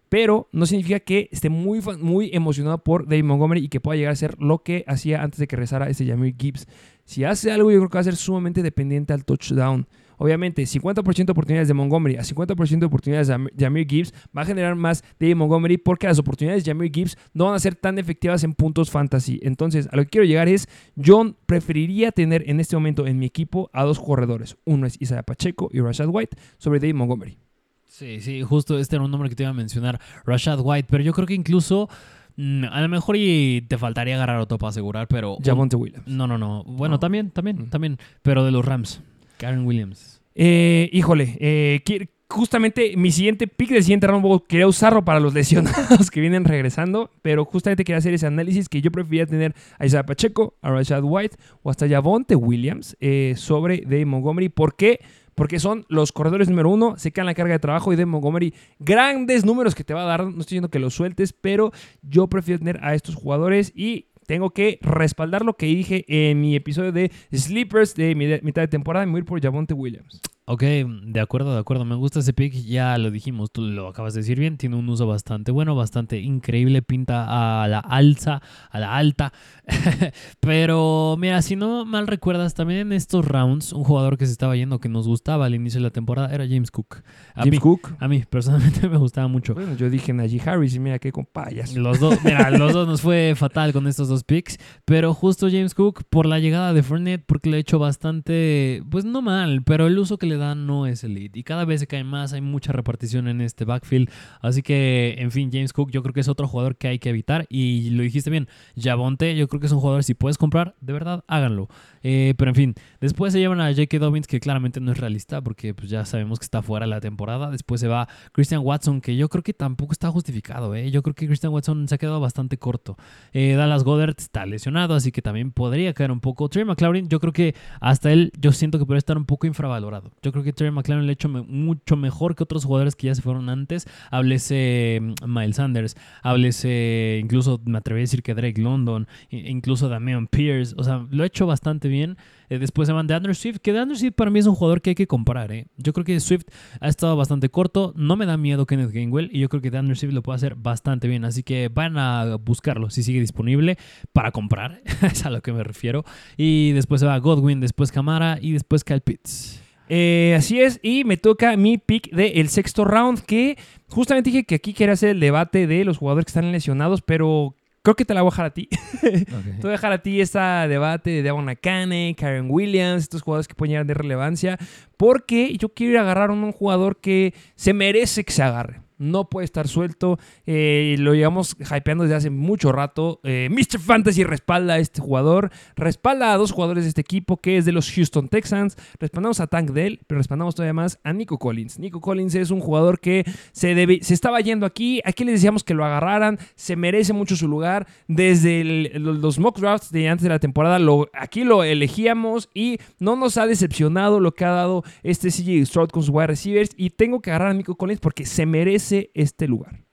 Pero 0.08 0.48
no 0.52 0.64
significa 0.64 1.00
que 1.00 1.28
esté 1.32 1.50
muy, 1.50 1.80
muy 2.00 2.30
emocionado 2.32 2.78
por 2.78 3.06
David 3.06 3.24
Montgomery 3.24 3.64
y 3.64 3.68
que 3.68 3.80
pueda 3.80 3.96
llegar 3.96 4.12
a 4.12 4.16
ser 4.16 4.40
lo 4.40 4.62
que 4.62 4.84
hacía 4.86 5.22
antes 5.22 5.38
de 5.38 5.46
que 5.46 5.56
rezara 5.56 5.90
este 5.90 6.06
Jamir 6.06 6.34
Gibbs. 6.38 6.66
Si 7.04 7.24
hace 7.24 7.52
algo, 7.52 7.70
yo 7.70 7.78
creo 7.78 7.90
que 7.90 7.96
va 7.96 8.00
a 8.00 8.04
ser 8.04 8.16
sumamente 8.16 8.62
dependiente 8.62 9.12
al 9.12 9.24
touchdown. 9.24 9.86
Obviamente 10.18 10.62
50% 10.62 11.24
de 11.24 11.32
oportunidades 11.32 11.68
de 11.68 11.74
Montgomery 11.74 12.16
a 12.16 12.22
50% 12.22 12.78
de 12.80 12.86
oportunidades 12.86 13.28
de 13.28 13.34
Am- 13.34 13.48
Jameer 13.58 13.86
Gibbs 13.88 14.12
va 14.36 14.42
a 14.42 14.44
generar 14.44 14.74
más 14.76 15.02
de 15.18 15.34
Montgomery 15.34 15.78
porque 15.78 16.06
las 16.06 16.18
oportunidades 16.18 16.64
de 16.64 16.70
Jameer 16.70 16.92
Gibbs 16.92 17.16
no 17.32 17.46
van 17.46 17.54
a 17.54 17.58
ser 17.58 17.74
tan 17.74 17.98
efectivas 17.98 18.44
en 18.44 18.52
puntos 18.54 18.90
fantasy. 18.90 19.40
Entonces, 19.42 19.88
a 19.90 19.96
lo 19.96 20.02
que 20.02 20.10
quiero 20.10 20.24
llegar 20.26 20.48
es, 20.48 20.68
yo 20.96 21.34
preferiría 21.46 22.12
tener 22.12 22.44
en 22.50 22.60
este 22.60 22.76
momento 22.76 23.06
en 23.06 23.18
mi 23.18 23.26
equipo 23.26 23.70
a 23.72 23.84
dos 23.84 23.98
corredores. 23.98 24.56
Uno 24.64 24.86
es 24.86 25.00
Isaiah 25.00 25.22
Pacheco 25.22 25.70
y 25.72 25.80
Rashad 25.80 26.08
White 26.10 26.36
sobre 26.58 26.80
David 26.80 26.94
Montgomery. 26.94 27.38
Sí, 27.86 28.20
sí, 28.20 28.42
justo 28.42 28.78
este 28.78 28.96
era 28.96 29.04
un 29.04 29.10
nombre 29.10 29.28
que 29.28 29.34
te 29.34 29.42
iba 29.42 29.50
a 29.50 29.54
mencionar, 29.54 29.98
Rashad 30.24 30.60
White, 30.62 30.86
pero 30.90 31.02
yo 31.02 31.12
creo 31.12 31.26
que 31.26 31.34
incluso 31.34 31.88
mm, 32.36 32.64
a 32.70 32.80
lo 32.80 32.88
mejor 32.88 33.16
y 33.16 33.62
te 33.66 33.76
faltaría 33.76 34.14
agarrar 34.14 34.38
otro 34.40 34.56
para 34.58 34.68
asegurar, 34.70 35.08
pero... 35.08 35.38
Javonte 35.44 35.74
Williams. 35.74 36.06
No, 36.06 36.26
no, 36.28 36.38
no. 36.38 36.62
Bueno, 36.64 36.94
No. 36.94 36.98
también, 37.00 37.30
también, 37.30 37.62
Mm. 37.62 37.70
también, 37.70 37.98
pero 38.22 38.44
de 38.44 38.52
los 38.52 38.64
Rams. 38.64 39.00
Karen 39.38 39.66
Williams. 39.66 40.20
Eh, 40.34 40.88
híjole, 40.92 41.36
eh, 41.40 41.80
justamente 42.28 42.96
mi 42.96 43.10
siguiente 43.10 43.48
pick 43.48 43.70
del 43.70 43.82
siguiente 43.82 44.06
round 44.06 44.42
quería 44.46 44.66
usarlo 44.66 45.04
para 45.04 45.20
los 45.20 45.34
lesionados 45.34 46.10
que 46.10 46.20
vienen 46.20 46.44
regresando, 46.44 47.10
pero 47.22 47.44
justamente 47.44 47.84
quería 47.84 47.98
hacer 47.98 48.14
ese 48.14 48.26
análisis 48.26 48.68
que 48.68 48.80
yo 48.80 48.92
preferiría 48.92 49.26
tener 49.26 49.54
a 49.78 49.86
Isaiah 49.86 50.04
Pacheco, 50.04 50.54
a 50.60 50.70
Rashad 50.70 51.02
White 51.02 51.36
o 51.62 51.70
hasta 51.70 51.88
Javonte 51.88 52.36
Williams 52.36 52.96
eh, 53.00 53.34
sobre 53.36 53.78
Dave 53.78 54.04
Montgomery. 54.04 54.48
¿Por 54.48 54.76
qué? 54.76 55.00
Porque 55.34 55.60
son 55.60 55.86
los 55.88 56.12
corredores 56.12 56.48
número 56.48 56.68
uno, 56.68 56.96
se 56.96 57.12
quedan 57.12 57.26
la 57.26 57.34
carga 57.34 57.54
de 57.54 57.60
trabajo 57.60 57.92
y 57.92 57.96
Dave 57.96 58.06
Montgomery, 58.06 58.54
grandes 58.80 59.44
números 59.44 59.74
que 59.74 59.84
te 59.84 59.94
va 59.94 60.02
a 60.02 60.06
dar, 60.06 60.24
no 60.24 60.30
estoy 60.30 60.44
diciendo 60.44 60.68
que 60.68 60.80
los 60.80 60.94
sueltes, 60.94 61.32
pero 61.32 61.72
yo 62.02 62.26
prefiero 62.26 62.58
tener 62.58 62.80
a 62.82 62.94
estos 62.94 63.14
jugadores 63.14 63.72
y 63.74 64.06
tengo 64.28 64.50
que 64.50 64.78
respaldar 64.82 65.42
lo 65.42 65.54
que 65.56 65.64
dije 65.64 66.04
en 66.06 66.38
mi 66.42 66.54
episodio 66.54 66.92
de 66.92 67.10
Sleepers 67.32 67.94
de 67.94 68.14
mi- 68.14 68.26
mitad 68.42 68.60
de 68.60 68.68
temporada 68.68 69.04
y 69.04 69.06
me 69.06 69.12
voy 69.12 69.22
por 69.22 69.40
Javonte 69.40 69.72
Williams. 69.72 70.20
Ok, 70.50 70.62
de 70.62 71.20
acuerdo, 71.20 71.52
de 71.52 71.60
acuerdo. 71.60 71.84
Me 71.84 71.94
gusta 71.94 72.20
ese 72.20 72.32
pick, 72.32 72.54
ya 72.54 72.96
lo 72.96 73.10
dijimos, 73.10 73.52
tú 73.52 73.60
lo 73.60 73.86
acabas 73.86 74.14
de 74.14 74.20
decir 74.20 74.38
bien. 74.38 74.56
Tiene 74.56 74.76
un 74.76 74.88
uso 74.88 75.06
bastante 75.06 75.52
bueno, 75.52 75.74
bastante 75.74 76.20
increíble, 76.20 76.80
pinta 76.80 77.64
a 77.64 77.68
la 77.68 77.80
alza, 77.80 78.40
a 78.70 78.80
la 78.80 78.96
alta. 78.96 79.34
Pero 80.40 81.16
mira, 81.18 81.42
si 81.42 81.54
no 81.54 81.84
mal 81.84 82.06
recuerdas, 82.06 82.54
también 82.54 82.80
en 82.80 82.92
estos 82.94 83.26
rounds, 83.26 83.74
un 83.74 83.84
jugador 83.84 84.16
que 84.16 84.24
se 84.24 84.32
estaba 84.32 84.56
yendo 84.56 84.80
que 84.80 84.88
nos 84.88 85.06
gustaba 85.06 85.44
al 85.44 85.54
inicio 85.54 85.80
de 85.80 85.84
la 85.84 85.90
temporada 85.90 86.34
era 86.34 86.48
James 86.48 86.70
Cook. 86.70 87.02
A, 87.34 87.40
James 87.40 87.50
mí, 87.50 87.58
Cook. 87.58 87.96
a 87.98 88.08
mí 88.08 88.24
personalmente 88.30 88.88
me 88.88 88.96
gustaba 88.96 89.28
mucho. 89.28 89.52
Bueno, 89.52 89.76
yo 89.76 89.90
dije 89.90 90.14
Najee 90.14 90.40
Harris 90.40 90.74
y 90.74 90.80
mira 90.80 90.98
qué 90.98 91.12
compayas. 91.12 91.76
Los 91.76 92.00
dos, 92.00 92.24
mira, 92.24 92.50
los 92.58 92.72
dos 92.72 92.88
nos 92.88 93.02
fue 93.02 93.34
fatal 93.36 93.74
con 93.74 93.86
estos 93.86 94.08
dos 94.08 94.24
picks, 94.24 94.56
pero 94.86 95.12
justo 95.12 95.48
James 95.50 95.74
Cook 95.74 96.04
por 96.08 96.24
la 96.24 96.38
llegada 96.38 96.72
de 96.72 96.82
Fournette, 96.82 97.22
porque 97.26 97.50
le 97.50 97.58
ha 97.58 97.60
hecho 97.60 97.78
bastante, 97.78 98.82
pues 98.90 99.04
no 99.04 99.20
mal, 99.20 99.62
pero 99.62 99.86
el 99.86 99.98
uso 99.98 100.16
que 100.16 100.26
le 100.26 100.37
dan 100.38 100.66
no 100.66 100.86
es 100.86 101.04
elite 101.04 101.38
y 101.38 101.42
cada 101.42 101.64
vez 101.64 101.80
se 101.80 101.86
cae 101.86 102.04
más, 102.04 102.32
hay 102.32 102.40
mucha 102.40 102.72
repartición 102.72 103.28
en 103.28 103.40
este 103.40 103.64
backfield, 103.64 104.10
así 104.40 104.62
que, 104.62 105.16
en 105.18 105.30
fin, 105.30 105.50
James 105.52 105.72
Cook 105.72 105.90
yo 105.90 106.02
creo 106.02 106.12
que 106.12 106.20
es 106.20 106.28
otro 106.28 106.48
jugador 106.48 106.76
que 106.76 106.88
hay 106.88 106.98
que 106.98 107.10
evitar 107.10 107.46
y 107.48 107.90
lo 107.90 108.02
dijiste 108.02 108.30
bien, 108.30 108.48
Javonte 108.76 109.36
yo 109.36 109.48
creo 109.48 109.60
que 109.60 109.66
es 109.66 109.72
un 109.72 109.80
jugador 109.80 110.04
si 110.04 110.14
puedes 110.14 110.38
comprar, 110.38 110.74
de 110.80 110.92
verdad, 110.92 111.24
háganlo. 111.26 111.68
Eh, 112.02 112.34
pero 112.36 112.50
en 112.50 112.54
fin, 112.54 112.74
después 113.00 113.32
se 113.32 113.40
llevan 113.40 113.60
a 113.60 113.68
J.K. 113.70 113.98
Dobbins, 113.98 114.26
que 114.26 114.40
claramente 114.40 114.80
no 114.80 114.92
es 114.92 114.98
realista 114.98 115.40
porque 115.40 115.74
pues, 115.74 115.90
ya 115.90 116.04
sabemos 116.04 116.38
que 116.38 116.44
está 116.44 116.62
fuera 116.62 116.86
de 116.86 116.90
la 116.90 117.00
temporada. 117.00 117.50
Después 117.50 117.80
se 117.80 117.88
va 117.88 118.08
Christian 118.32 118.62
Watson, 118.64 119.00
que 119.00 119.16
yo 119.16 119.28
creo 119.28 119.42
que 119.42 119.54
tampoco 119.54 119.92
está 119.92 120.10
justificado. 120.10 120.74
¿eh? 120.74 120.90
Yo 120.90 121.02
creo 121.02 121.14
que 121.14 121.26
Christian 121.26 121.52
Watson 121.52 121.88
se 121.88 121.94
ha 121.94 121.98
quedado 121.98 122.20
bastante 122.20 122.58
corto. 122.58 122.96
Eh, 123.32 123.54
Dallas 123.54 123.84
Goddard 123.84 124.14
está 124.18 124.46
lesionado, 124.46 124.94
así 124.94 125.12
que 125.12 125.22
también 125.22 125.52
podría 125.52 125.92
caer 125.94 126.10
un 126.10 126.20
poco. 126.20 126.48
Trey 126.48 126.64
McLaurin, 126.64 127.08
yo 127.08 127.20
creo 127.20 127.32
que 127.32 127.54
hasta 127.80 128.12
él, 128.12 128.32
yo 128.38 128.52
siento 128.52 128.78
que 128.78 128.86
puede 128.86 128.98
estar 128.98 129.16
un 129.16 129.24
poco 129.24 129.46
infravalorado. 129.46 130.12
Yo 130.22 130.27
creo 130.32 130.44
que 130.44 130.52
Trey 130.52 130.70
McLaurin 130.70 131.06
le 131.06 131.12
ha 131.12 131.14
hecho 131.14 131.28
mucho 131.28 131.96
mejor 131.96 132.34
que 132.34 132.42
otros 132.42 132.64
jugadores 132.64 132.96
que 132.96 133.08
ya 133.08 133.14
se 133.14 133.22
fueron 133.22 133.48
antes. 133.48 133.86
Háblese 134.10 135.00
mm, 135.00 135.14
Miles 135.26 135.56
Sanders, 135.56 135.96
háblese 136.22 137.20
incluso, 137.22 137.60
me 137.64 137.78
atrevería 137.78 138.02
a 138.02 138.06
decir 138.06 138.22
que 138.22 138.34
Drake 138.34 138.60
London, 138.60 139.06
incluso 139.30 139.88
Damian 139.88 140.26
Pierce. 140.26 140.74
O 140.76 140.84
sea, 140.84 141.06
lo 141.10 141.22
ha 141.22 141.26
hecho 141.26 141.46
bastante 141.46 141.88
bien. 141.88 142.16
Eh, 142.50 142.58
después 142.58 142.86
se 142.86 142.92
van 142.92 143.06
de 143.06 143.14
Andrew 143.14 143.34
Swift, 143.34 143.58
que 143.58 143.72
de 143.72 143.80
Andrew 143.80 143.96
Swift 143.96 144.14
para 144.14 144.30
mí 144.30 144.38
es 144.38 144.46
un 144.46 144.54
jugador 144.54 144.80
que 144.80 144.90
hay 144.90 144.94
que 144.94 145.06
comparar. 145.06 145.52
¿eh? 145.52 145.66
Yo 145.76 145.92
creo 145.92 146.04
que 146.04 146.18
Swift 146.20 146.44
ha 146.80 146.88
estado 146.88 147.16
bastante 147.16 147.48
corto. 147.50 147.92
No 147.96 148.16
me 148.16 148.26
da 148.26 148.36
miedo 148.36 148.66
Kenneth 148.66 148.90
Gainwell 148.90 149.30
y 149.32 149.40
yo 149.40 149.48
creo 149.48 149.62
que 149.62 149.70
de 149.70 149.78
Andrew 149.78 149.96
Swift 149.96 150.12
lo 150.12 150.22
puede 150.22 150.36
hacer 150.36 150.54
bastante 150.54 151.08
bien. 151.08 151.24
Así 151.24 151.42
que 151.42 151.68
van 151.68 151.98
a 151.98 152.36
buscarlo 152.36 152.90
si 152.90 153.02
sigue 153.02 153.20
disponible 153.20 153.76
para 154.12 154.32
comprar. 154.32 154.82
es 155.02 155.24
a 155.24 155.30
lo 155.30 155.42
que 155.42 155.52
me 155.52 155.62
refiero. 155.64 156.04
Y 156.36 156.72
después 156.72 157.00
se 157.00 157.06
va 157.06 157.18
Godwin, 157.18 157.60
después 157.60 157.92
Camara 157.92 158.38
y 158.40 158.52
después 158.52 158.84
Kyle 158.84 159.00
Pitts. 159.00 159.67
Eh, 159.88 160.34
así 160.36 160.60
es, 160.60 160.80
y 160.82 161.04
me 161.04 161.16
toca 161.16 161.56
mi 161.56 161.78
pick 161.78 162.10
del 162.10 162.48
sexto 162.48 162.84
round, 162.84 163.20
que 163.20 163.58
justamente 163.88 164.30
dije 164.30 164.44
que 164.44 164.56
aquí 164.56 164.74
quería 164.74 164.94
hacer 164.94 165.10
el 165.10 165.20
debate 165.20 165.66
de 165.66 165.84
los 165.84 165.98
jugadores 165.98 166.26
que 166.26 166.30
están 166.30 166.52
lesionados, 166.52 167.02
pero 167.02 167.54
creo 167.82 167.96
que 167.96 168.04
te 168.04 168.14
la 168.14 168.22
voy 168.22 168.28
a 168.28 168.32
dejar 168.32 168.46
a 168.46 168.54
ti. 168.54 168.68
Te 169.00 169.62
voy 169.62 169.70
a 169.70 169.72
dejar 169.72 169.92
a 169.92 170.02
ti 170.02 170.20
este 170.20 170.38
debate 170.38 171.10
de 171.10 171.22
Devon 171.22 171.48
Akane, 171.48 172.14
Karen 172.18 172.50
Williams, 172.50 173.04
estos 173.04 173.22
jugadores 173.22 173.48
que 173.48 173.54
pueden 173.54 173.70
llegar 173.70 173.86
de 173.86 173.94
relevancia, 173.94 174.58
porque 174.96 175.56
yo 175.56 175.70
quiero 175.70 175.92
ir 175.92 175.98
a 175.98 176.02
agarrar 176.02 176.30
a 176.30 176.32
un 176.34 176.52
jugador 176.52 177.00
que 177.00 177.34
se 177.54 177.72
merece 177.72 178.24
que 178.24 178.32
se 178.32 178.42
agarre. 178.42 178.82
No 178.98 179.28
puede 179.28 179.44
estar 179.44 179.68
suelto. 179.68 180.18
eh, 180.46 180.96
lo 180.98 181.14
llevamos 181.14 181.56
hypeando 181.58 182.04
desde 182.04 182.16
hace 182.16 182.30
mucho 182.30 182.72
rato. 182.72 183.20
Eh, 183.22 183.48
Mr. 183.50 183.78
Fantasy 183.80 184.24
respalda 184.24 184.74
a 184.74 184.78
este 184.78 185.00
jugador. 185.00 185.50
Respalda 185.76 186.32
a 186.32 186.36
dos 186.36 186.52
jugadores 186.52 186.84
de 186.84 186.88
este 186.88 187.00
equipo 187.00 187.36
que 187.36 187.56
es 187.56 187.64
de 187.64 187.72
los 187.72 187.90
Houston 187.92 188.28
Texans. 188.28 188.76
Respaldamos 188.98 189.40
a 189.40 189.46
Tank 189.46 189.70
Dell, 189.70 190.00
pero 190.06 190.18
respaldamos 190.18 190.54
todavía 190.54 190.72
más 190.72 190.98
a 191.04 191.12
Nico 191.12 191.38
Collins. 191.38 191.78
Nico 191.78 192.00
Collins 192.00 192.34
es 192.34 192.50
un 192.50 192.60
jugador 192.60 193.00
que 193.00 193.24
se, 193.52 193.74
debe, 193.74 194.00
se 194.02 194.14
estaba 194.14 194.40
yendo 194.40 194.66
aquí. 194.66 195.00
Aquí 195.04 195.24
les 195.24 195.34
decíamos 195.34 195.64
que 195.64 195.74
lo 195.74 195.84
agarraran. 195.84 196.38
Se 196.54 196.76
merece 196.76 197.12
mucho 197.12 197.36
su 197.36 197.48
lugar. 197.48 197.86
Desde 198.06 198.64
los, 198.98 199.38
mock 199.38 199.58
drafts 199.58 199.92
de 199.92 200.08
antes 200.08 200.22
de 200.22 200.30
la 200.30 200.38
temporada, 200.38 200.78
aquí 201.12 201.44
lo 201.44 201.62
elegíamos 201.64 202.48
y 202.54 202.78
no 202.98 203.16
nos 203.16 203.36
ha 203.36 203.46
decepcionado 203.46 204.20
lo 204.20 204.32
que 204.32 204.44
ha 204.44 204.50
dado 204.50 204.84
este 205.02 205.28
CJ 205.28 205.66
Stroud 205.66 205.90
con 205.90 206.02
sus 206.02 206.10
wide 206.10 206.28
receivers. 206.28 206.70
Y 206.76 206.90
tengo 206.90 207.20
que 207.20 207.30
agarrar 207.30 207.50
a 207.50 207.54
Nico 207.54 207.76
Collins 207.76 208.00
porque 208.00 208.26
se 208.26 208.46
merece 208.46 208.87
este 208.92 209.48
lugar. 209.48 209.84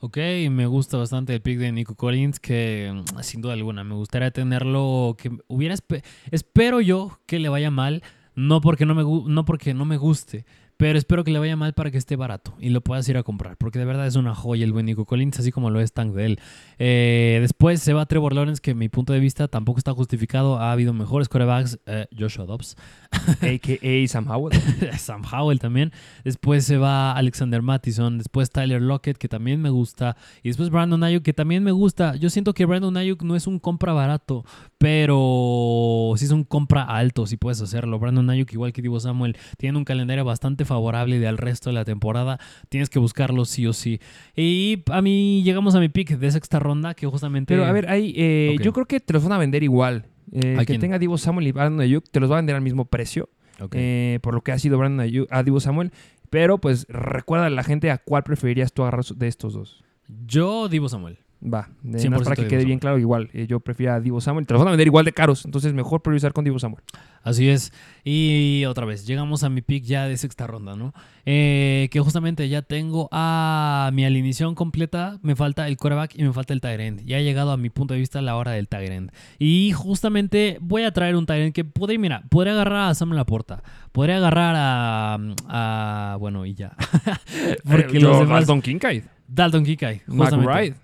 Ok, 0.00 0.18
me 0.50 0.66
gusta 0.66 0.98
bastante 0.98 1.34
el 1.34 1.40
pick 1.40 1.58
de 1.58 1.72
Nico 1.72 1.94
Collins, 1.94 2.38
que 2.38 2.92
mm, 2.94 3.20
sin 3.22 3.40
duda 3.40 3.54
alguna 3.54 3.84
me 3.84 3.94
gustaría 3.94 4.30
tenerlo, 4.30 5.16
que 5.18 5.30
hubiera, 5.48 5.74
espe- 5.74 6.02
espero 6.30 6.80
yo 6.82 7.18
que 7.26 7.38
le 7.38 7.48
vaya 7.48 7.70
mal, 7.70 8.02
no 8.34 8.60
porque 8.60 8.84
no 8.84 8.94
me, 8.94 9.02
no 9.02 9.44
porque 9.46 9.72
no 9.72 9.84
me 9.86 9.96
guste, 9.96 10.44
pero 10.76 10.98
espero 10.98 11.24
que 11.24 11.30
le 11.30 11.38
vaya 11.38 11.56
mal 11.56 11.72
para 11.74 11.90
que 11.90 11.98
esté 11.98 12.16
barato 12.16 12.54
y 12.58 12.70
lo 12.70 12.80
puedas 12.80 13.08
ir 13.08 13.16
a 13.16 13.22
comprar, 13.22 13.56
porque 13.56 13.78
de 13.78 13.84
verdad 13.84 14.06
es 14.06 14.16
una 14.16 14.34
joya 14.34 14.64
el 14.64 14.72
buen 14.72 14.86
Nico 14.86 15.04
Collins, 15.04 15.38
así 15.38 15.52
como 15.52 15.70
lo 15.70 15.80
es 15.80 15.92
Tank 15.92 16.14
de 16.14 16.26
él. 16.26 16.40
Eh, 16.78 17.38
después 17.40 17.80
se 17.80 17.92
va 17.92 18.06
Trevor 18.06 18.34
Lawrence, 18.34 18.60
que 18.60 18.72
en 18.72 18.78
mi 18.78 18.88
punto 18.88 19.12
de 19.12 19.20
vista 19.20 19.48
tampoco 19.48 19.78
está 19.78 19.92
justificado, 19.92 20.58
ha 20.58 20.72
habido 20.72 20.92
mejores 20.92 21.28
quarterbacks, 21.28 21.78
eh, 21.86 22.06
Joshua 22.16 22.46
Dobbs, 22.46 22.76
a.k.a. 23.42 24.08
Sam 24.08 24.30
Howell. 24.30 24.58
Sam 24.98 25.22
Howell 25.30 25.58
también. 25.58 25.92
Después 26.24 26.64
se 26.64 26.76
va 26.76 27.12
Alexander 27.12 27.62
Mattison. 27.62 28.18
Después 28.18 28.50
Tyler 28.50 28.82
Lockett, 28.82 29.18
que 29.18 29.28
también 29.28 29.60
me 29.60 29.70
gusta. 29.70 30.16
Y 30.42 30.48
después 30.48 30.70
Brandon 30.70 31.02
Ayuk, 31.02 31.22
que 31.22 31.32
también 31.32 31.62
me 31.62 31.72
gusta. 31.72 32.16
Yo 32.16 32.30
siento 32.30 32.54
que 32.54 32.64
Brandon 32.64 32.96
Ayuk 32.96 33.22
no 33.22 33.36
es 33.36 33.46
un 33.46 33.58
compra 33.58 33.92
barato, 33.92 34.44
pero 34.78 36.12
sí 36.16 36.24
es 36.24 36.30
un 36.30 36.44
compra 36.44 36.82
alto, 36.82 37.26
si 37.26 37.36
puedes 37.36 37.60
hacerlo. 37.60 37.98
Brandon 37.98 38.28
Ayuk, 38.30 38.52
igual 38.52 38.72
que 38.72 38.82
Divo 38.82 39.00
Samuel, 39.00 39.36
tiene 39.58 39.78
un 39.78 39.84
calendario 39.84 40.24
bastante 40.24 40.63
favorable 40.64 41.18
del 41.18 41.38
resto 41.38 41.70
de 41.70 41.74
la 41.74 41.84
temporada. 41.84 42.38
Tienes 42.68 42.90
que 42.90 42.98
buscarlo 42.98 43.44
sí 43.44 43.66
o 43.66 43.72
sí. 43.72 44.00
Y 44.36 44.82
a 44.90 45.02
mí 45.02 45.42
llegamos 45.42 45.74
a 45.74 45.80
mi 45.80 45.88
pick 45.88 46.18
de 46.18 46.30
sexta 46.30 46.58
ronda, 46.58 46.94
que 46.94 47.06
justamente... 47.06 47.54
Pero 47.54 47.66
a 47.66 47.72
ver, 47.72 47.88
ahí, 47.88 48.14
eh, 48.16 48.56
yo 48.62 48.72
creo 48.72 48.86
que 48.86 49.00
te 49.00 49.12
los 49.12 49.22
van 49.22 49.32
a 49.32 49.38
vender 49.38 49.62
igual. 49.62 50.06
Eh, 50.32 50.56
¿A 50.56 50.60
que 50.60 50.66
quién? 50.66 50.80
tenga 50.80 50.98
Divo 50.98 51.18
Samuel 51.18 51.46
y 51.46 51.52
Brandon 51.52 51.80
Ayuk, 51.80 52.04
te 52.10 52.20
los 52.20 52.30
va 52.30 52.36
a 52.36 52.38
vender 52.38 52.56
al 52.56 52.62
mismo 52.62 52.86
precio. 52.86 53.28
Eh, 53.72 54.18
por 54.22 54.34
lo 54.34 54.42
que 54.42 54.52
ha 54.52 54.58
sido 54.58 54.78
Brandon 54.78 55.00
Ayuk 55.00 55.28
a 55.30 55.42
Divo 55.42 55.60
Samuel. 55.60 55.92
Pero 56.30 56.58
pues 56.58 56.86
recuerda 56.88 57.46
a 57.46 57.50
la 57.50 57.62
gente 57.62 57.90
a 57.90 57.98
cuál 57.98 58.24
preferirías 58.24 58.72
tú 58.72 58.82
agarrar 58.82 59.04
de 59.04 59.28
estos 59.28 59.52
dos. 59.52 59.84
Yo, 60.26 60.68
Divo 60.68 60.88
Samuel. 60.88 61.18
Va, 61.46 61.68
de, 61.82 61.98
100% 61.98 62.04
nada 62.04 62.10
más 62.10 62.22
para 62.24 62.36
que 62.36 62.42
Divo 62.42 62.48
quede 62.50 62.60
Samuel. 62.60 62.66
bien 62.66 62.78
claro, 62.78 62.98
igual. 62.98 63.28
eh, 63.34 63.46
yo 63.46 63.60
prefiero 63.60 63.92
a 63.92 64.00
Divo 64.00 64.20
Samuel. 64.20 64.46
Te 64.46 64.54
los 64.54 64.60
van 64.60 64.68
a 64.68 64.70
vender 64.70 64.86
igual 64.86 65.04
de 65.04 65.12
caros. 65.12 65.44
Entonces 65.44 65.74
mejor 65.74 66.00
priorizar 66.00 66.32
con 66.32 66.42
Divo 66.44 66.58
Samuel. 66.58 66.82
Así 67.22 67.48
es. 67.50 67.72
Y 68.02 68.64
otra 68.66 68.86
vez, 68.86 69.06
llegamos 69.06 69.44
a 69.44 69.50
mi 69.50 69.60
pick 69.62 69.84
ya 69.84 70.06
de 70.06 70.16
sexta 70.16 70.46
ronda, 70.46 70.74
¿no? 70.74 70.94
Eh, 71.26 71.88
que 71.90 72.00
justamente 72.00 72.48
ya 72.48 72.62
tengo 72.62 73.08
a 73.12 73.90
mi 73.92 74.04
alineación 74.06 74.54
completa. 74.54 75.18
Me 75.22 75.36
falta 75.36 75.68
el 75.68 75.76
coreback 75.76 76.18
y 76.18 76.22
me 76.22 76.32
falta 76.32 76.54
el 76.54 76.60
tight 76.62 76.80
end. 76.80 77.04
Ya 77.04 77.18
ha 77.18 77.20
llegado 77.20 77.52
a 77.52 77.56
mi 77.58 77.68
punto 77.70 77.92
de 77.94 78.00
vista 78.00 78.22
la 78.22 78.36
hora 78.36 78.52
del 78.52 78.68
tight 78.68 78.90
end. 78.90 79.10
Y 79.38 79.72
justamente 79.72 80.56
voy 80.62 80.82
a 80.84 80.92
traer 80.92 81.14
un 81.16 81.26
tight 81.26 81.42
end 81.42 81.52
que 81.52 81.64
podría, 81.64 81.98
mira, 81.98 82.22
podría 82.30 82.54
agarrar 82.54 82.90
a 82.90 82.94
Sam 82.94 83.10
Laporta. 83.12 83.62
Podría 83.92 84.16
agarrar 84.16 84.54
a. 84.56 85.18
a 85.48 86.16
bueno, 86.18 86.46
y 86.46 86.54
ya. 86.54 86.74
Porque 87.64 87.98
Eh, 87.98 88.00
los 88.00 88.18
demás. 88.20 88.40
Dalton 88.40 88.62
Kincaid. 88.62 89.02
Dalton 89.26 89.64
Kikai. 89.64 90.02
Justamente. 90.06 90.46
McBride. 90.46 90.74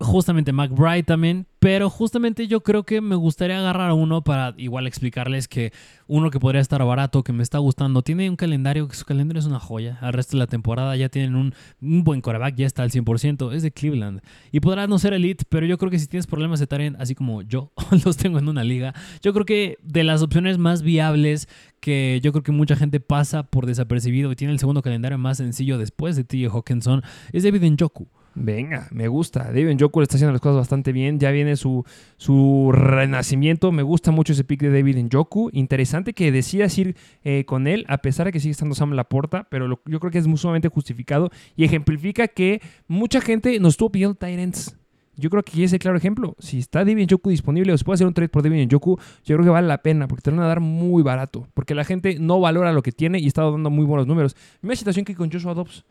Justamente 0.00 0.52
McBride 0.52 1.04
también. 1.04 1.46
Pero 1.60 1.90
justamente 1.90 2.48
yo 2.48 2.62
creo 2.62 2.84
que 2.84 3.02
me 3.02 3.16
gustaría 3.16 3.58
agarrar 3.58 3.92
uno 3.92 4.24
para 4.24 4.54
igual 4.56 4.86
explicarles 4.86 5.46
que 5.46 5.74
uno 6.06 6.30
que 6.30 6.40
podría 6.40 6.62
estar 6.62 6.82
barato, 6.82 7.22
que 7.22 7.34
me 7.34 7.42
está 7.42 7.58
gustando, 7.58 8.00
tiene 8.00 8.30
un 8.30 8.36
calendario, 8.36 8.88
que 8.88 8.96
su 8.96 9.04
calendario 9.04 9.40
es 9.40 9.46
una 9.46 9.60
joya. 9.60 9.98
Al 10.00 10.14
resto 10.14 10.38
de 10.38 10.38
la 10.38 10.46
temporada 10.46 10.96
ya 10.96 11.10
tienen 11.10 11.34
un, 11.34 11.52
buen 11.80 12.22
coreback, 12.22 12.54
ya 12.54 12.66
está 12.66 12.82
al 12.82 12.90
100%, 12.90 13.52
es 13.52 13.62
de 13.62 13.72
Cleveland. 13.72 14.22
Y 14.50 14.60
podrá 14.60 14.86
no 14.86 14.98
ser 14.98 15.12
elite, 15.12 15.44
pero 15.50 15.66
yo 15.66 15.76
creo 15.76 15.90
que 15.90 15.98
si 15.98 16.06
tienes 16.06 16.26
problemas 16.26 16.60
de 16.60 16.66
talent, 16.66 16.96
así 16.98 17.14
como 17.14 17.42
yo 17.42 17.70
los 18.06 18.16
tengo 18.16 18.38
en 18.38 18.48
una 18.48 18.64
liga, 18.64 18.94
yo 19.22 19.34
creo 19.34 19.44
que 19.44 19.76
de 19.82 20.02
las 20.02 20.22
opciones 20.22 20.56
más 20.56 20.80
viables 20.80 21.46
que 21.80 22.20
yo 22.22 22.32
creo 22.32 22.42
que 22.42 22.52
mucha 22.52 22.74
gente 22.74 23.00
pasa 23.00 23.42
por 23.42 23.66
desapercibido 23.66 24.32
y 24.32 24.36
tiene 24.36 24.54
el 24.54 24.58
segundo 24.58 24.80
calendario 24.80 25.18
más 25.18 25.36
sencillo 25.36 25.76
después 25.76 26.16
de 26.16 26.24
T.J. 26.24 26.56
Hawkinson, 26.56 27.02
es 27.32 27.42
David 27.42 27.64
Njoku. 27.64 28.08
Venga, 28.34 28.86
me 28.92 29.08
gusta. 29.08 29.44
David 29.44 29.74
Njoku 29.74 30.02
está 30.02 30.16
haciendo 30.16 30.32
las 30.32 30.40
cosas 30.40 30.58
bastante 30.58 30.92
bien. 30.92 31.18
Ya 31.18 31.30
viene 31.30 31.56
su, 31.56 31.84
su 32.16 32.70
renacimiento. 32.72 33.72
Me 33.72 33.82
gusta 33.82 34.12
mucho 34.12 34.32
ese 34.32 34.44
pick 34.44 34.60
de 34.60 34.70
David 34.70 34.98
Njoku. 34.98 35.50
Interesante 35.52 36.12
que 36.12 36.30
decidas 36.30 36.76
ir 36.78 36.96
eh, 37.24 37.44
con 37.44 37.66
él, 37.66 37.84
a 37.88 37.98
pesar 37.98 38.26
de 38.26 38.32
que 38.32 38.40
sigue 38.40 38.52
estando 38.52 38.74
Sam 38.74 38.92
Laporta, 38.92 39.46
pero 39.50 39.80
yo 39.84 40.00
creo 40.00 40.10
que 40.10 40.18
es 40.18 40.26
sumamente 40.36 40.68
justificado 40.68 41.30
y 41.56 41.64
ejemplifica 41.64 42.28
que 42.28 42.62
mucha 42.86 43.20
gente 43.20 43.58
nos 43.58 43.74
estuvo 43.74 43.90
pidiendo 43.90 44.14
Tyrants. 44.14 44.76
Yo 45.16 45.28
creo 45.28 45.42
que 45.42 45.62
es 45.62 45.72
el 45.72 45.78
claro 45.78 45.98
ejemplo. 45.98 46.34
Si 46.38 46.58
está 46.58 46.84
David 46.84 47.06
Njoku 47.06 47.28
disponible 47.28 47.72
o 47.72 47.78
se 47.78 47.84
puede 47.84 47.96
hacer 47.96 48.06
un 48.06 48.14
trade 48.14 48.30
por 48.30 48.42
David 48.42 48.66
Njoku, 48.66 48.98
yo 49.24 49.36
creo 49.36 49.44
que 49.44 49.50
vale 49.50 49.68
la 49.68 49.82
pena 49.82 50.08
porque 50.08 50.22
te 50.22 50.30
lo 50.30 50.38
van 50.38 50.46
a 50.46 50.48
dar 50.48 50.60
muy 50.60 51.02
barato. 51.02 51.46
Porque 51.52 51.74
la 51.74 51.84
gente 51.84 52.18
no 52.18 52.40
valora 52.40 52.72
lo 52.72 52.82
que 52.82 52.92
tiene 52.92 53.18
y 53.18 53.26
está 53.26 53.42
dando 53.42 53.68
muy 53.68 53.84
buenos 53.84 54.06
números. 54.06 54.34
Misma 54.62 54.76
situación 54.76 55.04
que 55.04 55.14
con 55.14 55.30
Joshua 55.30 55.52
Dobbs. 55.52 55.84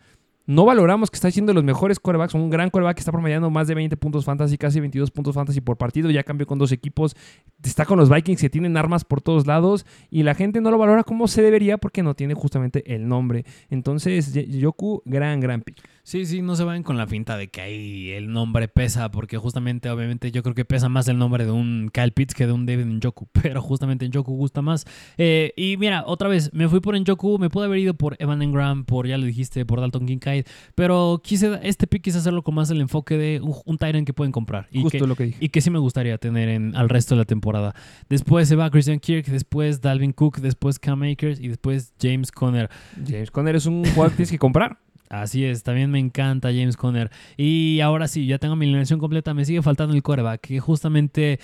No 0.49 0.65
valoramos 0.65 1.11
que 1.11 1.15
está 1.15 1.29
siendo 1.29 1.53
los 1.53 1.63
mejores 1.63 1.99
quarterbacks, 1.99 2.33
un 2.33 2.49
gran 2.49 2.71
quarterback 2.71 2.95
que 2.95 3.01
está 3.01 3.11
promediando 3.11 3.51
más 3.51 3.67
de 3.67 3.75
20 3.75 3.95
puntos 3.97 4.25
fantasy, 4.25 4.57
casi 4.57 4.79
22 4.79 5.11
puntos 5.11 5.35
fantasy 5.35 5.61
por 5.61 5.77
partido, 5.77 6.09
ya 6.09 6.23
cambió 6.23 6.47
con 6.47 6.57
dos 6.57 6.71
equipos, 6.71 7.15
está 7.63 7.85
con 7.85 7.99
los 7.99 8.09
Vikings 8.09 8.41
que 8.41 8.49
tienen 8.49 8.75
armas 8.75 9.05
por 9.05 9.21
todos 9.21 9.45
lados 9.45 9.85
y 10.09 10.23
la 10.23 10.33
gente 10.33 10.59
no 10.59 10.71
lo 10.71 10.79
valora 10.79 11.03
como 11.03 11.27
se 11.27 11.43
debería 11.43 11.77
porque 11.77 12.01
no 12.01 12.15
tiene 12.15 12.33
justamente 12.33 12.95
el 12.95 13.07
nombre. 13.07 13.45
Entonces, 13.69 14.33
Yoku, 14.33 15.03
gran, 15.05 15.39
gran 15.39 15.61
pick. 15.61 15.87
Sí, 16.09 16.25
sí, 16.25 16.41
no 16.41 16.55
se 16.55 16.63
vayan 16.63 16.81
con 16.81 16.97
la 16.97 17.05
finta 17.05 17.37
de 17.37 17.49
que 17.49 17.61
ahí 17.61 18.09
el 18.09 18.31
nombre 18.31 18.67
pesa, 18.67 19.11
porque 19.11 19.37
justamente, 19.37 19.91
obviamente, 19.91 20.31
yo 20.31 20.41
creo 20.41 20.55
que 20.55 20.65
pesa 20.65 20.89
más 20.89 21.07
el 21.07 21.19
nombre 21.19 21.45
de 21.45 21.51
un 21.51 21.91
Kyle 21.93 22.11
Pitts 22.13 22.33
que 22.33 22.47
de 22.47 22.51
un 22.51 22.65
David 22.65 22.85
Njoku, 22.85 23.27
pero 23.43 23.61
justamente 23.61 24.09
Njoku 24.09 24.35
gusta 24.35 24.63
más. 24.63 24.87
Eh, 25.19 25.53
y 25.55 25.77
mira, 25.77 26.03
otra 26.07 26.27
vez, 26.27 26.51
me 26.51 26.67
fui 26.67 26.79
por 26.79 26.99
Njoku, 26.99 27.37
me 27.37 27.51
pude 27.51 27.65
haber 27.65 27.77
ido 27.77 27.93
por 27.93 28.15
Evan 28.17 28.41
Engram, 28.41 28.85
por, 28.85 29.05
ya 29.05 29.19
lo 29.19 29.27
dijiste, 29.27 29.67
por 29.67 29.81
Dalton 29.81 30.07
Kincaid, 30.07 30.45
pero 30.73 31.21
quise, 31.23 31.59
este 31.61 31.85
pick 31.85 32.01
quise 32.01 32.17
hacerlo 32.17 32.41
con 32.41 32.55
más 32.55 32.71
el 32.71 32.81
enfoque 32.81 33.15
de 33.15 33.39
un, 33.39 33.53
un 33.63 33.77
Tyrant 33.77 34.07
que 34.07 34.13
pueden 34.13 34.31
comprar. 34.31 34.67
Y 34.71 34.81
Justo 34.81 34.97
que, 34.97 35.05
lo 35.05 35.15
que 35.15 35.25
dije. 35.25 35.37
y 35.39 35.49
que 35.49 35.61
sí 35.61 35.69
me 35.69 35.77
gustaría 35.77 36.17
tener 36.17 36.49
en, 36.49 36.75
al 36.75 36.89
resto 36.89 37.13
de 37.13 37.19
la 37.19 37.25
temporada. 37.25 37.75
Después 38.09 38.47
se 38.47 38.55
va 38.55 38.71
Christian 38.71 38.99
Kirk, 38.99 39.27
después 39.27 39.79
Dalvin 39.79 40.13
Cook, 40.13 40.39
después 40.39 40.79
Cam 40.79 41.03
Akers 41.03 41.39
y 41.39 41.49
después 41.49 41.93
James 42.01 42.31
Conner. 42.31 42.67
James 43.07 43.29
Conner 43.29 43.55
es 43.55 43.67
un 43.67 43.85
jugador 43.85 44.09
que 44.09 44.15
tienes 44.15 44.31
que 44.31 44.39
comprar. 44.39 44.79
Así 45.09 45.43
es, 45.43 45.63
también 45.63 45.89
me 45.89 45.97
encanta 45.99 46.49
James 46.49 46.77
Conner. 46.77 47.09
Y 47.35 47.79
ahora 47.81 48.07
sí, 48.07 48.27
ya 48.27 48.37
tengo 48.37 48.55
mi 48.55 48.65
alineación 48.67 48.99
completa, 48.99 49.33
me 49.33 49.43
sigue 49.43 49.63
faltando 49.63 49.95
el 49.95 50.03
coreback, 50.03 50.41
que 50.41 50.59
justamente 50.59 51.39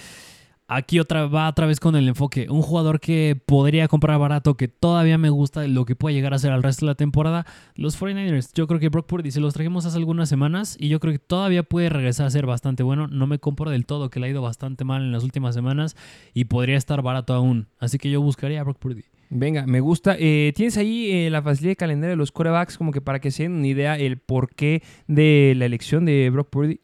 aquí 0.67 0.99
otra 0.99 1.25
va 1.25 1.49
otra 1.49 1.65
vez 1.65 1.79
con 1.79 1.95
el 1.95 2.07
enfoque. 2.07 2.47
Un 2.49 2.61
jugador 2.61 2.99
que 2.99 3.41
podría 3.43 3.87
comprar 3.87 4.19
barato, 4.19 4.55
que 4.55 4.67
todavía 4.67 5.17
me 5.17 5.31
gusta 5.31 5.67
lo 5.67 5.85
que 5.85 5.95
puede 5.95 6.15
llegar 6.15 6.35
a 6.35 6.39
ser 6.39 6.51
al 6.51 6.61
resto 6.61 6.85
de 6.85 6.91
la 6.91 6.95
temporada. 6.95 7.47
Los 7.75 7.99
49ers, 7.99 8.51
yo 8.53 8.67
creo 8.67 8.79
que 8.79 8.89
Brock 8.89 9.07
Purdy 9.07 9.31
se 9.31 9.39
los 9.39 9.55
trajimos 9.55 9.85
hace 9.87 9.97
algunas 9.97 10.29
semanas 10.29 10.77
y 10.79 10.89
yo 10.89 10.99
creo 10.99 11.13
que 11.13 11.19
todavía 11.19 11.63
puede 11.63 11.89
regresar 11.89 12.27
a 12.27 12.29
ser 12.29 12.45
bastante 12.45 12.83
bueno. 12.83 13.07
No 13.07 13.25
me 13.25 13.39
compro 13.39 13.71
del 13.71 13.87
todo, 13.87 14.11
que 14.11 14.19
le 14.19 14.27
ha 14.27 14.29
ido 14.29 14.43
bastante 14.43 14.83
mal 14.83 15.01
en 15.01 15.11
las 15.11 15.23
últimas 15.23 15.55
semanas 15.55 15.95
y 16.35 16.45
podría 16.45 16.77
estar 16.77 17.01
barato 17.01 17.33
aún. 17.33 17.67
Así 17.79 17.97
que 17.97 18.11
yo 18.11 18.21
buscaría 18.21 18.61
a 18.61 18.63
Brock 18.63 18.77
Purdy. 18.77 19.03
Venga, 19.29 19.65
me 19.65 19.79
gusta. 19.79 20.15
Eh, 20.19 20.53
Tienes 20.55 20.77
ahí 20.77 21.11
eh, 21.11 21.29
la 21.29 21.41
facilidad 21.41 21.71
de 21.71 21.75
calendario 21.75 22.11
de 22.11 22.17
los 22.17 22.31
corebacks, 22.31 22.77
como 22.77 22.91
que 22.91 23.01
para 23.01 23.19
que 23.19 23.31
se 23.31 23.43
den 23.43 23.53
una 23.53 23.67
idea 23.67 23.97
el 23.97 24.17
porqué 24.17 24.83
de 25.07 25.53
la 25.57 25.65
elección 25.65 26.05
de 26.05 26.29
Brock 26.29 26.49
Purdy. 26.49 26.79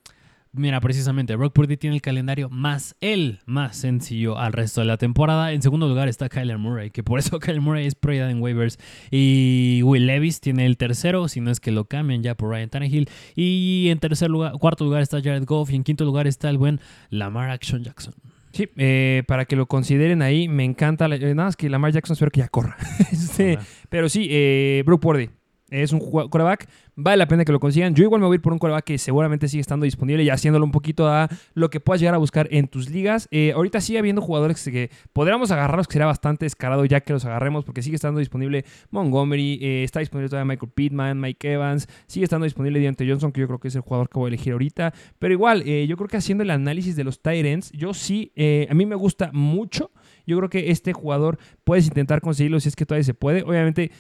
Mira, 0.54 0.82
precisamente, 0.82 1.38
Brock 1.38 1.54
Purdy 1.54 1.78
tiene 1.78 1.96
el 1.96 2.02
calendario 2.02 2.50
más 2.50 2.98
el 3.00 3.40
más 3.46 3.78
sencillo 3.78 4.38
al 4.38 4.52
resto 4.52 4.82
de 4.82 4.88
la 4.88 4.98
temporada. 4.98 5.54
En 5.54 5.62
segundo 5.62 5.88
lugar 5.88 6.10
está 6.10 6.28
Kyler 6.28 6.58
Murray, 6.58 6.92
que 6.92 7.04
por 7.04 7.20
eso 7.20 7.40
Kyler 7.40 7.62
Murray 7.62 7.88
es 7.88 7.96
prioridad 7.96 8.30
en 8.30 8.42
waivers. 8.42 8.78
Y 9.12 9.82
Will 9.84 10.08
Levis 10.08 10.42
tiene 10.42 10.66
el 10.66 10.76
tercero, 10.76 11.30
si 11.30 11.40
no 11.40 11.52
es 11.52 11.62
que 11.62 11.72
lo 11.72 11.86
cambian 11.86 12.22
ya 12.22 12.36
por 12.36 12.50
Ryan 12.50 12.70
Tannehill. 12.70 13.10
Y 13.34 13.88
en 13.92 14.00
tercer 14.00 14.30
lugar, 14.30 14.52
cuarto 14.60 14.84
lugar 14.84 15.02
está 15.02 15.22
Jared 15.22 15.46
Goff 15.46 15.72
y 15.72 15.76
en 15.76 15.86
quinto 15.86 16.04
lugar 16.04 16.28
está 16.28 16.50
el 16.50 16.58
buen 16.58 16.82
Lamar 17.10 17.50
Action 17.50 17.84
Jackson. 17.84 18.14
Sí, 18.54 18.70
eh, 18.78 19.24
para 19.28 19.46
que 19.46 19.56
lo 19.56 19.66
consideren 19.68 20.22
ahí, 20.22 20.48
me 20.48 20.64
encanta. 20.64 21.08
la- 21.08 21.16
eh, 21.16 21.34
nada 21.36 21.46
más 21.48 21.56
que 21.56 21.70
Lamar 21.70 21.92
Jackson 21.92 22.14
espero 22.14 22.32
que 22.32 22.40
ya 22.42 22.48
corra. 22.50 22.76
Este, 23.12 23.58
pero 23.90 24.10
sí, 24.10 24.28
eh, 24.30 24.84
Brock 24.86 25.02
Purdy 25.02 25.30
es 25.72 25.92
un 25.94 26.00
quarterback. 26.00 26.68
Vale 26.96 27.18
la 27.18 27.28
pena 27.28 27.46
que 27.46 27.52
lo 27.52 27.60
consigan. 27.60 27.96
Yo 27.96 28.04
igual 28.04 28.22
me 28.22 28.28
voy 28.28 28.36
a 28.36 28.38
ir 28.38 28.42
por 28.42 28.54
un 28.54 28.60
quarterback 28.60 28.84
que 28.84 28.98
seguramente 28.98 29.48
sigue 29.48 29.62
estando 29.62 29.86
disponible 29.86 30.22
y 30.24 30.30
haciéndolo 30.30 30.66
un 30.66 30.72
poquito 30.72 31.08
a 31.08 31.30
lo 31.54 31.70
que 31.70 31.80
puedas 31.80 32.02
llegar 32.02 32.14
a 32.14 32.18
buscar 32.18 32.48
en 32.52 32.68
tus 32.68 32.90
ligas. 32.90 33.28
Eh, 33.32 33.54
ahorita 33.56 33.80
sigue 33.82 33.98
habiendo 33.98 34.22
jugadores 34.22 34.64
que 34.64 34.92
podríamos 35.14 35.50
agarrarlos, 35.52 35.88
que 35.88 35.94
sería 35.94 36.06
bastante 36.06 36.46
descarado 36.46 36.86
ya 36.86 37.00
que 37.00 37.14
los 37.14 37.26
agarremos, 37.26 37.64
porque 37.64 37.82
sigue 37.82 37.96
estando 37.96 38.20
disponible 38.20 38.66
Montgomery, 38.92 39.60
eh, 39.62 39.84
está 39.84 40.02
disponible 40.02 40.30
todavía 40.30 40.54
Michael 40.54 40.72
Pittman, 40.76 41.20
Mike 41.20 41.54
Evans, 41.54 41.88
sigue 42.08 42.26
estando 42.26 42.44
disponible 42.44 42.80
Deontay 42.80 43.10
Johnson, 43.10 43.32
que 43.32 43.42
yo 43.42 43.48
creo 43.48 43.60
que 43.60 43.70
es 43.70 43.76
el 43.76 43.82
jugador 43.82 44.10
que 44.10 44.20
voy 44.20 44.28
a 44.28 44.30
elegir 44.30 44.54
ahorita. 44.54 44.94
Pero 45.18 45.34
igual, 45.34 45.64
eh, 45.66 45.88
yo 45.88 45.96
creo 45.96 46.10
que 46.10 46.18
haciendo 46.18 46.44
el 46.44 46.50
análisis 46.50 46.96
de 46.96 47.06
los 47.06 47.22
Tyrants, 47.22 47.72
yo 47.72 47.94
sí, 47.94 48.32
a 48.70 48.74
mí 48.74 48.86
me 48.86 48.96
gusta 48.96 49.32
mucho. 49.34 49.92
Yo 50.26 50.38
creo 50.38 50.50
que 50.50 50.72
este 50.72 50.94
jugador 50.94 51.38
puedes 51.64 51.88
intentar 51.88 52.22
conseguirlo 52.22 52.60
si 52.60 52.70
es 52.70 52.76
que 52.76 52.86
todavía 52.86 53.04
se 53.04 53.14
puede. 53.14 53.44
Obviamente, 53.44 53.92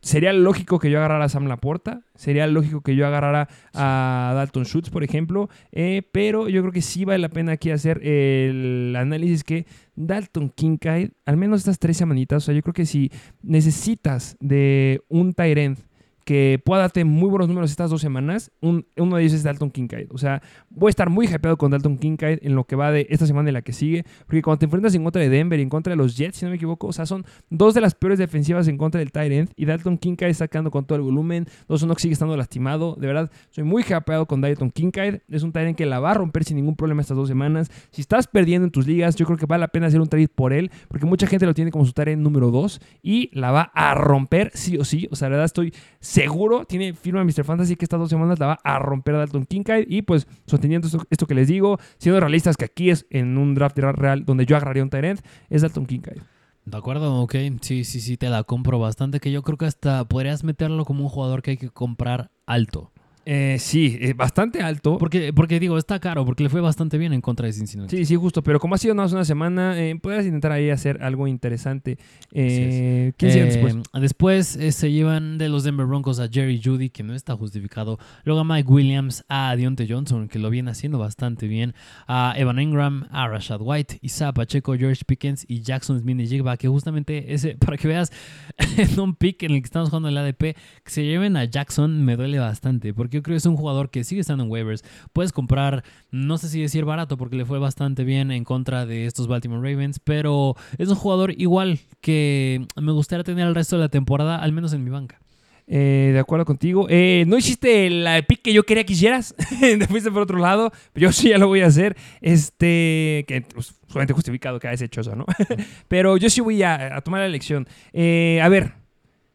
sería 0.00 0.32
lógico 0.32 0.78
que 0.78 0.90
yo 0.90 0.98
agarrara 0.98 1.24
a 1.24 1.28
Sam 1.28 1.46
Laporta. 1.46 2.02
Sería 2.14 2.46
lógico 2.46 2.82
que 2.82 2.96
yo 2.96 3.06
agarrara 3.06 3.48
a 3.74 4.32
Dalton 4.34 4.64
Schultz, 4.64 4.90
por 4.90 5.04
ejemplo. 5.04 5.48
eh, 5.72 6.02
pero 6.12 6.48
yo 6.48 6.60
creo 6.62 6.72
que 6.72 6.82
sí 6.82 7.04
vale 7.04 7.18
la 7.18 7.28
pena 7.28 7.52
aquí 7.52 7.70
hacer 7.70 8.06
el 8.06 8.94
análisis 8.96 9.44
que 9.44 9.66
Dalton 9.96 10.50
Kincaid, 10.50 11.10
al 11.24 11.36
menos 11.36 11.60
estas 11.60 11.78
tres 11.78 11.96
semanitas, 11.96 12.42
o 12.42 12.46
sea, 12.46 12.54
yo 12.54 12.62
creo 12.62 12.74
que 12.74 12.86
si 12.86 13.10
necesitas 13.42 14.36
de 14.40 15.00
un 15.08 15.32
Tyrant 15.32 15.78
que 16.24 16.60
pueda 16.64 16.82
darte 16.82 17.04
muy 17.04 17.28
buenos 17.28 17.48
números 17.48 17.70
estas 17.70 17.90
dos 17.90 18.00
semanas, 18.00 18.50
un- 18.60 18.86
uno 18.96 19.16
de 19.16 19.22
ellos 19.22 19.34
es 19.34 19.42
Dalton 19.42 19.70
Kincaid. 19.70 20.08
O 20.10 20.18
sea, 20.18 20.42
voy 20.70 20.88
a 20.88 20.90
estar 20.90 21.10
muy 21.10 21.26
hypeado 21.26 21.56
con 21.56 21.70
Dalton 21.70 21.98
Kincaid 21.98 22.38
en 22.42 22.54
lo 22.54 22.64
que 22.64 22.76
va 22.76 22.90
de 22.90 23.06
esta 23.10 23.26
semana 23.26 23.50
y 23.50 23.52
la 23.52 23.62
que 23.62 23.72
sigue, 23.72 24.04
porque 24.26 24.42
cuando 24.42 24.58
te 24.60 24.64
enfrentas 24.64 24.94
en 24.94 25.04
contra 25.04 25.22
de 25.22 25.28
Denver 25.28 25.58
y 25.58 25.62
en 25.62 25.68
contra 25.68 25.90
de 25.92 25.96
los 25.96 26.16
Jets, 26.16 26.38
si 26.38 26.44
no 26.44 26.50
me 26.50 26.56
equivoco, 26.56 26.86
o 26.86 26.92
sea, 26.92 27.06
son 27.06 27.24
dos 27.50 27.74
de 27.74 27.80
las 27.80 27.94
peores 27.94 28.18
defensivas 28.18 28.66
en 28.68 28.76
contra 28.78 28.98
del 28.98 29.12
tight 29.12 29.32
end 29.32 29.50
y 29.56 29.66
Dalton 29.66 29.98
Kincaid 29.98 30.30
está 30.30 30.48
quedando 30.48 30.70
con 30.70 30.84
todo 30.86 30.96
el 30.96 31.02
volumen, 31.02 31.46
uno 31.68 31.94
que 31.94 32.00
sigue 32.02 32.12
estando 32.14 32.36
lastimado, 32.36 32.96
de 32.98 33.06
verdad, 33.06 33.30
soy 33.50 33.64
muy 33.64 33.82
hypeado 33.82 34.26
con 34.26 34.40
Dalton 34.40 34.70
Kincaid, 34.70 35.16
es 35.28 35.42
un 35.42 35.52
tight 35.52 35.66
end 35.68 35.76
que 35.76 35.86
la 35.86 36.00
va 36.00 36.12
a 36.12 36.14
romper 36.14 36.44
sin 36.44 36.56
ningún 36.56 36.76
problema 36.76 37.02
estas 37.02 37.16
dos 37.16 37.28
semanas. 37.28 37.70
Si 37.90 38.00
estás 38.00 38.26
perdiendo 38.26 38.64
en 38.64 38.70
tus 38.70 38.86
ligas, 38.86 39.16
yo 39.16 39.26
creo 39.26 39.36
que 39.36 39.46
vale 39.46 39.60
la 39.60 39.68
pena 39.68 39.86
hacer 39.88 40.00
un 40.00 40.08
trade 40.08 40.28
por 40.28 40.52
él, 40.52 40.70
porque 40.88 41.04
mucha 41.06 41.26
gente 41.26 41.44
lo 41.46 41.52
tiene 41.54 41.70
como 41.70 41.84
su 41.84 41.92
tight 41.92 42.08
end 42.08 42.22
número 42.22 42.50
2 42.50 42.80
y 43.02 43.28
la 43.38 43.50
va 43.50 43.70
a 43.74 43.94
romper 43.94 44.50
sí 44.54 44.78
o 44.78 44.84
sí, 44.84 45.08
o 45.10 45.16
sea, 45.16 45.28
la 45.28 45.32
verdad 45.36 45.44
estoy 45.46 45.74
seguro, 46.14 46.64
tiene 46.64 46.94
firma 46.94 47.24
Mr. 47.24 47.42
Fantasy 47.42 47.74
que 47.74 47.84
estas 47.84 47.98
dos 47.98 48.08
semanas 48.08 48.38
la 48.38 48.46
va 48.46 48.58
a 48.62 48.78
romper 48.78 49.14
Dalton 49.14 49.46
Kincaid 49.46 49.86
y 49.88 50.02
pues 50.02 50.28
sosteniendo 50.46 50.86
esto, 51.10 51.26
que 51.26 51.34
les 51.34 51.48
digo, 51.48 51.78
siendo 51.98 52.20
realistas 52.20 52.56
que 52.56 52.64
aquí 52.64 52.90
es 52.90 53.04
en 53.10 53.36
un 53.36 53.56
draft 53.56 53.76
real 53.76 54.24
donde 54.24 54.46
yo 54.46 54.56
agarraría 54.56 54.84
un 54.84 54.90
end, 54.92 55.20
es 55.50 55.62
Dalton 55.62 55.86
Kincaid. 55.86 56.22
¿De 56.66 56.76
acuerdo? 56.78 57.20
Ok, 57.20 57.34
sí, 57.62 57.82
sí, 57.82 58.00
sí, 58.00 58.16
te 58.16 58.30
la 58.30 58.44
compro 58.44 58.78
bastante. 58.78 59.18
Que 59.18 59.32
yo 59.32 59.42
creo 59.42 59.58
que 59.58 59.66
hasta 59.66 60.04
podrías 60.06 60.44
meterlo 60.44 60.84
como 60.84 61.02
un 61.02 61.10
jugador 61.10 61.42
que 61.42 61.50
hay 61.52 61.56
que 61.56 61.68
comprar 61.68 62.30
alto. 62.46 62.92
Eh, 63.26 63.56
sí, 63.58 63.96
eh, 64.00 64.12
bastante 64.14 64.60
alto. 64.60 64.98
Porque, 64.98 65.32
porque 65.32 65.58
digo, 65.60 65.78
está 65.78 65.98
caro, 66.00 66.24
porque 66.24 66.42
le 66.42 66.48
fue 66.48 66.60
bastante 66.60 66.98
bien 66.98 67.12
en 67.12 67.20
contra 67.20 67.46
de 67.46 67.52
Cincinnati. 67.52 67.96
Sí, 67.96 68.04
sí, 68.04 68.16
justo, 68.16 68.42
pero 68.42 68.60
como 68.60 68.74
ha 68.74 68.78
sido 68.78 68.94
nada 68.94 69.06
más 69.06 69.12
una 69.12 69.24
semana, 69.24 69.80
eh, 69.80 69.96
podrías 70.00 70.24
intentar 70.26 70.52
ahí 70.52 70.70
hacer 70.70 71.02
algo 71.02 71.26
interesante. 71.26 71.98
Eh, 72.32 73.12
¿Quién 73.16 73.32
sigue 73.32 73.44
Eh, 73.44 73.46
después? 73.46 73.76
después 74.00 74.56
eh, 74.56 74.72
se 74.72 74.92
llevan 74.92 75.38
de 75.38 75.48
los 75.48 75.64
Denver 75.64 75.86
Broncos 75.86 76.20
a 76.20 76.28
Jerry 76.28 76.60
Judy, 76.62 76.90
que 76.90 77.02
no 77.02 77.14
está 77.14 77.34
justificado. 77.36 77.98
Luego 78.24 78.40
a 78.40 78.44
Mike 78.44 78.68
Williams, 78.70 79.24
a 79.28 79.54
Deontay 79.56 79.88
Johnson, 79.88 80.28
que 80.28 80.38
lo 80.38 80.50
viene 80.50 80.70
haciendo 80.70 80.98
bastante 80.98 81.46
bien. 81.48 81.74
A 82.06 82.34
Evan 82.36 82.58
Ingram, 82.58 83.06
a 83.10 83.28
Rashad 83.28 83.60
White, 83.62 83.98
Isa 84.02 84.32
Pacheco, 84.32 84.74
George 84.76 85.02
Pickens 85.06 85.44
y 85.48 85.62
Jackson 85.62 86.00
Smith 86.00 86.20
y 86.20 86.26
Jigba, 86.26 86.56
que 86.56 86.68
justamente 86.68 87.32
ese, 87.32 87.56
para 87.58 87.76
que 87.76 87.88
veas, 87.88 88.12
en 88.76 89.00
un 89.00 89.14
pick 89.14 89.42
en 89.44 89.52
el 89.52 89.60
que 89.60 89.66
estamos 89.66 89.88
jugando 89.88 90.08
el 90.08 90.16
ADP, 90.18 90.38
que 90.38 90.54
se 90.90 91.04
lleven 91.04 91.36
a 91.36 91.44
Jackson 91.44 92.04
me 92.04 92.16
duele 92.16 92.38
bastante, 92.38 92.92
porque 92.92 93.13
yo 93.14 93.22
creo 93.22 93.34
que 93.34 93.38
es 93.38 93.46
un 93.46 93.56
jugador 93.56 93.90
que 93.90 94.02
sigue 94.02 94.20
estando 94.20 94.44
en 94.44 94.50
waivers. 94.50 94.82
Puedes 95.12 95.32
comprar, 95.32 95.84
no 96.10 96.36
sé 96.36 96.48
si 96.48 96.60
decir 96.60 96.84
barato, 96.84 97.16
porque 97.16 97.36
le 97.36 97.44
fue 97.44 97.58
bastante 97.58 98.02
bien 98.04 98.32
en 98.32 98.44
contra 98.44 98.86
de 98.86 99.06
estos 99.06 99.28
Baltimore 99.28 99.70
Ravens, 99.70 100.00
pero 100.00 100.56
es 100.78 100.88
un 100.88 100.96
jugador 100.96 101.32
igual 101.40 101.78
que 102.00 102.66
me 102.76 102.92
gustaría 102.92 103.22
tener 103.22 103.46
el 103.46 103.54
resto 103.54 103.76
de 103.76 103.82
la 103.82 103.88
temporada, 103.88 104.36
al 104.36 104.52
menos 104.52 104.72
en 104.72 104.82
mi 104.82 104.90
banca. 104.90 105.20
Eh, 105.66 106.10
de 106.12 106.18
acuerdo 106.18 106.44
contigo. 106.44 106.86
Eh, 106.90 107.24
no 107.26 107.38
hiciste 107.38 107.88
la 107.88 108.20
pick 108.22 108.42
que 108.42 108.52
yo 108.52 108.64
quería 108.64 108.84
que 108.84 108.92
hicieras. 108.92 109.34
Te 109.60 109.86
fuiste 109.86 110.10
por 110.10 110.22
otro 110.22 110.38
lado. 110.38 110.72
Yo 110.94 111.10
sí 111.10 111.30
ya 111.30 111.38
lo 111.38 111.46
voy 111.46 111.62
a 111.62 111.66
hacer. 111.66 111.96
Este. 112.20 113.24
Que 113.26 113.46
pues, 113.54 113.74
solamente 113.86 114.12
justificado 114.12 114.60
que 114.60 114.68
hayas 114.68 114.82
hecho 114.82 115.00
eso, 115.00 115.16
¿no? 115.16 115.24
pero 115.88 116.18
yo 116.18 116.28
sí 116.28 116.42
voy 116.42 116.62
a, 116.62 116.96
a 116.96 117.00
tomar 117.00 117.20
la 117.20 117.26
elección. 117.26 117.66
Eh, 117.94 118.40
a 118.42 118.48
ver. 118.50 118.74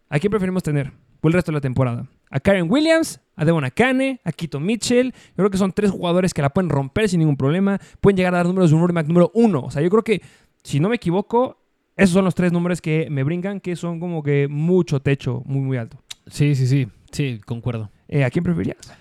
¿A 0.09 0.19
quién 0.19 0.29
preferimos 0.29 0.61
tener 0.61 0.91
por 1.19 1.29
el 1.29 1.33
resto 1.33 1.51
de 1.51 1.57
la 1.57 1.61
temporada? 1.61 2.07
¿A 2.29 2.39
Karen 2.39 2.69
Williams? 2.69 3.19
¿A 3.39 3.45
Devon 3.45 3.63
Akane? 3.63 4.19
¿A 4.25 4.33
Quito 4.33 4.59
Mitchell? 4.59 5.13
Yo 5.13 5.35
creo 5.37 5.49
que 5.49 5.57
son 5.57 5.71
tres 5.71 5.91
jugadores 5.91 6.33
que 6.33 6.41
la 6.41 6.49
pueden 6.49 6.69
romper 6.69 7.07
sin 7.07 7.19
ningún 7.19 7.37
problema. 7.37 7.79
Pueden 8.01 8.17
llegar 8.17 8.33
a 8.33 8.37
dar 8.39 8.47
números 8.47 8.69
de 8.69 8.75
un 8.75 8.85
running 8.85 9.07
número 9.07 9.31
uno. 9.33 9.61
O 9.61 9.71
sea, 9.71 9.81
yo 9.81 9.89
creo 9.89 10.03
que, 10.03 10.21
si 10.61 10.81
no 10.81 10.89
me 10.89 10.97
equivoco, 10.97 11.57
esos 11.95 12.13
son 12.13 12.25
los 12.25 12.35
tres 12.35 12.51
números 12.51 12.81
que 12.81 13.07
me 13.09 13.23
brincan, 13.23 13.61
que 13.61 13.77
son 13.77 14.01
como 14.01 14.23
que 14.23 14.49
mucho 14.49 14.99
techo, 14.99 15.41
muy, 15.45 15.61
muy 15.61 15.77
alto. 15.77 16.03
Sí, 16.27 16.53
sí, 16.53 16.67
sí. 16.67 16.89
Sí, 17.11 17.39
concuerdo. 17.45 17.89
Eh, 18.09 18.25
¿A 18.25 18.29
quién 18.29 18.43
preferirías? 18.43 18.93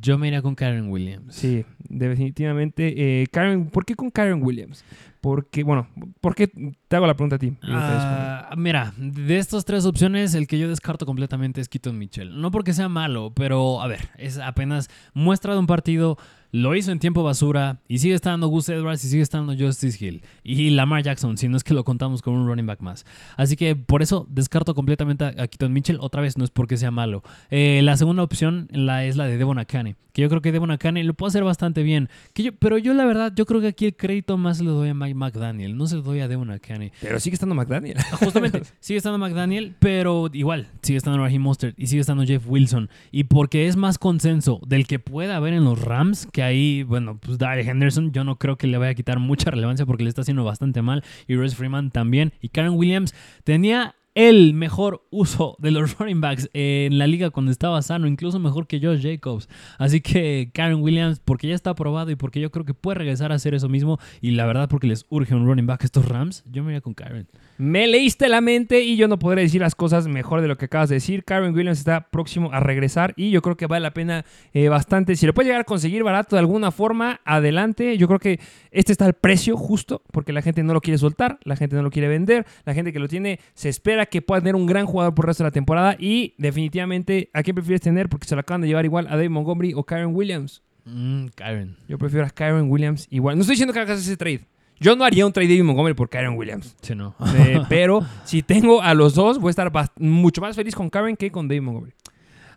Yo 0.00 0.18
me 0.18 0.28
iría 0.28 0.42
con 0.42 0.54
Karen 0.54 0.88
Williams. 0.88 1.34
Sí, 1.34 1.64
definitivamente. 1.88 3.22
Eh, 3.22 3.26
Karen, 3.26 3.66
¿Por 3.66 3.84
qué 3.84 3.94
con 3.94 4.10
Karen 4.10 4.42
Williams? 4.42 4.84
Porque, 5.20 5.64
bueno, 5.64 5.88
¿por 6.20 6.34
qué 6.34 6.46
te 6.46 6.96
hago 6.96 7.06
la 7.06 7.14
pregunta 7.14 7.36
a 7.36 7.38
ti? 7.38 7.56
Ah, 7.62 8.54
mira, 8.56 8.94
de 8.96 9.38
estas 9.38 9.64
tres 9.64 9.84
opciones, 9.84 10.34
el 10.34 10.46
que 10.46 10.58
yo 10.58 10.68
descarto 10.68 11.04
completamente 11.04 11.60
es 11.60 11.68
Keaton 11.68 11.98
Mitchell. 11.98 12.40
No 12.40 12.50
porque 12.52 12.72
sea 12.72 12.88
malo, 12.88 13.32
pero 13.34 13.82
a 13.82 13.88
ver, 13.88 14.10
es 14.18 14.38
apenas 14.38 14.88
muestra 15.14 15.54
de 15.54 15.58
un 15.58 15.66
partido 15.66 16.16
lo 16.52 16.74
hizo 16.74 16.92
en 16.92 16.98
tiempo 16.98 17.22
basura 17.22 17.80
y 17.88 17.98
sigue 17.98 18.14
estando 18.14 18.48
Gus 18.48 18.68
Edwards 18.68 19.04
y 19.04 19.08
sigue 19.08 19.22
estando 19.22 19.54
Justice 19.56 20.04
Hill 20.04 20.22
y 20.42 20.70
Lamar 20.70 21.02
Jackson, 21.02 21.36
si 21.36 21.48
no 21.48 21.56
es 21.56 21.64
que 21.64 21.74
lo 21.74 21.84
contamos 21.84 22.22
con 22.22 22.34
un 22.34 22.46
running 22.46 22.66
back 22.66 22.80
más. 22.80 23.04
Así 23.36 23.56
que 23.56 23.76
por 23.76 24.02
eso 24.02 24.26
descarto 24.30 24.74
completamente 24.74 25.24
a 25.24 25.32
Keaton 25.34 25.72
Mitchell. 25.72 25.98
Otra 26.00 26.22
vez, 26.22 26.36
no 26.38 26.44
es 26.44 26.50
porque 26.50 26.76
sea 26.76 26.90
malo. 26.90 27.22
Eh, 27.50 27.80
la 27.82 27.96
segunda 27.96 28.22
opción 28.22 28.68
la, 28.70 29.04
es 29.04 29.16
la 29.16 29.26
de 29.26 29.38
Devon 29.38 29.58
Akane, 29.58 29.96
que 30.12 30.22
yo 30.22 30.28
creo 30.28 30.40
que 30.40 30.52
Devon 30.52 30.70
Akane 30.70 31.04
lo 31.04 31.14
puede 31.14 31.28
hacer 31.28 31.44
bastante 31.44 31.82
bien. 31.82 32.08
Que 32.32 32.44
yo, 32.44 32.52
pero 32.52 32.78
yo 32.78 32.94
la 32.94 33.04
verdad, 33.04 33.32
yo 33.34 33.46
creo 33.46 33.60
que 33.60 33.68
aquí 33.68 33.86
el 33.86 33.96
crédito 33.96 34.36
más 34.36 34.60
le 34.60 34.70
doy 34.70 34.88
a 34.90 34.94
Mike 34.94 35.14
McDaniel, 35.14 35.76
no 35.76 35.86
se 35.86 35.96
lo 35.96 36.02
doy 36.02 36.20
a 36.20 36.28
Devon 36.28 36.50
Akane. 36.50 36.92
Pero 37.00 37.20
sigue 37.20 37.34
estando 37.34 37.54
McDaniel. 37.54 37.98
Justamente, 38.20 38.62
sigue 38.80 38.98
estando 38.98 39.18
McDaniel, 39.18 39.74
pero 39.78 40.30
igual, 40.32 40.68
sigue 40.82 40.98
estando 40.98 41.18
Raheem 41.18 41.42
Mostert 41.42 41.78
y 41.78 41.86
sigue 41.86 42.00
estando 42.00 42.24
Jeff 42.24 42.44
Wilson. 42.46 42.88
Y 43.10 43.24
porque 43.24 43.66
es 43.66 43.76
más 43.76 43.98
consenso 43.98 44.60
del 44.66 44.86
que 44.86 44.98
pueda 44.98 45.36
haber 45.36 45.52
en 45.52 45.64
los 45.64 45.80
Rams, 45.80 46.28
que 46.36 46.42
ahí, 46.42 46.82
bueno, 46.82 47.16
pues 47.16 47.38
Daryl 47.38 47.66
Henderson, 47.66 48.12
yo 48.12 48.22
no 48.22 48.36
creo 48.36 48.58
que 48.58 48.66
le 48.66 48.76
vaya 48.76 48.90
a 48.90 48.94
quitar 48.94 49.18
mucha 49.18 49.50
relevancia 49.50 49.86
porque 49.86 50.02
le 50.02 50.10
está 50.10 50.20
haciendo 50.20 50.44
bastante 50.44 50.82
mal. 50.82 51.02
Y 51.26 51.34
Royce 51.34 51.56
Freeman 51.56 51.90
también. 51.90 52.34
Y 52.42 52.50
Karen 52.50 52.74
Williams 52.74 53.14
tenía 53.42 53.95
el 54.16 54.54
mejor 54.54 55.06
uso 55.10 55.56
de 55.58 55.70
los 55.70 55.96
running 55.98 56.22
backs 56.22 56.48
en 56.54 56.98
la 56.98 57.06
liga 57.06 57.30
cuando 57.30 57.52
estaba 57.52 57.80
sano, 57.82 58.08
incluso 58.08 58.40
mejor 58.40 58.66
que 58.66 58.80
Josh 58.80 59.02
Jacobs. 59.02 59.48
Así 59.78 60.00
que 60.00 60.50
Karen 60.54 60.80
Williams, 60.82 61.20
porque 61.22 61.46
ya 61.46 61.54
está 61.54 61.70
aprobado 61.70 62.10
y 62.10 62.16
porque 62.16 62.40
yo 62.40 62.50
creo 62.50 62.64
que 62.64 62.72
puede 62.72 62.96
regresar 62.96 63.30
a 63.30 63.34
hacer 63.34 63.54
eso 63.54 63.68
mismo, 63.68 63.98
y 64.22 64.30
la 64.30 64.46
verdad 64.46 64.68
porque 64.70 64.86
les 64.86 65.04
urge 65.10 65.34
un 65.34 65.46
running 65.46 65.66
back 65.66 65.82
a 65.82 65.84
estos 65.84 66.08
Rams, 66.08 66.44
yo 66.50 66.64
me 66.64 66.70
iría 66.70 66.80
con 66.80 66.94
Karen. 66.94 67.28
Me 67.58 67.86
leíste 67.86 68.28
la 68.28 68.40
mente 68.40 68.82
y 68.82 68.96
yo 68.96 69.06
no 69.06 69.18
podré 69.18 69.42
decir 69.42 69.60
las 69.60 69.74
cosas 69.74 70.08
mejor 70.08 70.40
de 70.40 70.48
lo 70.48 70.56
que 70.56 70.64
acabas 70.64 70.88
de 70.88 70.96
decir. 70.96 71.24
Karen 71.24 71.54
Williams 71.54 71.78
está 71.78 72.08
próximo 72.08 72.50
a 72.52 72.60
regresar 72.60 73.12
y 73.16 73.30
yo 73.30 73.42
creo 73.42 73.56
que 73.56 73.66
vale 73.66 73.82
la 73.82 73.92
pena 73.92 74.24
eh, 74.54 74.68
bastante. 74.68 75.16
Si 75.16 75.26
lo 75.26 75.34
puede 75.34 75.48
llegar 75.48 75.60
a 75.60 75.64
conseguir 75.64 76.04
barato 76.04 76.36
de 76.36 76.40
alguna 76.40 76.70
forma, 76.70 77.20
adelante. 77.24 77.98
Yo 77.98 78.08
creo 78.08 78.18
que 78.18 78.40
este 78.70 78.92
está 78.92 79.06
el 79.06 79.14
precio 79.14 79.56
justo 79.56 80.02
porque 80.10 80.32
la 80.32 80.40
gente 80.40 80.62
no 80.62 80.72
lo 80.72 80.80
quiere 80.80 80.98
soltar, 80.98 81.38
la 81.44 81.56
gente 81.56 81.76
no 81.76 81.82
lo 81.82 81.90
quiere 81.90 82.08
vender, 82.08 82.46
la 82.64 82.74
gente 82.74 82.92
que 82.92 82.98
lo 82.98 83.08
tiene 83.08 83.40
se 83.54 83.68
espera 83.68 84.05
que 84.06 84.22
pueda 84.22 84.40
tener 84.40 84.56
un 84.56 84.66
gran 84.66 84.86
jugador 84.86 85.14
por 85.14 85.24
el 85.24 85.28
resto 85.28 85.44
de 85.44 85.48
la 85.48 85.52
temporada 85.52 85.96
y 85.98 86.34
definitivamente, 86.38 87.30
¿a 87.32 87.42
quién 87.42 87.54
prefieres 87.54 87.80
tener? 87.80 88.08
Porque 88.08 88.26
se 88.26 88.34
lo 88.34 88.40
acaban 88.40 88.62
de 88.62 88.68
llevar 88.68 88.84
igual 88.84 89.06
a 89.08 89.16
David 89.16 89.30
Montgomery 89.30 89.74
o 89.74 89.84
Karen 89.84 90.14
Williams. 90.14 90.62
Mm, 90.84 91.26
Karen. 91.34 91.76
Yo 91.88 91.98
prefiero 91.98 92.26
a 92.26 92.30
Karen 92.30 92.70
Williams 92.70 93.06
igual. 93.10 93.36
No 93.36 93.42
estoy 93.42 93.54
diciendo 93.54 93.74
que 93.74 93.80
hagas 93.80 94.00
ese 94.00 94.16
trade. 94.16 94.46
Yo 94.78 94.94
no 94.94 95.04
haría 95.04 95.24
un 95.26 95.32
trade 95.32 95.48
de 95.48 95.54
David 95.54 95.66
Montgomery 95.66 95.94
por 95.94 96.08
Karen 96.08 96.36
Williams. 96.36 96.76
Sí, 96.82 96.94
no. 96.94 97.14
Eh, 97.36 97.62
pero 97.68 98.06
si 98.24 98.42
tengo 98.42 98.82
a 98.82 98.94
los 98.94 99.14
dos, 99.14 99.38
voy 99.38 99.48
a 99.48 99.50
estar 99.50 99.72
mucho 99.98 100.40
más 100.40 100.54
feliz 100.54 100.74
con 100.74 100.90
Karen 100.90 101.16
que 101.16 101.30
con 101.30 101.48
David 101.48 101.62
Montgomery. 101.62 101.94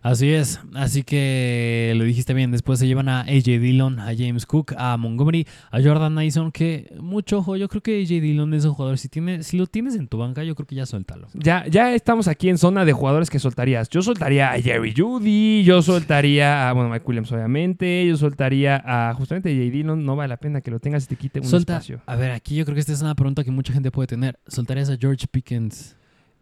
Así 0.02 0.32
es, 0.32 0.60
así 0.74 1.02
que 1.02 1.92
lo 1.94 2.04
dijiste 2.04 2.32
bien, 2.32 2.50
después 2.50 2.78
se 2.78 2.86
llevan 2.86 3.10
a 3.10 3.20
AJ 3.20 3.44
Dillon, 3.60 4.00
a 4.00 4.16
James 4.16 4.46
Cook, 4.46 4.72
a 4.78 4.96
Montgomery, 4.96 5.46
a 5.70 5.82
Jordan 5.82 6.14
Mason, 6.14 6.52
que 6.52 6.90
mucho 6.98 7.38
ojo, 7.38 7.56
yo 7.56 7.68
creo 7.68 7.82
que 7.82 8.00
AJ 8.00 8.22
Dillon 8.22 8.54
es 8.54 8.64
un 8.64 8.72
jugador, 8.72 8.96
si, 8.96 9.08
tiene, 9.10 9.42
si 9.42 9.58
lo 9.58 9.66
tienes 9.66 9.96
en 9.96 10.08
tu 10.08 10.16
banca, 10.16 10.42
yo 10.42 10.54
creo 10.54 10.66
que 10.66 10.74
ya 10.74 10.86
suéltalo. 10.86 11.28
Ya, 11.34 11.66
ya 11.66 11.92
estamos 11.94 12.28
aquí 12.28 12.48
en 12.48 12.56
zona 12.56 12.86
de 12.86 12.94
jugadores 12.94 13.28
que 13.28 13.38
soltarías. 13.38 13.90
Yo 13.90 14.00
soltaría 14.00 14.52
a 14.52 14.60
Jerry 14.60 14.94
Judy, 14.96 15.64
yo 15.64 15.82
soltaría 15.82 16.70
a, 16.70 16.72
bueno, 16.72 16.88
Mike 16.88 17.04
Williams 17.06 17.30
obviamente, 17.32 18.06
yo 18.06 18.16
soltaría 18.16 18.82
a 18.82 19.12
justamente 19.12 19.50
AJ 19.50 19.70
Dillon, 19.70 20.06
no 20.06 20.16
vale 20.16 20.28
la 20.28 20.38
pena 20.38 20.62
que 20.62 20.70
lo 20.70 20.80
tengas 20.80 21.04
y 21.04 21.08
te 21.08 21.16
quite 21.16 21.40
un 21.40 21.54
espacio. 21.54 22.00
A 22.06 22.16
ver, 22.16 22.30
aquí 22.30 22.54
yo 22.54 22.64
creo 22.64 22.74
que 22.74 22.80
esta 22.80 22.92
es 22.92 23.02
una 23.02 23.14
pregunta 23.14 23.44
que 23.44 23.50
mucha 23.50 23.74
gente 23.74 23.90
puede 23.90 24.06
tener. 24.06 24.38
¿Soltarías 24.46 24.88
a 24.88 24.96
George 24.96 25.26
Pickens? 25.30 25.94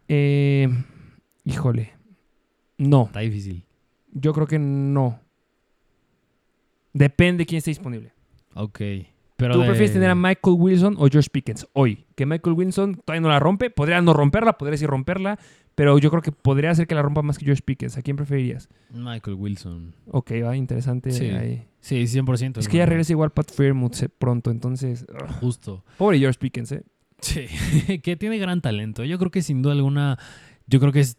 Eh, 0.07 0.69
híjole. 1.43 1.98
No. 2.79 3.05
Está 3.05 3.19
difícil. 3.19 3.63
Yo 4.11 4.33
creo 4.33 4.47
que 4.47 4.57
no. 4.57 5.19
Depende 6.93 7.43
de 7.43 7.45
quién 7.45 7.57
esté 7.57 7.69
disponible. 7.69 8.13
Ok. 8.55 8.81
Pero 9.37 9.53
¿Tú 9.53 9.61
prefieres 9.61 9.93
tener 9.93 10.09
a 10.09 10.15
Michael 10.15 10.57
Wilson 10.57 10.95
o 10.97 11.07
George 11.07 11.29
Pickens 11.31 11.65
hoy? 11.73 12.05
Que 12.15 12.25
Michael 12.25 12.55
Wilson 12.57 12.95
todavía 12.95 13.21
no 13.21 13.29
la 13.29 13.39
rompe. 13.39 13.69
Podría 13.69 14.01
no 14.01 14.13
romperla, 14.13 14.57
podría 14.57 14.77
sí 14.77 14.85
romperla. 14.85 15.39
Pero 15.75 15.97
yo 15.97 16.09
creo 16.09 16.21
que 16.21 16.33
podría 16.33 16.75
ser 16.75 16.87
que 16.87 16.95
la 16.95 17.01
rompa 17.01 17.21
más 17.21 17.37
que 17.37 17.45
George 17.45 17.61
Pickens. 17.63 17.97
¿A 17.97 18.01
quién 18.01 18.17
preferirías? 18.17 18.67
Michael 18.89 19.37
Wilson. 19.37 19.95
Ok, 20.07 20.31
va, 20.43 20.57
interesante. 20.57 21.11
Sí, 21.11 21.29
ahí. 21.29 21.65
sí 21.79 22.03
100%. 22.03 22.57
Es 22.57 22.67
que 22.67 22.77
ya 22.77 22.85
regresa 22.85 23.13
igual 23.13 23.31
Pat 23.31 23.49
Fairmouth 23.49 23.95
pronto, 24.17 24.51
entonces... 24.51 25.05
Justo. 25.39 25.85
Pobre 25.97 26.19
George 26.19 26.37
Pickens, 26.37 26.73
¿eh? 26.73 26.83
Sí, 27.21 27.45
que 28.03 28.17
tiene 28.17 28.37
gran 28.39 28.59
talento. 28.59 29.05
Yo 29.05 29.17
creo 29.19 29.31
que 29.31 29.41
sin 29.41 29.61
duda 29.61 29.73
alguna... 29.73 30.19
Yo 30.67 30.81
creo 30.81 30.91
que 30.91 30.99
es 30.99 31.17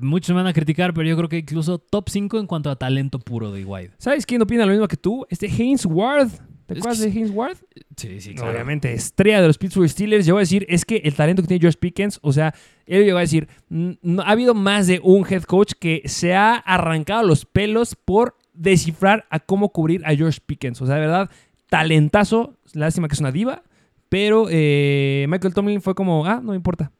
muchos 0.00 0.30
me 0.30 0.36
van 0.36 0.46
a 0.46 0.52
criticar, 0.52 0.92
pero 0.94 1.08
yo 1.08 1.16
creo 1.16 1.28
que 1.28 1.38
incluso 1.38 1.78
top 1.78 2.08
5 2.08 2.38
en 2.38 2.46
cuanto 2.46 2.70
a 2.70 2.76
talento 2.76 3.18
puro 3.18 3.52
de 3.52 3.64
White. 3.64 3.94
¿Sabes 3.98 4.26
quién 4.26 4.42
opina 4.42 4.66
lo 4.66 4.72
mismo 4.72 4.88
que 4.88 4.96
tú? 4.96 5.26
Este 5.28 5.46
Haynes 5.46 5.86
Ward. 5.86 6.30
¿Te 6.66 6.78
acuerdas 6.78 7.00
de 7.00 7.08
Haynes 7.08 7.30
Ward? 7.32 7.56
Sí, 7.96 8.20
sí, 8.20 8.34
claro. 8.34 8.52
Obviamente, 8.52 8.92
estrella 8.92 9.40
de 9.40 9.48
los 9.48 9.58
Pittsburgh 9.58 9.88
Steelers. 9.88 10.24
Yo 10.24 10.34
voy 10.34 10.40
a 10.40 10.42
decir, 10.42 10.66
es 10.68 10.84
que 10.84 10.98
el 10.98 11.14
talento 11.14 11.42
que 11.42 11.48
tiene 11.48 11.60
George 11.60 11.78
Pickens, 11.78 12.20
o 12.22 12.32
sea, 12.32 12.54
él 12.86 13.04
llegó 13.04 13.18
a 13.18 13.22
decir, 13.22 13.48
no, 13.68 14.22
ha 14.22 14.30
habido 14.30 14.54
más 14.54 14.86
de 14.86 15.00
un 15.02 15.26
head 15.28 15.42
coach 15.42 15.72
que 15.80 16.02
se 16.04 16.34
ha 16.34 16.54
arrancado 16.54 17.26
los 17.26 17.44
pelos 17.44 17.96
por 17.96 18.36
descifrar 18.54 19.26
a 19.30 19.40
cómo 19.40 19.70
cubrir 19.70 20.02
a 20.06 20.14
George 20.14 20.38
Pickens. 20.44 20.80
O 20.80 20.86
sea, 20.86 20.94
de 20.94 21.00
verdad, 21.00 21.30
talentazo. 21.68 22.56
Lástima 22.72 23.08
que 23.08 23.14
es 23.14 23.20
una 23.20 23.32
diva. 23.32 23.64
Pero 24.08 24.46
eh, 24.50 25.26
Michael 25.28 25.54
Tomlin 25.54 25.80
fue 25.80 25.94
como, 25.94 26.26
ah, 26.26 26.40
no 26.42 26.50
me 26.50 26.56
importa. 26.56 26.92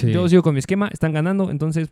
Yo 0.00 0.28
sigo 0.28 0.42
con 0.42 0.54
mi 0.54 0.58
esquema, 0.58 0.88
están 0.88 1.12
ganando, 1.12 1.50
entonces 1.50 1.88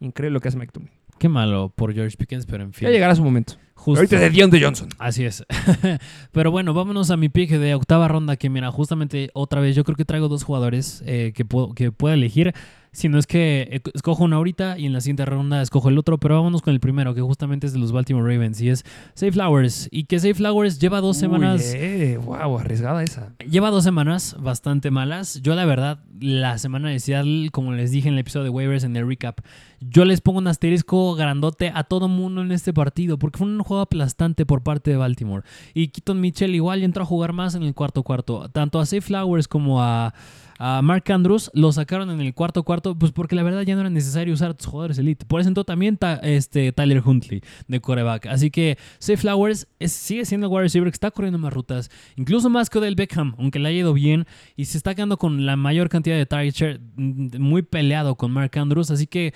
increíble 0.00 0.34
lo 0.34 0.40
que 0.40 0.48
hace 0.48 0.58
Mike 0.58 0.72
Tomlin. 0.72 0.92
Qué 1.18 1.28
malo 1.28 1.72
por 1.74 1.94
George 1.94 2.16
Pickens, 2.16 2.46
pero 2.46 2.64
en 2.64 2.72
fin. 2.72 2.88
Ya 2.88 2.92
llegará 2.92 3.14
su 3.14 3.22
momento. 3.22 3.54
Ahorita 3.86 4.16
es 4.16 4.22
de 4.22 4.30
Dion 4.30 4.50
de 4.50 4.62
Johnson. 4.62 4.88
Así 4.98 5.24
es. 5.24 5.44
pero 6.32 6.50
bueno, 6.50 6.74
vámonos 6.74 7.10
a 7.10 7.16
mi 7.16 7.28
pick 7.28 7.50
de 7.50 7.74
octava 7.74 8.08
ronda, 8.08 8.36
que 8.36 8.48
mira, 8.50 8.70
justamente 8.70 9.30
otra 9.34 9.60
vez, 9.60 9.74
yo 9.74 9.84
creo 9.84 9.96
que 9.96 10.04
traigo 10.04 10.28
dos 10.28 10.44
jugadores 10.44 11.02
eh, 11.06 11.32
que, 11.34 11.44
puedo, 11.44 11.74
que 11.74 11.92
puedo 11.92 12.14
elegir. 12.14 12.54
Si 12.94 13.08
no 13.08 13.18
es 13.18 13.26
que 13.26 13.80
escojo 13.94 14.24
uno 14.24 14.36
ahorita 14.36 14.78
y 14.78 14.84
en 14.84 14.92
la 14.92 15.00
siguiente 15.00 15.24
ronda 15.24 15.62
escojo 15.62 15.88
el 15.88 15.96
otro, 15.96 16.18
pero 16.18 16.34
vámonos 16.34 16.60
con 16.60 16.74
el 16.74 16.80
primero, 16.80 17.14
que 17.14 17.22
justamente 17.22 17.66
es 17.66 17.72
de 17.72 17.78
los 17.78 17.90
Baltimore 17.90 18.30
Ravens 18.30 18.60
y 18.60 18.68
es 18.68 18.84
Safe 19.14 19.32
Flowers. 19.32 19.88
Y 19.90 20.04
que 20.04 20.18
Safe 20.18 20.34
Flowers 20.34 20.78
lleva 20.78 21.00
dos 21.00 21.16
semanas. 21.16 21.72
Eh, 21.74 22.18
wow, 22.22 22.58
arriesgada 22.58 23.02
esa. 23.02 23.32
Lleva 23.48 23.70
dos 23.70 23.82
semanas 23.82 24.36
bastante 24.38 24.90
malas. 24.90 25.40
Yo, 25.40 25.54
la 25.54 25.64
verdad, 25.64 26.00
la 26.20 26.58
semana 26.58 26.90
de 26.90 27.00
Seattle, 27.00 27.48
como 27.50 27.72
les 27.72 27.92
dije 27.92 28.08
en 28.08 28.14
el 28.14 28.20
episodio 28.20 28.44
de 28.44 28.50
waivers 28.50 28.84
en 28.84 28.94
el 28.94 29.08
recap, 29.08 29.40
yo 29.80 30.04
les 30.04 30.20
pongo 30.20 30.40
un 30.40 30.46
asterisco 30.46 31.14
grandote 31.14 31.72
a 31.74 31.84
todo 31.84 32.08
mundo 32.08 32.42
en 32.42 32.52
este 32.52 32.74
partido, 32.74 33.18
porque 33.18 33.38
fue 33.38 33.46
un 33.46 33.62
juego 33.62 33.71
aplastante 33.80 34.46
por 34.46 34.62
parte 34.62 34.90
de 34.90 34.96
Baltimore. 34.96 35.44
Y 35.74 35.88
Keaton 35.88 36.20
Mitchell 36.20 36.54
igual 36.54 36.82
entró 36.82 37.02
a 37.02 37.06
jugar 37.06 37.32
más 37.32 37.54
en 37.54 37.62
el 37.62 37.74
cuarto 37.74 38.02
cuarto. 38.02 38.48
Tanto 38.50 38.80
a 38.80 38.86
Safe 38.86 39.00
Flowers 39.00 39.48
como 39.48 39.82
a 39.82 40.12
Mark 40.82 41.10
Andrews 41.10 41.50
lo 41.54 41.72
sacaron 41.72 42.10
en 42.10 42.20
el 42.20 42.34
cuarto 42.34 42.62
cuarto, 42.62 42.96
pues 42.96 43.10
porque 43.10 43.34
la 43.34 43.42
verdad 43.42 43.62
ya 43.62 43.74
no 43.74 43.80
era 43.80 43.90
necesario 43.90 44.32
usar 44.32 44.50
a 44.50 44.54
tus 44.54 44.66
jugadores 44.66 44.96
elite. 44.96 45.26
Por 45.26 45.40
eso 45.40 45.48
entró 45.48 45.64
también 45.64 45.98
este, 46.22 46.70
Tyler 46.72 47.02
Huntley 47.04 47.42
de 47.66 47.80
coreback. 47.80 48.26
Así 48.26 48.50
que 48.50 48.78
Safe 49.00 49.16
Flowers 49.16 49.66
sigue 49.80 50.24
siendo 50.24 50.46
el 50.46 50.52
wide 50.52 50.62
receiver 50.62 50.88
que 50.88 50.94
está 50.94 51.10
corriendo 51.10 51.38
más 51.38 51.52
rutas, 51.52 51.90
incluso 52.16 52.48
más 52.48 52.70
que 52.70 52.78
Odell 52.78 52.94
Beckham, 52.94 53.34
aunque 53.38 53.58
le 53.58 53.68
ha 53.70 53.72
ido 53.72 53.92
bien 53.92 54.26
y 54.56 54.66
se 54.66 54.78
está 54.78 54.94
quedando 54.94 55.16
con 55.16 55.46
la 55.46 55.56
mayor 55.56 55.88
cantidad 55.88 56.16
de 56.16 56.26
target 56.26 56.54
share, 56.54 56.80
mm, 56.94 57.40
muy 57.40 57.62
peleado 57.62 58.14
con 58.14 58.30
Mark 58.30 58.56
Andrews. 58.56 58.92
Así 58.92 59.08
que 59.08 59.34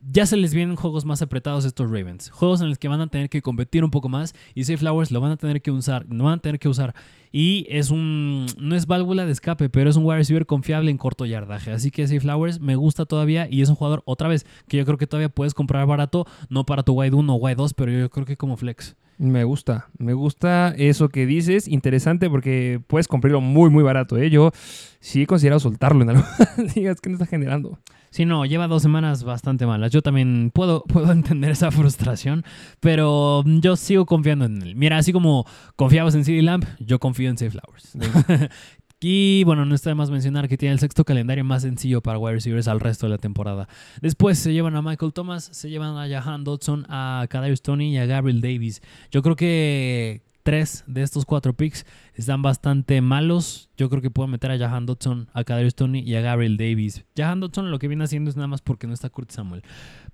ya 0.00 0.26
se 0.26 0.36
les 0.36 0.54
vienen 0.54 0.76
juegos 0.76 1.04
más 1.04 1.22
apretados 1.22 1.64
estos 1.64 1.90
Ravens. 1.90 2.30
Juegos 2.30 2.60
en 2.60 2.68
los 2.68 2.78
que 2.78 2.88
van 2.88 3.00
a 3.00 3.08
tener 3.08 3.28
que 3.28 3.42
competir 3.42 3.84
un 3.84 3.90
poco 3.90 4.08
más 4.08 4.34
y 4.54 4.64
Safe 4.64 4.78
Flowers 4.78 5.10
lo 5.10 5.20
van 5.20 5.32
a 5.32 5.36
tener 5.36 5.60
que 5.60 5.70
usar. 5.70 6.06
No 6.08 6.24
van 6.24 6.38
a 6.38 6.42
tener 6.42 6.58
que 6.58 6.68
usar. 6.68 6.94
Y 7.32 7.66
es 7.68 7.90
un. 7.90 8.46
No 8.58 8.74
es 8.74 8.86
válvula 8.86 9.26
de 9.26 9.32
escape, 9.32 9.68
pero 9.68 9.90
es 9.90 9.96
un 9.96 10.04
wide 10.04 10.18
receiver 10.18 10.46
confiable 10.46 10.90
en 10.90 10.98
corto 10.98 11.26
yardaje. 11.26 11.72
Así 11.72 11.90
que 11.90 12.06
Safe 12.06 12.20
Flowers 12.20 12.60
me 12.60 12.76
gusta 12.76 13.04
todavía 13.04 13.48
y 13.50 13.60
es 13.60 13.68
un 13.68 13.74
jugador, 13.74 14.02
otra 14.06 14.28
vez, 14.28 14.46
que 14.68 14.76
yo 14.76 14.84
creo 14.84 14.98
que 14.98 15.06
todavía 15.06 15.28
puedes 15.28 15.54
comprar 15.54 15.86
barato. 15.86 16.26
No 16.48 16.64
para 16.64 16.82
tu 16.82 16.92
wide 16.94 17.14
1 17.14 17.34
o 17.34 17.36
wide 17.36 17.56
2, 17.56 17.74
pero 17.74 17.92
yo 17.92 18.08
creo 18.10 18.24
que 18.24 18.36
como 18.36 18.56
flex. 18.56 18.96
Me 19.18 19.42
gusta, 19.42 19.88
me 19.98 20.12
gusta 20.14 20.74
eso 20.78 21.08
que 21.08 21.26
dices. 21.26 21.66
Interesante 21.66 22.30
porque 22.30 22.80
puedes 22.86 23.08
comprarlo 23.08 23.40
muy, 23.40 23.68
muy 23.68 23.82
barato. 23.82 24.16
¿eh? 24.16 24.30
Yo 24.30 24.52
sí 25.00 25.22
he 25.22 25.26
considerado 25.26 25.58
soltarlo 25.58 26.02
en 26.02 26.10
algunas 26.10 26.58
ligas 26.76 27.00
que 27.00 27.10
no 27.10 27.16
está 27.16 27.26
generando. 27.26 27.78
Sí, 28.10 28.24
no, 28.24 28.44
lleva 28.46 28.68
dos 28.68 28.82
semanas 28.82 29.24
bastante 29.24 29.66
malas. 29.66 29.90
Yo 29.92 30.02
también 30.02 30.50
puedo, 30.52 30.82
puedo 30.88 31.12
entender 31.12 31.50
esa 31.50 31.70
frustración, 31.70 32.44
pero 32.80 33.44
yo 33.44 33.76
sigo 33.76 34.06
confiando 34.06 34.46
en 34.46 34.62
él. 34.62 34.76
Mira, 34.76 34.98
así 34.98 35.12
como 35.12 35.46
confiabas 35.76 36.14
en 36.14 36.24
CD 36.24 36.42
Lamp, 36.42 36.64
yo 36.78 36.98
confío 36.98 37.30
en 37.30 37.38
Safe 37.38 37.50
Flowers. 37.50 37.96
Y 39.00 39.44
bueno, 39.44 39.64
no 39.64 39.76
está 39.76 39.90
de 39.90 39.94
más 39.94 40.10
mencionar 40.10 40.48
que 40.48 40.58
tiene 40.58 40.72
el 40.72 40.80
sexto 40.80 41.04
calendario 41.04 41.44
más 41.44 41.62
sencillo 41.62 42.00
para 42.00 42.18
wide 42.18 42.34
receivers 42.34 42.66
al 42.66 42.80
resto 42.80 43.06
de 43.06 43.10
la 43.10 43.18
temporada. 43.18 43.68
Después 44.02 44.40
se 44.40 44.52
llevan 44.52 44.74
a 44.74 44.82
Michael 44.82 45.12
Thomas, 45.12 45.44
se 45.52 45.70
llevan 45.70 45.96
a 45.96 46.08
Jahan 46.08 46.42
Dodson, 46.42 46.84
a 46.88 47.24
Kadarius 47.30 47.62
Tony 47.62 47.94
y 47.94 47.98
a 47.98 48.06
Gabriel 48.06 48.40
Davis. 48.40 48.82
Yo 49.12 49.22
creo 49.22 49.36
que 49.36 50.22
tres 50.48 50.82
de 50.86 51.02
estos 51.02 51.26
cuatro 51.26 51.52
picks 51.52 51.84
están 52.14 52.40
bastante 52.40 53.02
malos. 53.02 53.68
Yo 53.76 53.90
creo 53.90 54.00
que 54.00 54.10
puedo 54.10 54.28
meter 54.28 54.50
a 54.50 54.56
Jahan 54.56 54.86
Dodson, 54.86 55.28
a 55.34 55.44
Kadarius 55.44 55.74
Tony 55.74 55.98
y 55.98 56.14
a 56.14 56.22
Gabriel 56.22 56.56
Davis. 56.56 57.04
Jahan 57.14 57.40
Dodson 57.40 57.70
lo 57.70 57.78
que 57.78 57.86
viene 57.86 58.04
haciendo 58.04 58.30
es 58.30 58.36
nada 58.36 58.46
más 58.46 58.62
porque 58.62 58.86
no 58.86 58.94
está 58.94 59.10
Kurt 59.10 59.30
Samuel. 59.30 59.62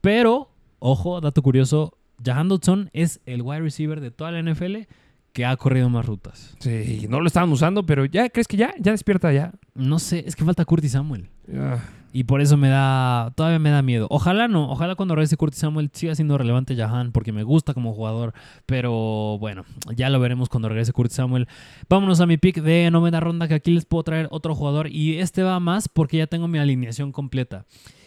Pero, 0.00 0.50
ojo, 0.80 1.20
dato 1.20 1.40
curioso, 1.40 1.96
Jahan 2.24 2.48
Dodson 2.48 2.90
es 2.92 3.20
el 3.26 3.42
wide 3.42 3.60
receiver 3.60 4.00
de 4.00 4.10
toda 4.10 4.32
la 4.32 4.42
NFL 4.42 4.88
que 5.32 5.44
ha 5.44 5.56
corrido 5.56 5.88
más 5.88 6.04
rutas. 6.04 6.56
Sí, 6.58 7.06
no 7.08 7.20
lo 7.20 7.28
estaban 7.28 7.52
usando, 7.52 7.86
pero 7.86 8.04
ya, 8.04 8.28
¿crees 8.28 8.48
que 8.48 8.56
ya? 8.56 8.74
Ya 8.80 8.90
despierta 8.90 9.32
ya. 9.32 9.52
No 9.76 10.00
sé, 10.00 10.24
es 10.26 10.34
que 10.34 10.44
falta 10.44 10.64
Curtis 10.64 10.92
Samuel. 10.92 11.28
Ah, 11.56 11.78
Y 12.16 12.24
por 12.24 12.40
eso 12.40 12.56
me 12.56 12.68
da, 12.68 13.32
todavía 13.34 13.58
me 13.58 13.70
da 13.70 13.82
miedo. 13.82 14.06
Ojalá 14.08 14.46
no, 14.46 14.70
ojalá 14.70 14.94
cuando 14.94 15.16
regrese 15.16 15.36
Curtis 15.36 15.58
Samuel 15.58 15.90
siga 15.92 16.14
siendo 16.14 16.38
relevante 16.38 16.76
Jahan, 16.76 17.10
porque 17.10 17.32
me 17.32 17.42
gusta 17.42 17.74
como 17.74 17.92
jugador. 17.92 18.34
Pero 18.66 19.36
bueno, 19.40 19.64
ya 19.96 20.08
lo 20.10 20.20
veremos 20.20 20.48
cuando 20.48 20.68
regrese 20.68 20.92
Curtis 20.92 21.16
Samuel. 21.16 21.48
Vámonos 21.88 22.20
a 22.20 22.26
mi 22.26 22.36
pick 22.36 22.62
de 22.62 22.88
novena 22.92 23.18
ronda, 23.18 23.48
que 23.48 23.54
aquí 23.54 23.72
les 23.72 23.84
puedo 23.84 24.04
traer 24.04 24.28
otro 24.30 24.54
jugador. 24.54 24.86
Y 24.86 25.18
este 25.18 25.42
va 25.42 25.58
más 25.58 25.88
porque 25.88 26.18
ya 26.18 26.28
tengo 26.28 26.46
mi 26.46 26.58
alineación 26.60 27.10
completa. 27.10 27.66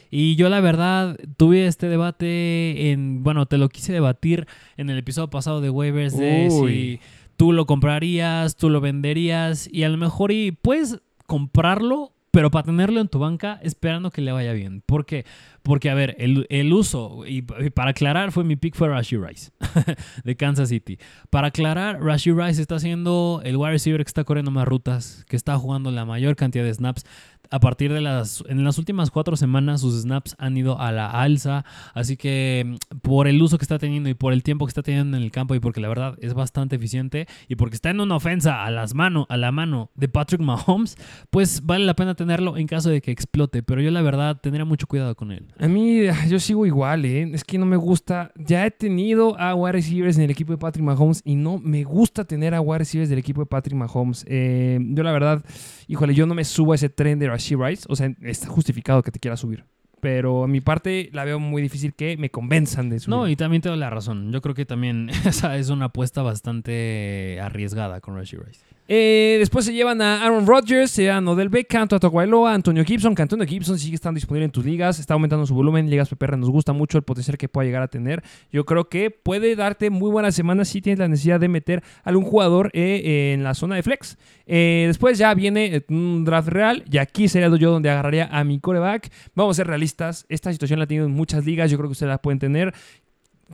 Y 0.09 0.37
yo 0.37 0.47
la 0.47 0.61
verdad 0.61 1.17
tuve 1.35 1.67
este 1.67 1.89
debate 1.89 2.91
en, 2.91 3.23
bueno, 3.23 3.45
te 3.45 3.57
lo 3.57 3.67
quise 3.67 3.91
debatir 3.91 4.47
en 4.77 4.89
el 4.89 4.97
episodio 4.99 5.29
pasado 5.29 5.59
de 5.59 5.69
waivers 5.69 6.17
de 6.17 6.47
Uy. 6.49 6.71
si 6.71 6.99
tú 7.35 7.51
lo 7.51 7.65
comprarías, 7.65 8.55
tú 8.55 8.69
lo 8.69 8.79
venderías 8.79 9.67
y 9.69 9.83
a 9.83 9.89
lo 9.89 9.97
mejor 9.97 10.31
y 10.31 10.53
puedes 10.53 11.01
comprarlo, 11.25 12.13
pero 12.31 12.51
para 12.51 12.65
tenerlo 12.65 12.99
en 12.99 13.07
tu 13.07 13.19
banca 13.19 13.59
esperando 13.63 14.11
que 14.11 14.21
le 14.21 14.31
vaya 14.31 14.53
bien. 14.53 14.81
¿Por 14.85 15.05
qué? 15.05 15.25
Porque, 15.63 15.89
a 15.89 15.95
ver, 15.95 16.15
el, 16.19 16.45
el 16.49 16.71
uso, 16.71 17.25
y, 17.25 17.45
y 17.59 17.69
para 17.69 17.91
aclarar, 17.91 18.31
fue 18.31 18.43
mi 18.43 18.55
pick 18.55 18.75
fue 18.75 18.87
Rashi 18.87 19.17
Rice 19.17 19.51
de 20.23 20.35
Kansas 20.35 20.69
City. 20.69 20.97
Para 21.29 21.47
aclarar, 21.47 22.01
Rashi 22.01 22.31
Rice 22.31 22.61
está 22.61 22.79
siendo 22.79 23.41
el 23.43 23.57
wide 23.57 23.71
receiver 23.71 24.03
que 24.03 24.09
está 24.09 24.23
corriendo 24.23 24.51
más 24.51 24.67
rutas, 24.67 25.25
que 25.27 25.35
está 25.35 25.57
jugando 25.57 25.91
la 25.91 26.05
mayor 26.05 26.35
cantidad 26.35 26.63
de 26.63 26.73
snaps. 26.73 27.05
A 27.51 27.59
partir 27.59 27.93
de 27.93 28.01
las, 28.01 28.43
en 28.47 28.63
las 28.63 28.77
últimas 28.77 29.11
cuatro 29.11 29.35
semanas, 29.35 29.81
sus 29.81 30.01
snaps 30.01 30.35
han 30.37 30.57
ido 30.57 30.79
a 30.79 30.91
la 30.91 31.09
alza. 31.09 31.65
Así 31.93 32.17
que 32.17 32.63
mm, 32.65 32.97
por 32.99 33.27
el 33.27 33.41
uso 33.41 33.57
que 33.57 33.63
está 33.63 33.79
teniendo 33.79 34.09
y 34.09 34.13
por 34.13 34.33
el 34.33 34.43
tiempo 34.43 34.65
que 34.65 34.71
está 34.71 34.83
teniendo 34.83 35.17
en 35.17 35.23
el 35.23 35.31
campo 35.31 35.55
y 35.55 35.59
porque 35.59 35.81
la 35.81 35.87
verdad 35.87 36.15
es 36.21 36.33
bastante 36.33 36.75
eficiente 36.75 37.27
y 37.47 37.55
porque 37.55 37.75
está 37.75 37.89
en 37.89 37.99
una 37.99 38.15
ofensa 38.15 38.63
a 38.63 38.71
las 38.71 38.93
mano, 38.93 39.25
a 39.29 39.37
la 39.37 39.51
mano 39.51 39.91
de 39.95 40.07
Patrick 40.07 40.41
Mahomes, 40.41 40.97
pues 41.29 41.65
vale 41.65 41.85
la 41.85 41.95
pena 41.95 42.15
tenerlo 42.15 42.57
en 42.57 42.67
caso 42.67 42.89
de 42.89 43.01
que 43.01 43.11
explote. 43.11 43.63
Pero 43.63 43.81
yo 43.81 43.91
la 43.91 44.01
verdad 44.01 44.39
tendría 44.41 44.65
mucho 44.65 44.87
cuidado 44.87 45.15
con 45.15 45.31
él. 45.31 45.47
A 45.59 45.67
mí, 45.67 46.01
yo 46.27 46.39
sigo 46.39 46.65
igual, 46.65 47.05
¿eh? 47.05 47.29
Es 47.33 47.43
que 47.43 47.57
no 47.57 47.65
me 47.65 47.77
gusta. 47.77 48.31
Ya 48.35 48.65
he 48.65 48.71
tenido 48.71 49.39
a 49.39 49.55
wide 49.55 49.73
receivers 49.73 50.17
en 50.17 50.23
el 50.23 50.31
equipo 50.31 50.51
de 50.51 50.57
Patrick 50.57 50.83
Mahomes 50.85 51.21
y 51.25 51.35
no 51.35 51.57
me 51.57 51.83
gusta 51.83 52.25
tener 52.25 52.53
a 52.53 52.61
wide 52.61 52.79
receivers 52.79 53.09
del 53.09 53.19
equipo 53.19 53.41
de 53.41 53.47
Patrick 53.47 53.75
Mahomes. 53.75 54.25
Eh, 54.27 54.79
yo, 54.81 55.03
la 55.03 55.11
verdad, 55.11 55.43
híjole, 55.87 56.13
yo 56.13 56.25
no 56.25 56.33
me 56.33 56.43
subo 56.43 56.73
a 56.73 56.75
ese 56.75 56.89
tren 56.89 57.19
de 57.19 57.27
Rashid 57.37 57.57
Rice. 57.57 57.85
O 57.89 57.95
sea, 57.95 58.13
está 58.21 58.47
justificado 58.47 59.01
que 59.03 59.11
te 59.11 59.19
quiera 59.19 59.37
subir. 59.37 59.65
Pero 59.99 60.43
a 60.43 60.47
mi 60.47 60.61
parte 60.61 61.09
la 61.13 61.25
veo 61.25 61.39
muy 61.39 61.61
difícil 61.61 61.93
que 61.93 62.17
me 62.17 62.29
convenzan 62.29 62.89
de 62.89 62.99
subir. 62.99 63.17
No, 63.17 63.27
y 63.27 63.35
también 63.35 63.61
te 63.61 63.75
la 63.75 63.89
razón. 63.89 64.31
Yo 64.31 64.41
creo 64.41 64.53
que 64.53 64.65
también 64.65 65.09
esa 65.25 65.57
es 65.57 65.69
una 65.69 65.85
apuesta 65.85 66.21
bastante 66.21 67.39
arriesgada 67.41 68.01
con 68.01 68.15
Rashi 68.15 68.37
Rice. 68.37 68.61
Eh, 68.89 69.35
después 69.39 69.65
se 69.65 69.73
llevan 69.73 70.01
a 70.01 70.23
Aaron 70.23 70.47
Rodgers, 70.47 70.91
se 70.91 71.03
llevan 71.03 71.27
a 71.27 71.31
Odell 71.31 71.49
Beckham, 71.49 71.89
Tua 71.89 71.99
Tagovailoa, 71.99 72.53
Antonio 72.53 72.85
Gibson, 72.85 73.15
que 73.15 73.21
Antonio 73.21 73.45
Gibson 73.45 73.77
sigue 73.77 73.95
estando 73.95 74.17
disponible 74.17 74.45
en 74.45 74.51
tus 74.51 74.63
ligas, 74.63 74.99
está 74.99 75.13
aumentando 75.13 75.45
su 75.45 75.53
volumen, 75.53 75.89
ligas 75.89 76.07
PPR 76.07 76.37
nos 76.37 76.49
gusta 76.49 76.71
mucho 76.71 76.97
el 76.97 77.03
potencial 77.03 77.37
que 77.37 77.49
pueda 77.49 77.65
llegar 77.65 77.81
a 77.81 77.89
tener. 77.89 78.23
Yo 78.51 78.65
creo 78.65 78.87
que 78.87 79.11
puede 79.11 79.55
darte 79.57 79.89
muy 79.89 80.09
buenas 80.09 80.35
semanas 80.35 80.69
si 80.69 80.81
tienes 80.81 80.99
la 80.99 81.09
necesidad 81.09 81.39
de 81.39 81.49
meter 81.49 81.83
algún 82.03 82.23
jugador 82.23 82.71
eh, 82.73 83.01
eh, 83.03 83.33
en 83.33 83.43
la 83.43 83.53
zona 83.53 83.75
de 83.75 83.83
flex. 83.83 84.17
Después 84.45 85.17
ya 85.17 85.33
viene 85.33 85.83
un 85.89 86.23
draft 86.23 86.47
real 86.47 86.85
y 86.89 86.97
aquí 86.99 87.27
sería 87.27 87.49
yo 87.57 87.71
donde 87.71 87.89
agarraría 87.89 88.29
a 88.31 88.45
mi 88.45 88.59
coreback. 88.59 89.11
Vamos 89.35 89.55
a 89.55 89.57
ser 89.57 89.67
realistas, 89.67 90.25
esta 90.29 90.51
situación 90.53 90.79
la 90.79 90.85
he 90.85 90.87
tenido 90.87 91.05
en 91.05 91.11
muchas 91.11 91.45
ligas, 91.45 91.69
yo 91.69 91.77
creo 91.77 91.89
que 91.89 91.93
ustedes 91.93 92.09
la 92.09 92.21
pueden 92.21 92.39
tener. 92.39 92.73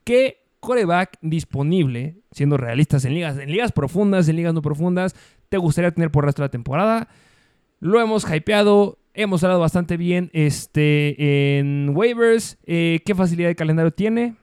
¿Qué 0.03 0.42
coreback 0.63 1.17
disponible, 1.21 2.15
siendo 2.31 2.55
realistas 2.55 3.03
en 3.03 3.13
ligas, 3.13 3.37
en 3.37 3.51
ligas 3.51 3.73
profundas, 3.73 4.29
en 4.29 4.37
ligas 4.37 4.53
no 4.53 4.61
profundas, 4.61 5.13
te 5.49 5.57
gustaría 5.57 5.91
tener 5.91 6.09
por 6.09 6.23
el 6.23 6.27
resto 6.27 6.41
de 6.41 6.47
la 6.47 6.51
temporada? 6.51 7.09
Lo 7.81 7.99
hemos 7.99 8.25
hypeado, 8.27 8.97
hemos 9.13 9.43
hablado 9.43 9.59
bastante 9.59 9.97
bien 9.97 10.31
este, 10.33 11.59
en 11.59 11.91
waivers. 11.93 12.57
Eh, 12.65 13.01
¿Qué 13.05 13.13
facilidad 13.13 13.49
de 13.49 13.55
calendario 13.55 13.91
tiene? 13.91 14.35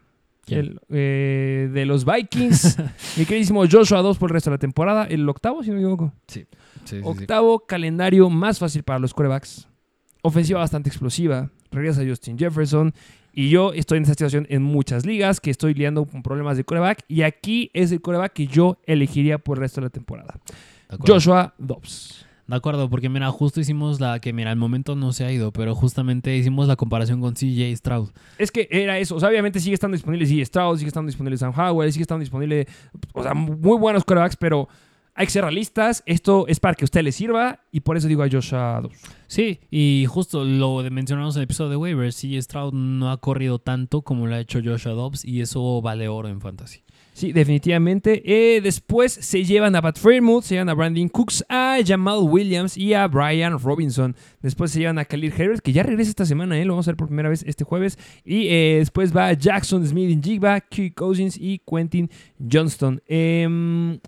El, 0.47 0.81
eh, 0.91 1.71
de 1.73 1.87
los 1.87 2.05
Vikings. 2.05 2.77
Mi 3.17 3.25
queridísimo 3.25 3.65
Joshua 3.71 4.03
2 4.03 4.19
por 4.19 4.31
el 4.31 4.35
resto 4.35 4.51
de 4.51 4.57
la 4.57 4.59
temporada. 4.59 5.05
El 5.05 5.27
octavo, 5.29 5.63
si 5.63 5.71
no 5.71 5.77
me 5.77 5.81
equivoco. 5.81 6.13
Sí. 6.27 6.45
sí, 6.85 7.01
Octavo 7.03 7.61
calendario 7.61 8.29
más 8.29 8.59
fácil 8.59 8.83
para 8.83 8.99
los 8.99 9.15
corebacks. 9.15 9.69
Ofensiva 10.23 10.61
bastante 10.61 10.91
explosiva. 10.91 11.51
Regresa 11.71 12.05
Justin 12.07 12.37
Jefferson. 12.37 12.93
Y 13.33 13.49
yo 13.51 13.73
estoy 13.73 13.99
en 13.99 14.03
esta 14.03 14.15
situación 14.15 14.47
en 14.51 14.63
muchas 14.63 15.07
ligas 15.07 15.41
que 15.41 15.51
estoy 15.51 15.75
lidiando 15.75 16.05
con 16.05 16.23
problemas 16.23 16.57
de 16.57 16.65
coreback. 16.65 17.05
Y 17.09 17.23
aquí 17.23 17.71
es 17.75 17.93
el 17.93 18.01
coreback 18.01 18.33
que 18.33 18.47
yo 18.47 18.79
elegiría 18.87 19.39
por 19.39 19.59
el 19.59 19.63
resto 19.63 19.81
de 19.81 19.87
la 19.87 19.91
temporada. 19.91 20.41
Joshua 21.07 21.55
Dobbs. 21.59 22.27
De 22.51 22.57
acuerdo, 22.57 22.91
porque 22.91 23.09
mira, 23.09 23.31
justo 23.31 23.61
hicimos 23.61 24.01
la 24.01 24.19
que, 24.19 24.33
mira, 24.33 24.51
al 24.51 24.57
momento 24.57 24.97
no 24.97 25.13
se 25.13 25.25
ha 25.25 25.31
ido, 25.31 25.53
pero 25.53 25.77
justamente 25.77 26.37
hicimos 26.37 26.67
la 26.67 26.75
comparación 26.75 27.21
con 27.21 27.35
CJ 27.35 27.77
Stroud. 27.77 28.11
Es 28.39 28.51
que 28.51 28.67
era 28.73 28.99
eso. 28.99 29.15
O 29.15 29.21
sea, 29.21 29.29
obviamente 29.29 29.61
sigue 29.61 29.75
estando 29.75 29.95
disponible 29.95 30.27
sí, 30.27 30.45
Stroud, 30.45 30.79
sigue 30.79 30.89
estando 30.89 31.07
disponible 31.07 31.39
Sam 31.39 31.53
Howell, 31.57 31.93
sigue 31.93 32.03
estando 32.03 32.21
disponible. 32.21 32.67
O 33.13 33.23
sea, 33.23 33.35
muy 33.35 33.79
buenos 33.79 34.05
corebacks, 34.05 34.37
pero 34.37 34.69
hay 35.21 35.27
que 35.27 35.33
ser 35.33 35.45
realistas. 35.45 36.03
Esto 36.07 36.47
es 36.49 36.61
para 36.61 36.75
que 36.75 36.85
a 36.85 36.87
usted 36.87 37.03
le 37.03 37.13
sirva. 37.13 37.61
Y 37.71 37.81
por 37.81 37.99
eso 37.99 38.09
digo 38.09 38.23
a 38.23 38.29
Joshua 38.31 38.81
Dobbs. 38.81 38.99
Sí, 39.27 39.61
y 39.71 40.07
justo 40.09 40.45
lo 40.47 40.83
de 40.83 40.89
mencionamos 40.89 41.37
en 41.37 41.41
el 41.41 41.45
episodio 41.45 41.71
de 41.71 41.77
waivers, 41.77 42.17
CJ 42.17 42.41
Stroud 42.41 42.73
no 42.73 43.11
ha 43.11 43.19
corrido 43.19 43.59
tanto 43.59 44.01
como 44.01 44.27
lo 44.27 44.35
ha 44.35 44.41
hecho 44.41 44.61
Joshua 44.65 44.93
Dobbs 44.93 45.25
y 45.25 45.43
eso 45.43 45.83
vale 45.83 46.09
oro 46.09 46.29
en 46.29 46.41
fantasy. 46.41 46.83
Sí, 47.13 47.33
definitivamente. 47.33 48.23
Eh, 48.25 48.63
después 48.63 49.13
se 49.13 49.45
llevan 49.45 49.77
a 49.77 49.83
Pat 49.83 49.99
Fairmouth, 49.99 50.43
se 50.43 50.55
llevan 50.55 50.71
a 50.71 50.75
Brandon 50.75 51.09
Cooks, 51.11 51.45
a 51.51 51.77
Jamal 51.87 52.21
Williams 52.23 52.79
y 52.79 52.95
a 52.95 53.07
Brian 53.09 53.59
Robinson. 53.59 54.17
Después 54.41 54.71
se 54.71 54.79
llevan 54.81 54.99
a 54.99 55.05
Khalil 55.05 55.35
Herbert, 55.37 55.61
que 55.61 55.73
ya 55.73 55.83
regresa 55.83 56.09
esta 56.09 56.25
semana, 56.25 56.59
¿eh? 56.59 56.65
lo 56.65 56.73
vamos 56.73 56.89
a 56.89 56.93
ver 56.93 56.97
por 56.97 57.09
primera 57.09 57.29
vez 57.29 57.45
este 57.47 57.63
jueves. 57.63 57.99
Y 58.25 58.49
eh, 58.49 58.77
después 58.79 59.15
va 59.15 59.35
Jackson 59.35 59.87
Smith 59.87 60.11
en 60.11 60.23
Jigba, 60.23 60.61
Kirk 60.63 60.95
Cousins 60.95 61.37
y 61.39 61.59
Quentin 61.59 62.09
Johnston. 62.51 63.03
Em, 63.07 63.99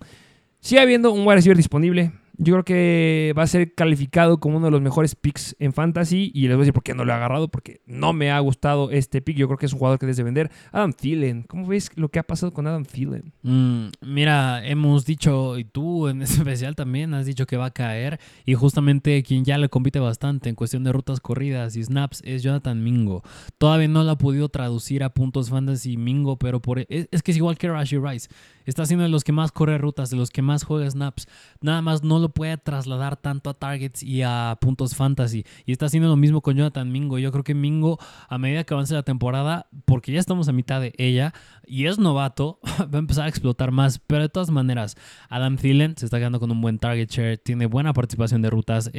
sigue 0.63 0.81
habiendo 0.81 1.11
un 1.11 1.21
wide 1.27 1.35
receiver 1.35 1.57
disponible. 1.57 2.11
Yo 2.37 2.55
creo 2.55 2.65
que 2.65 3.33
va 3.37 3.43
a 3.43 3.47
ser 3.47 3.75
calificado 3.75 4.39
como 4.39 4.57
uno 4.57 4.65
de 4.65 4.71
los 4.71 4.81
mejores 4.81 5.13
picks 5.13 5.55
en 5.59 5.71
fantasy. 5.71 6.31
Y 6.33 6.47
les 6.47 6.57
voy 6.57 6.61
a 6.61 6.63
decir 6.63 6.73
por 6.73 6.81
qué 6.81 6.95
no 6.95 7.05
lo 7.05 7.11
he 7.11 7.15
agarrado. 7.15 7.47
Porque 7.47 7.81
no 7.85 8.11
me 8.11 8.31
ha 8.31 8.39
gustado 8.39 8.89
este 8.89 9.21
pick. 9.21 9.37
Yo 9.37 9.47
creo 9.47 9.59
que 9.59 9.67
es 9.67 9.73
un 9.73 9.79
jugador 9.79 9.99
que 9.99 10.07
debes 10.07 10.17
de 10.17 10.23
vender. 10.23 10.51
Adam 10.71 10.93
Thielen. 10.93 11.43
¿Cómo 11.43 11.67
ves 11.67 11.91
lo 11.95 12.09
que 12.09 12.17
ha 12.17 12.23
pasado 12.23 12.51
con 12.51 12.65
Adam 12.65 12.85
Thielen? 12.85 13.33
Mm, 13.43 13.89
mira, 14.01 14.65
hemos 14.65 15.05
dicho, 15.05 15.59
y 15.59 15.63
tú 15.63 16.07
en 16.07 16.21
especial 16.23 16.75
también 16.75 17.13
has 17.13 17.27
dicho 17.27 17.45
que 17.45 17.55
va 17.55 17.67
a 17.67 17.71
caer. 17.71 18.19
Y 18.45 18.55
justamente 18.55 19.21
quien 19.21 19.45
ya 19.45 19.59
le 19.59 19.69
compite 19.69 19.99
bastante 19.99 20.49
en 20.49 20.55
cuestión 20.55 20.83
de 20.83 20.91
rutas 20.91 21.19
corridas 21.19 21.75
y 21.75 21.83
snaps 21.83 22.23
es 22.25 22.41
Jonathan 22.41 22.83
Mingo. 22.83 23.21
Todavía 23.59 23.87
no 23.87 24.03
lo 24.03 24.09
ha 24.09 24.17
podido 24.17 24.49
traducir 24.49 25.03
a 25.03 25.13
puntos 25.13 25.51
fantasy 25.51 25.97
Mingo, 25.97 26.37
pero 26.37 26.61
por, 26.61 26.79
es, 26.79 27.07
es 27.11 27.21
que 27.21 27.29
es 27.29 27.37
igual 27.37 27.59
que 27.59 27.69
Rashi 27.69 27.99
Rice. 27.99 28.27
Está 28.65 28.85
siendo 28.85 29.03
de 29.03 29.09
los 29.09 29.23
que 29.23 29.31
más 29.31 29.51
corre 29.51 29.77
rutas, 29.77 30.09
de 30.09 30.17
los 30.17 30.29
que 30.29 30.41
más 30.41 30.63
juega 30.63 30.89
snaps. 30.89 31.27
Nada 31.61 31.81
más 31.81 32.03
no 32.03 32.19
lo 32.19 32.29
puede 32.29 32.57
trasladar 32.57 33.17
tanto 33.17 33.49
a 33.49 33.53
targets 33.53 34.03
y 34.03 34.21
a 34.21 34.57
puntos 34.61 34.95
fantasy. 34.95 35.45
Y 35.65 35.71
está 35.71 35.87
haciendo 35.87 36.09
lo 36.09 36.15
mismo 36.15 36.41
con 36.41 36.55
Jonathan 36.55 36.91
Mingo. 36.91 37.19
Yo 37.19 37.31
creo 37.31 37.43
que 37.43 37.55
Mingo, 37.55 37.99
a 38.27 38.37
medida 38.37 38.63
que 38.63 38.73
avance 38.73 38.93
la 38.93 39.03
temporada, 39.03 39.67
porque 39.85 40.11
ya 40.11 40.19
estamos 40.19 40.47
a 40.47 40.53
mitad 40.53 40.81
de 40.81 40.93
ella 40.97 41.33
y 41.65 41.85
es 41.85 41.99
novato, 41.99 42.59
va 42.79 42.97
a 42.97 42.99
empezar 42.99 43.25
a 43.25 43.29
explotar 43.29 43.71
más. 43.71 43.99
Pero 43.99 44.23
de 44.23 44.29
todas 44.29 44.49
maneras, 44.49 44.95
Adam 45.29 45.57
Thielen 45.57 45.95
se 45.97 46.05
está 46.05 46.17
quedando 46.17 46.39
con 46.39 46.51
un 46.51 46.61
buen 46.61 46.79
target 46.79 47.09
share, 47.09 47.37
tiene 47.37 47.65
buena 47.65 47.93
participación 47.93 48.41
de 48.41 48.49
rutas, 48.49 48.91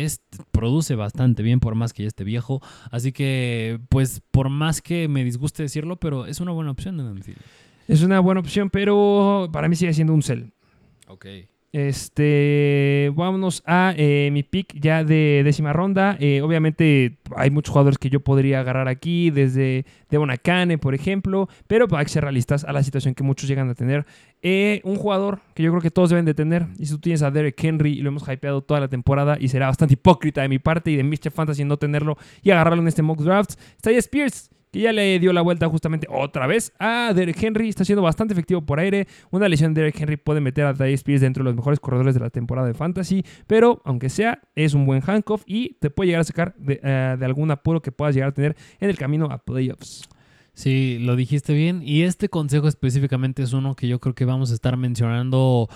produce 0.51 0.95
bastante 0.95 1.43
bien 1.43 1.61
por 1.61 1.75
más 1.75 1.93
que 1.93 2.03
ya 2.03 2.09
esté 2.09 2.25
viejo. 2.25 2.61
Así 2.91 3.13
que, 3.13 3.81
pues, 3.89 4.23
por 4.31 4.49
más 4.49 4.83
que 4.83 5.09
me 5.09 5.25
disguste 5.25 5.63
decirlo, 5.63 5.97
pero 5.97 6.27
es 6.27 6.41
una 6.41 6.53
buena 6.53 6.71
opción 6.71 7.01
Adam 7.01 7.21
Thielen. 7.21 7.43
Es 7.89 8.03
una 8.03 8.21
buena 8.21 8.41
opción, 8.41 8.71
pero 8.71 9.49
para 9.53 9.69
mí 9.69 9.77
sigue 9.77 9.93
siendo 9.93 10.15
un 10.15 10.23
sell. 10.23 10.53
Ok. 11.09 11.27
Este, 11.75 13.11
vámonos 13.17 13.65
a 13.67 13.95
eh, 13.97 14.29
mi 14.31 14.45
pick 14.45 14.79
ya 14.81 15.03
de 15.03 15.43
décima 15.45 15.73
ronda. 15.73 16.17
Eh, 16.21 16.41
obviamente 16.41 17.19
hay 17.35 17.51
muchos 17.51 17.73
jugadores 17.73 17.99
que 17.99 18.11
yo 18.11 18.21
podría 18.21 18.61
agarrar 18.61 18.87
aquí, 18.87 19.31
desde 19.31 19.85
Devon 20.09 20.31
Akane, 20.31 20.79
por 20.79 20.95
ejemplo, 20.95 21.49
pero 21.67 21.89
hay 21.97 22.05
que 22.05 22.13
ser 22.13 22.23
realistas 22.23 22.63
a 22.63 22.73
la 22.73 22.85
situación 22.85 23.17
que 23.17 23.25
muchos 23.25 23.49
llegan 23.49 23.69
a 23.71 23.75
tener. 23.75 24.07
Eh, 24.41 24.83
un 24.85 24.95
jugador 24.95 25.41
que 25.57 25.65
yo 25.65 25.73
creo 25.73 25.83
que 25.83 25.91
todos 25.91 26.11
deben 26.11 26.25
de 26.25 26.35
tener, 26.35 26.69
y 26.79 26.87
si 26.87 26.93
tú 26.93 27.01
tienes 27.01 27.23
a 27.23 27.33
Derek 27.33 27.61
Henry 27.65 27.95
y 27.95 28.03
lo 28.03 28.11
hemos 28.11 28.23
hypeado 28.29 28.63
toda 28.63 28.79
la 28.79 28.87
temporada 28.87 29.37
y 29.41 29.49
será 29.49 29.67
bastante 29.67 29.95
hipócrita 29.95 30.43
de 30.43 30.49
mi 30.49 30.61
parte 30.61 30.93
y 30.93 30.97
de 30.97 31.03
Mr. 31.03 31.33
Fantasy 31.33 31.65
no 31.65 31.77
tenerlo 31.77 32.17
y 32.45 32.53
agarrarlo 32.53 32.83
en 32.83 32.87
este 32.87 33.03
mock 33.03 33.19
draft, 33.19 33.59
está 33.79 33.91
Spears 33.91 34.49
que 34.75 34.81
ya 34.81 34.93
le 34.93 35.21
dio 35.21 35.33
la 35.33 35.41
vuelta 35.41 35.69
justamente 35.69 36.09
otra 36.11 36.49
vez 36.49 36.73
a 36.81 37.13
Derek 37.15 37.41
Henry. 37.41 37.69
Está 37.69 37.85
siendo 37.85 38.03
bastante 38.03 38.35
efectivo 38.35 38.61
por 38.61 38.81
aire. 38.81 39.07
Una 39.31 39.49
lesión 39.49 39.73
de 39.73 39.83
Derek 39.83 40.01
Henry 40.01 40.17
puede 40.17 40.41
meter 40.41 40.67
a 40.67 40.75
Ty 40.75 40.93
Spears 40.95 41.21
dentro 41.21 41.45
de 41.45 41.51
los 41.51 41.55
mejores 41.55 41.79
corredores 41.79 42.13
de 42.13 42.21
la 42.21 42.29
temporada 42.29 42.67
de 42.67 42.75
Fantasy, 42.75 43.25
pero 43.47 43.81
aunque 43.85 44.09
sea, 44.09 44.43
es 44.57 44.75
un 44.75 44.85
buen 44.85 45.01
handcuff 45.07 45.45
y 45.47 45.75
te 45.75 45.91
puede 45.91 46.09
llegar 46.09 46.23
a 46.23 46.25
sacar 46.25 46.57
de, 46.57 46.81
uh, 46.83 47.17
de 47.17 47.25
algún 47.25 47.53
apuro 47.53 47.83
que 47.83 47.93
puedas 47.93 48.17
llegar 48.17 48.31
a 48.31 48.35
tener 48.35 48.57
en 48.81 48.91
el 48.91 48.99
camino 48.99 49.27
a 49.31 49.39
playoffs. 49.39 50.09
Sí, 50.55 50.99
lo 51.01 51.15
dijiste 51.15 51.55
bien. 51.55 51.81
Y 51.85 52.03
este 52.03 52.29
consejo 52.29 52.67
específicamente 52.67 53.45
es 53.45 53.53
uno 53.53 53.77
que 53.77 53.87
yo 53.87 54.01
creo 54.01 54.17
que 54.17 54.25
vamos 54.25 54.51
a 54.51 54.55
estar 54.55 54.77
mencionando 54.77 55.69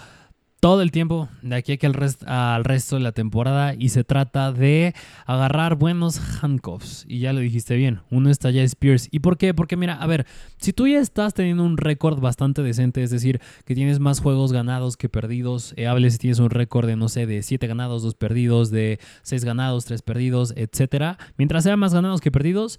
todo 0.61 0.83
el 0.83 0.91
tiempo 0.91 1.29
de 1.43 1.57
aquí 1.57 1.73
a 1.73 1.77
que 1.77 1.87
al, 1.87 1.95
rest, 1.95 2.23
al, 2.27 2.65
resto 2.65 2.97
de 2.97 3.03
la 3.03 3.13
temporada 3.13 3.75
y 3.75 3.91
se 3.91 4.03
trata 4.03 4.53
de 4.53 4.95
agarrar 5.25 5.77
buenos 5.77 6.21
handcuffs 6.43 7.05
y 7.09 7.21
ya 7.21 7.33
lo 7.33 7.41
dijiste 7.41 7.77
bien, 7.77 8.01
uno 8.11 8.31
está 8.31 8.51
ya 8.51 8.63
Spears 8.63 9.09
¿y 9.11 9.21
por 9.21 9.39
qué? 9.39 9.55
Porque 9.55 9.77
mira, 9.77 9.95
a 9.95 10.07
ver, 10.07 10.27
si 10.59 10.73
tú 10.73 10.89
ya 10.89 10.99
estás 10.99 11.35
teniendo 11.35 11.65
un 11.65 11.77
récord 11.77 12.21
bastante 12.21 12.63
decente, 12.63 13.03
es 13.03 13.11
decir, 13.11 13.41
que 13.65 13.75
tienes 13.75 14.01
más 14.01 14.21
juegos 14.21 14.53
ganados 14.53 14.97
que 14.97 15.09
perdidos, 15.09 15.75
eh, 15.77 15.87
hables 15.87 16.15
si 16.15 16.19
tienes 16.19 16.41
un 16.41 16.51
récord 16.51 16.87
de 16.87 16.97
no 16.97 17.09
sé, 17.09 17.27
de 17.27 17.43
7 17.43 17.67
ganados, 17.67 18.03
2 18.03 18.15
perdidos, 18.15 18.71
de 18.71 18.99
6 19.23 19.45
ganados, 19.45 19.85
3 19.85 20.03
perdidos, 20.03 20.53
etcétera, 20.57 21.19
mientras 21.37 21.65
sea 21.65 21.77
más 21.77 21.95
ganados 21.95 22.21
que 22.21 22.33
perdidos, 22.33 22.79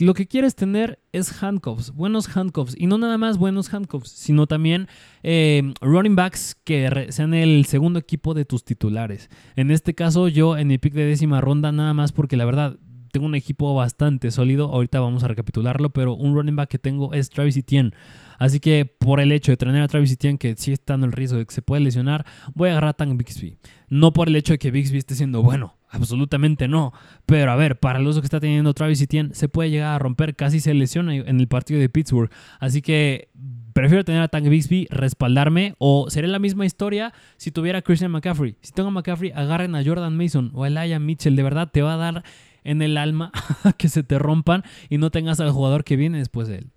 lo 0.00 0.14
que 0.14 0.26
quieres 0.26 0.54
tener 0.54 0.98
es 1.12 1.42
handcuffs, 1.42 1.92
buenos 1.92 2.34
handcuffs, 2.36 2.74
y 2.76 2.86
no 2.86 2.98
nada 2.98 3.18
más 3.18 3.38
buenos 3.38 3.72
handcuffs, 3.72 4.10
sino 4.10 4.46
también 4.46 4.88
eh, 5.22 5.74
running 5.80 6.16
backs 6.16 6.56
que 6.64 7.08
sean 7.10 7.34
el 7.34 7.66
segundo 7.66 7.98
equipo 7.98 8.34
de 8.34 8.44
tus 8.44 8.64
titulares. 8.64 9.28
En 9.56 9.70
este 9.70 9.94
caso, 9.94 10.28
yo 10.28 10.56
en 10.56 10.68
mi 10.68 10.78
pick 10.78 10.94
de 10.94 11.04
décima 11.04 11.40
ronda, 11.40 11.70
nada 11.72 11.94
más 11.94 12.12
porque 12.12 12.36
la 12.36 12.44
verdad 12.44 12.78
tengo 13.10 13.26
un 13.26 13.34
equipo 13.34 13.74
bastante 13.74 14.30
sólido. 14.30 14.72
Ahorita 14.72 15.00
vamos 15.00 15.24
a 15.24 15.28
recapitularlo, 15.28 15.90
pero 15.90 16.14
un 16.14 16.34
running 16.34 16.56
back 16.56 16.70
que 16.70 16.78
tengo 16.78 17.12
es 17.12 17.30
Travis 17.30 17.56
Etienne. 17.56 17.92
Así 18.38 18.60
que 18.60 18.86
por 18.86 19.20
el 19.20 19.32
hecho 19.32 19.52
de 19.52 19.56
tener 19.56 19.82
a 19.82 19.88
Travis 19.88 20.12
Etienne, 20.12 20.38
que 20.38 20.54
sí 20.56 20.72
está 20.72 20.94
en 20.94 21.04
el 21.04 21.12
riesgo 21.12 21.38
de 21.38 21.46
que 21.46 21.54
se 21.54 21.62
puede 21.62 21.82
lesionar, 21.82 22.24
voy 22.54 22.68
a 22.68 22.72
agarrar 22.72 22.90
a 22.90 22.94
Tank 22.94 23.16
Bixby. 23.16 23.58
No 23.88 24.12
por 24.12 24.28
el 24.28 24.36
hecho 24.36 24.54
de 24.54 24.58
que 24.58 24.70
Bixby 24.70 24.98
esté 24.98 25.14
siendo 25.14 25.42
bueno, 25.42 25.76
absolutamente 25.90 26.68
no. 26.68 26.92
Pero 27.26 27.50
a 27.52 27.56
ver, 27.56 27.78
para 27.78 27.98
el 27.98 28.06
uso 28.06 28.20
que 28.20 28.26
está 28.26 28.40
teniendo 28.40 28.74
Travis 28.74 29.00
Etienne, 29.00 29.34
se 29.34 29.48
puede 29.48 29.70
llegar 29.70 29.94
a 29.94 29.98
romper, 29.98 30.36
casi 30.36 30.60
se 30.60 30.74
lesiona 30.74 31.14
en 31.14 31.40
el 31.40 31.48
partido 31.48 31.80
de 31.80 31.88
Pittsburgh. 31.88 32.30
Así 32.58 32.82
que 32.82 33.28
prefiero 33.72 34.04
tener 34.04 34.22
a 34.22 34.28
Tank 34.28 34.48
Bixby, 34.48 34.86
respaldarme, 34.90 35.74
o 35.78 36.10
sería 36.10 36.30
la 36.30 36.38
misma 36.38 36.66
historia 36.66 37.12
si 37.36 37.50
tuviera 37.50 37.82
Christian 37.82 38.10
McCaffrey. 38.10 38.56
Si 38.62 38.72
tengo 38.72 38.88
a 38.88 38.92
McCaffrey, 38.92 39.32
agarren 39.34 39.74
a 39.74 39.84
Jordan 39.84 40.16
Mason 40.16 40.50
o 40.54 40.64
a 40.64 40.68
Elijah 40.68 40.98
Mitchell. 40.98 41.36
De 41.36 41.42
verdad 41.42 41.70
te 41.72 41.82
va 41.82 41.94
a 41.94 41.96
dar 41.96 42.24
en 42.64 42.82
el 42.82 42.96
alma 42.96 43.32
que 43.78 43.88
se 43.88 44.02
te 44.02 44.18
rompan 44.18 44.64
y 44.88 44.98
no 44.98 45.10
tengas 45.10 45.40
al 45.40 45.50
jugador 45.50 45.84
que 45.84 45.96
viene 45.96 46.18
después 46.18 46.48
de 46.48 46.58
él. 46.58 46.70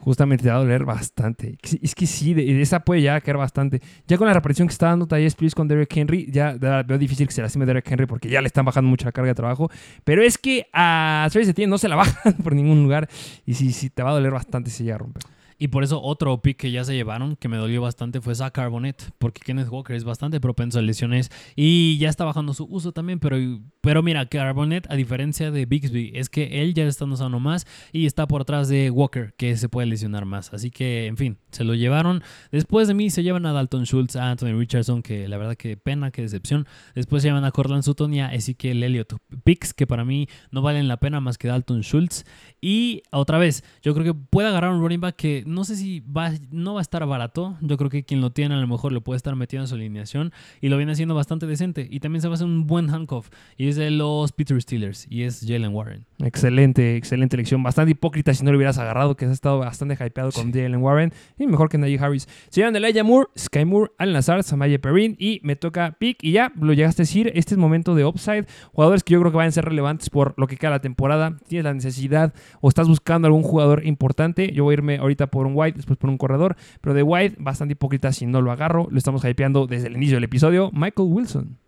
Justamente 0.00 0.44
te 0.44 0.50
va 0.50 0.56
a 0.56 0.58
doler 0.60 0.84
bastante. 0.84 1.58
Es 1.82 1.94
que 1.94 2.06
sí, 2.06 2.32
de, 2.32 2.62
esa 2.62 2.80
puede 2.80 3.02
ya 3.02 3.20
caer 3.20 3.36
bastante. 3.36 3.80
Ya 4.06 4.16
con 4.16 4.26
la 4.26 4.32
reaparición 4.32 4.66
que 4.66 4.72
está 4.72 4.86
dando 4.86 5.06
Ty 5.06 5.24
Spears 5.26 5.54
con 5.54 5.68
Derek 5.68 5.94
Henry, 5.94 6.26
ya 6.30 6.54
veo 6.58 6.98
difícil 6.98 7.26
que 7.26 7.34
se 7.34 7.42
lastime 7.42 7.66
Derek 7.66 7.90
Henry 7.90 8.06
porque 8.06 8.28
ya 8.30 8.40
le 8.40 8.46
están 8.46 8.64
bajando 8.64 8.88
mucho 8.88 9.04
la 9.04 9.12
carga 9.12 9.28
de 9.28 9.34
trabajo. 9.34 9.70
Pero 10.04 10.22
es 10.22 10.38
que 10.38 10.66
a 10.72 11.28
Travis 11.30 11.48
Etienne 11.48 11.70
no 11.70 11.78
se 11.78 11.88
la 11.88 11.96
bajan 11.96 12.34
por 12.34 12.54
ningún 12.54 12.82
lugar. 12.82 13.08
Y 13.44 13.54
sí, 13.54 13.72
sí, 13.72 13.90
te 13.90 14.02
va 14.02 14.10
a 14.10 14.14
doler 14.14 14.32
bastante 14.32 14.70
si 14.70 14.84
llega 14.84 14.96
a 14.96 14.98
romper. 14.98 15.22
Y 15.62 15.68
por 15.68 15.84
eso 15.84 16.00
otro 16.02 16.40
pick 16.40 16.56
que 16.56 16.70
ya 16.70 16.84
se 16.84 16.94
llevaron, 16.94 17.36
que 17.36 17.46
me 17.46 17.58
dolió 17.58 17.82
bastante, 17.82 18.22
fue 18.22 18.34
Zach 18.34 18.52
Carbonet, 18.52 19.12
porque 19.18 19.42
Kenneth 19.44 19.68
Walker 19.68 19.94
es 19.94 20.04
bastante 20.04 20.40
propenso 20.40 20.78
a 20.78 20.82
lesiones 20.82 21.30
y 21.54 21.98
ya 21.98 22.08
está 22.08 22.24
bajando 22.24 22.54
su 22.54 22.64
uso 22.64 22.92
también, 22.92 23.18
pero, 23.18 23.36
pero 23.82 24.02
mira, 24.02 24.24
Carbonet, 24.24 24.90
a 24.90 24.94
diferencia 24.94 25.50
de 25.50 25.66
Bixby, 25.66 26.12
es 26.14 26.30
que 26.30 26.62
él 26.62 26.72
ya 26.72 26.86
está 26.86 27.04
usando 27.04 27.40
más 27.40 27.66
y 27.92 28.06
está 28.06 28.26
por 28.26 28.40
atrás 28.40 28.68
de 28.68 28.90
Walker, 28.90 29.34
que 29.36 29.54
se 29.58 29.68
puede 29.68 29.86
lesionar 29.86 30.24
más. 30.24 30.52
Así 30.54 30.70
que, 30.70 31.06
en 31.06 31.18
fin, 31.18 31.36
se 31.50 31.64
lo 31.64 31.74
llevaron. 31.74 32.22
Después 32.50 32.88
de 32.88 32.94
mí 32.94 33.10
se 33.10 33.22
llevan 33.22 33.44
a 33.44 33.52
Dalton 33.52 33.84
Schultz, 33.84 34.16
a 34.16 34.30
Anthony 34.30 34.58
Richardson, 34.58 35.02
que 35.02 35.28
la 35.28 35.36
verdad 35.36 35.56
que 35.56 35.76
pena, 35.76 36.10
que 36.10 36.22
decepción. 36.22 36.66
Después 36.94 37.22
se 37.22 37.28
llevan 37.28 37.44
a 37.44 37.50
Cortland 37.50 37.82
Sutton 37.82 38.14
y 38.14 38.22
a 38.22 38.32
Ezekiel 38.32 38.82
Elliott. 38.82 39.14
Picks 39.44 39.74
que 39.74 39.86
para 39.86 40.06
mí 40.06 40.26
no 40.50 40.62
valen 40.62 40.88
la 40.88 40.98
pena 40.98 41.20
más 41.20 41.36
que 41.36 41.48
Dalton 41.48 41.82
Schultz. 41.82 42.24
Y 42.62 43.02
otra 43.10 43.36
vez, 43.36 43.62
yo 43.82 43.92
creo 43.92 44.06
que 44.06 44.14
puede 44.14 44.48
agarrar 44.48 44.72
un 44.72 44.80
running 44.80 45.00
back 45.00 45.16
que 45.16 45.44
no 45.50 45.64
sé 45.64 45.76
si 45.76 46.00
va, 46.00 46.32
no 46.50 46.74
va 46.74 46.80
a 46.80 46.82
estar 46.82 47.04
barato. 47.06 47.56
Yo 47.60 47.76
creo 47.76 47.90
que 47.90 48.04
quien 48.04 48.20
lo 48.20 48.30
tiene 48.30 48.54
a 48.54 48.58
lo 48.58 48.66
mejor 48.66 48.92
lo 48.92 49.02
puede 49.02 49.16
estar 49.16 49.34
metiendo 49.36 49.64
en 49.64 49.68
su 49.68 49.74
alineación 49.74 50.32
y 50.60 50.68
lo 50.68 50.76
viene 50.76 50.92
haciendo 50.92 51.14
bastante 51.14 51.46
decente. 51.46 51.86
Y 51.90 52.00
también 52.00 52.22
se 52.22 52.28
va 52.28 52.34
a 52.34 52.36
hacer 52.36 52.46
un 52.46 52.66
buen 52.66 52.88
handcuff. 52.90 53.28
Y 53.56 53.68
es 53.68 53.76
de 53.76 53.90
los 53.90 54.32
Peter 54.32 54.60
Steelers 54.60 55.06
y 55.10 55.24
es 55.24 55.44
Jalen 55.46 55.74
Warren. 55.74 56.06
Excelente, 56.20 56.96
excelente 56.96 57.36
elección. 57.36 57.62
Bastante 57.62 57.92
hipócrita 57.92 58.32
si 58.32 58.44
no 58.44 58.52
lo 58.52 58.56
hubieras 58.56 58.78
agarrado, 58.78 59.16
que 59.16 59.24
has 59.24 59.32
estado 59.32 59.58
bastante 59.58 59.94
hypeado 59.94 60.30
con 60.32 60.52
sí. 60.52 60.58
Jalen 60.58 60.82
Warren. 60.82 61.12
Y 61.38 61.46
mejor 61.46 61.68
que 61.68 61.78
Najee 61.78 61.98
Harris. 61.98 62.28
Se 62.48 62.60
llaman 62.60 62.76
Elijah 62.76 63.04
Moore, 63.04 63.28
Sky 63.36 63.64
Moore, 63.64 63.92
Al 63.98 64.12
Nazar, 64.12 64.42
Samaya 64.42 64.80
Perrin. 64.80 65.16
Y 65.18 65.40
me 65.42 65.56
toca 65.56 65.96
pick. 65.98 66.22
Y 66.22 66.32
ya 66.32 66.52
lo 66.60 66.72
llegaste 66.72 67.02
a 67.02 67.04
decir. 67.04 67.32
Este 67.34 67.54
es 67.54 67.58
momento 67.58 67.94
de 67.94 68.04
upside. 68.04 68.46
Jugadores 68.72 69.02
que 69.02 69.14
yo 69.14 69.20
creo 69.20 69.32
que 69.32 69.38
van 69.38 69.48
a 69.48 69.52
ser 69.52 69.64
relevantes 69.64 70.10
por 70.10 70.34
lo 70.36 70.46
que 70.46 70.56
queda 70.56 70.70
la 70.70 70.80
temporada. 70.80 71.38
Tienes 71.48 71.64
la 71.64 71.74
necesidad 71.74 72.34
o 72.60 72.68
estás 72.68 72.88
buscando 72.88 73.26
algún 73.26 73.42
jugador 73.42 73.86
importante. 73.86 74.52
Yo 74.52 74.64
voy 74.64 74.72
a 74.72 74.74
irme 74.74 74.98
ahorita 74.98 75.28
por 75.28 75.39
un 75.46 75.52
White, 75.54 75.76
después 75.76 75.98
por 75.98 76.10
un 76.10 76.18
corredor. 76.18 76.56
Pero 76.80 76.94
de 76.94 77.02
White, 77.02 77.36
bastante 77.38 77.72
hipócrita 77.72 78.12
si 78.12 78.26
no 78.26 78.40
lo 78.40 78.52
agarro. 78.52 78.88
Lo 78.90 78.98
estamos 78.98 79.24
hypeando 79.24 79.66
desde 79.66 79.88
el 79.88 79.96
inicio 79.96 80.16
del 80.16 80.24
episodio. 80.24 80.70
Michael 80.72 81.08
Wilson. 81.10 81.58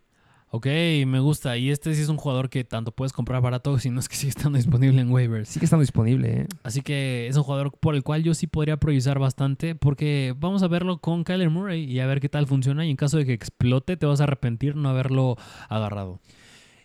Ok, 0.55 0.67
me 1.07 1.19
gusta. 1.19 1.57
Y 1.57 1.71
este 1.71 1.95
sí 1.95 2.03
es 2.03 2.11
un 2.11 2.19
jugador 2.19 2.51
que 2.51 2.63
tanto 2.63 2.93
puedes 2.93 3.15
comprar 3.15 3.41
barato, 3.41 3.79
si 3.79 3.89
no 3.89 4.01
es 4.01 4.09
que 4.11 4.17
sigue 4.17 4.29
estando 4.29 4.59
disponible 4.59 5.01
en 5.01 5.11
waivers. 5.11 5.49
Sí 5.49 5.59
que 5.59 5.65
está 5.65 5.79
disponible, 5.79 6.43
¿eh? 6.43 6.47
Así 6.63 6.83
que 6.83 7.27
es 7.27 7.37
un 7.39 7.43
jugador 7.43 7.73
por 7.81 7.95
el 7.95 8.03
cual 8.03 8.23
yo 8.23 8.35
sí 8.35 8.47
podría 8.47 8.77
priorizar 8.77 9.19
bastante, 9.19 9.75
porque 9.75 10.35
vamos 10.37 10.63
a 10.63 10.69
verlo 10.69 10.99
con 10.99 11.25
Kyler 11.25 11.49
Murray 11.49 11.85
y 11.85 12.01
a 12.01 12.07
ver 12.07 12.21
qué 12.21 12.29
tal 12.29 12.47
funciona. 12.47 12.85
Y 12.85 12.91
en 12.91 12.97
caso 12.97 13.17
de 13.17 13.25
que 13.25 13.33
explote, 13.33 13.97
te 13.97 14.05
vas 14.05 14.21
a 14.21 14.25
arrepentir 14.25 14.77
no 14.77 14.91
haberlo 14.91 15.39
agarrado. 15.71 16.21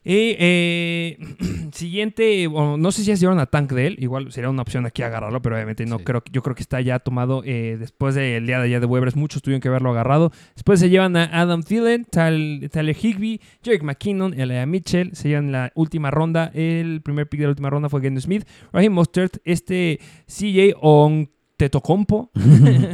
Y 0.10 0.38
eh, 0.40 1.18
siguiente, 1.74 2.48
bueno, 2.48 2.78
no 2.78 2.94
sé 2.94 3.02
si 3.02 3.08
ya 3.08 3.18
se 3.18 3.22
llevaron 3.22 3.42
a 3.42 3.46
Tank 3.46 3.74
de 3.74 3.88
él, 3.88 3.98
igual 4.00 4.32
sería 4.32 4.50
una 4.50 4.62
opción 4.62 4.86
aquí 4.86 5.02
agarrarlo, 5.04 5.42
pero 5.42 5.56
obviamente 5.56 5.86
no 5.86 5.98
Sí. 5.98 6.06
creo, 6.06 6.24
yo 6.32 6.42
creo 6.42 6.56
que 6.56 6.62
está 6.62 6.80
ya 6.80 7.00
tomado 7.00 7.42
eh, 7.46 7.76
después 7.78 8.16
del 8.16 8.48
día 8.48 8.60
de 8.60 8.66
allá 8.68 8.80
de 8.80 8.86
Weber, 8.86 9.14
muchos 9.18 9.42
tuvieron 9.42 9.60
que 9.60 9.68
haberlo 9.68 9.90
agarrado. 9.90 10.32
Después 10.56 10.80
se 10.80 10.90
llevan 10.90 11.18
a 11.18 11.26
Adam 11.26 11.62
Thielen, 11.62 12.06
Tal, 12.06 12.70
Tyler 12.72 12.96
Higby, 12.96 13.42
Jerick 13.62 13.84
McKinnon, 13.84 14.34
Elijah 14.40 14.66
Mitchell, 14.66 15.14
se 15.14 15.28
llevan 15.28 15.52
la 15.52 15.74
última 15.76 16.10
ronda, 16.10 16.52
el 16.54 17.02
primer 17.02 17.28
pick 17.28 17.42
de 17.42 17.48
la 17.48 17.50
última 17.50 17.70
ronda 17.70 17.90
fue 17.90 18.00
Geno 18.00 18.22
Smith, 18.22 18.48
Raheem 18.72 18.94
Mostert, 18.94 19.40
este 19.44 20.00
CJ 20.26 20.74
Ontetocompo, 20.80 22.32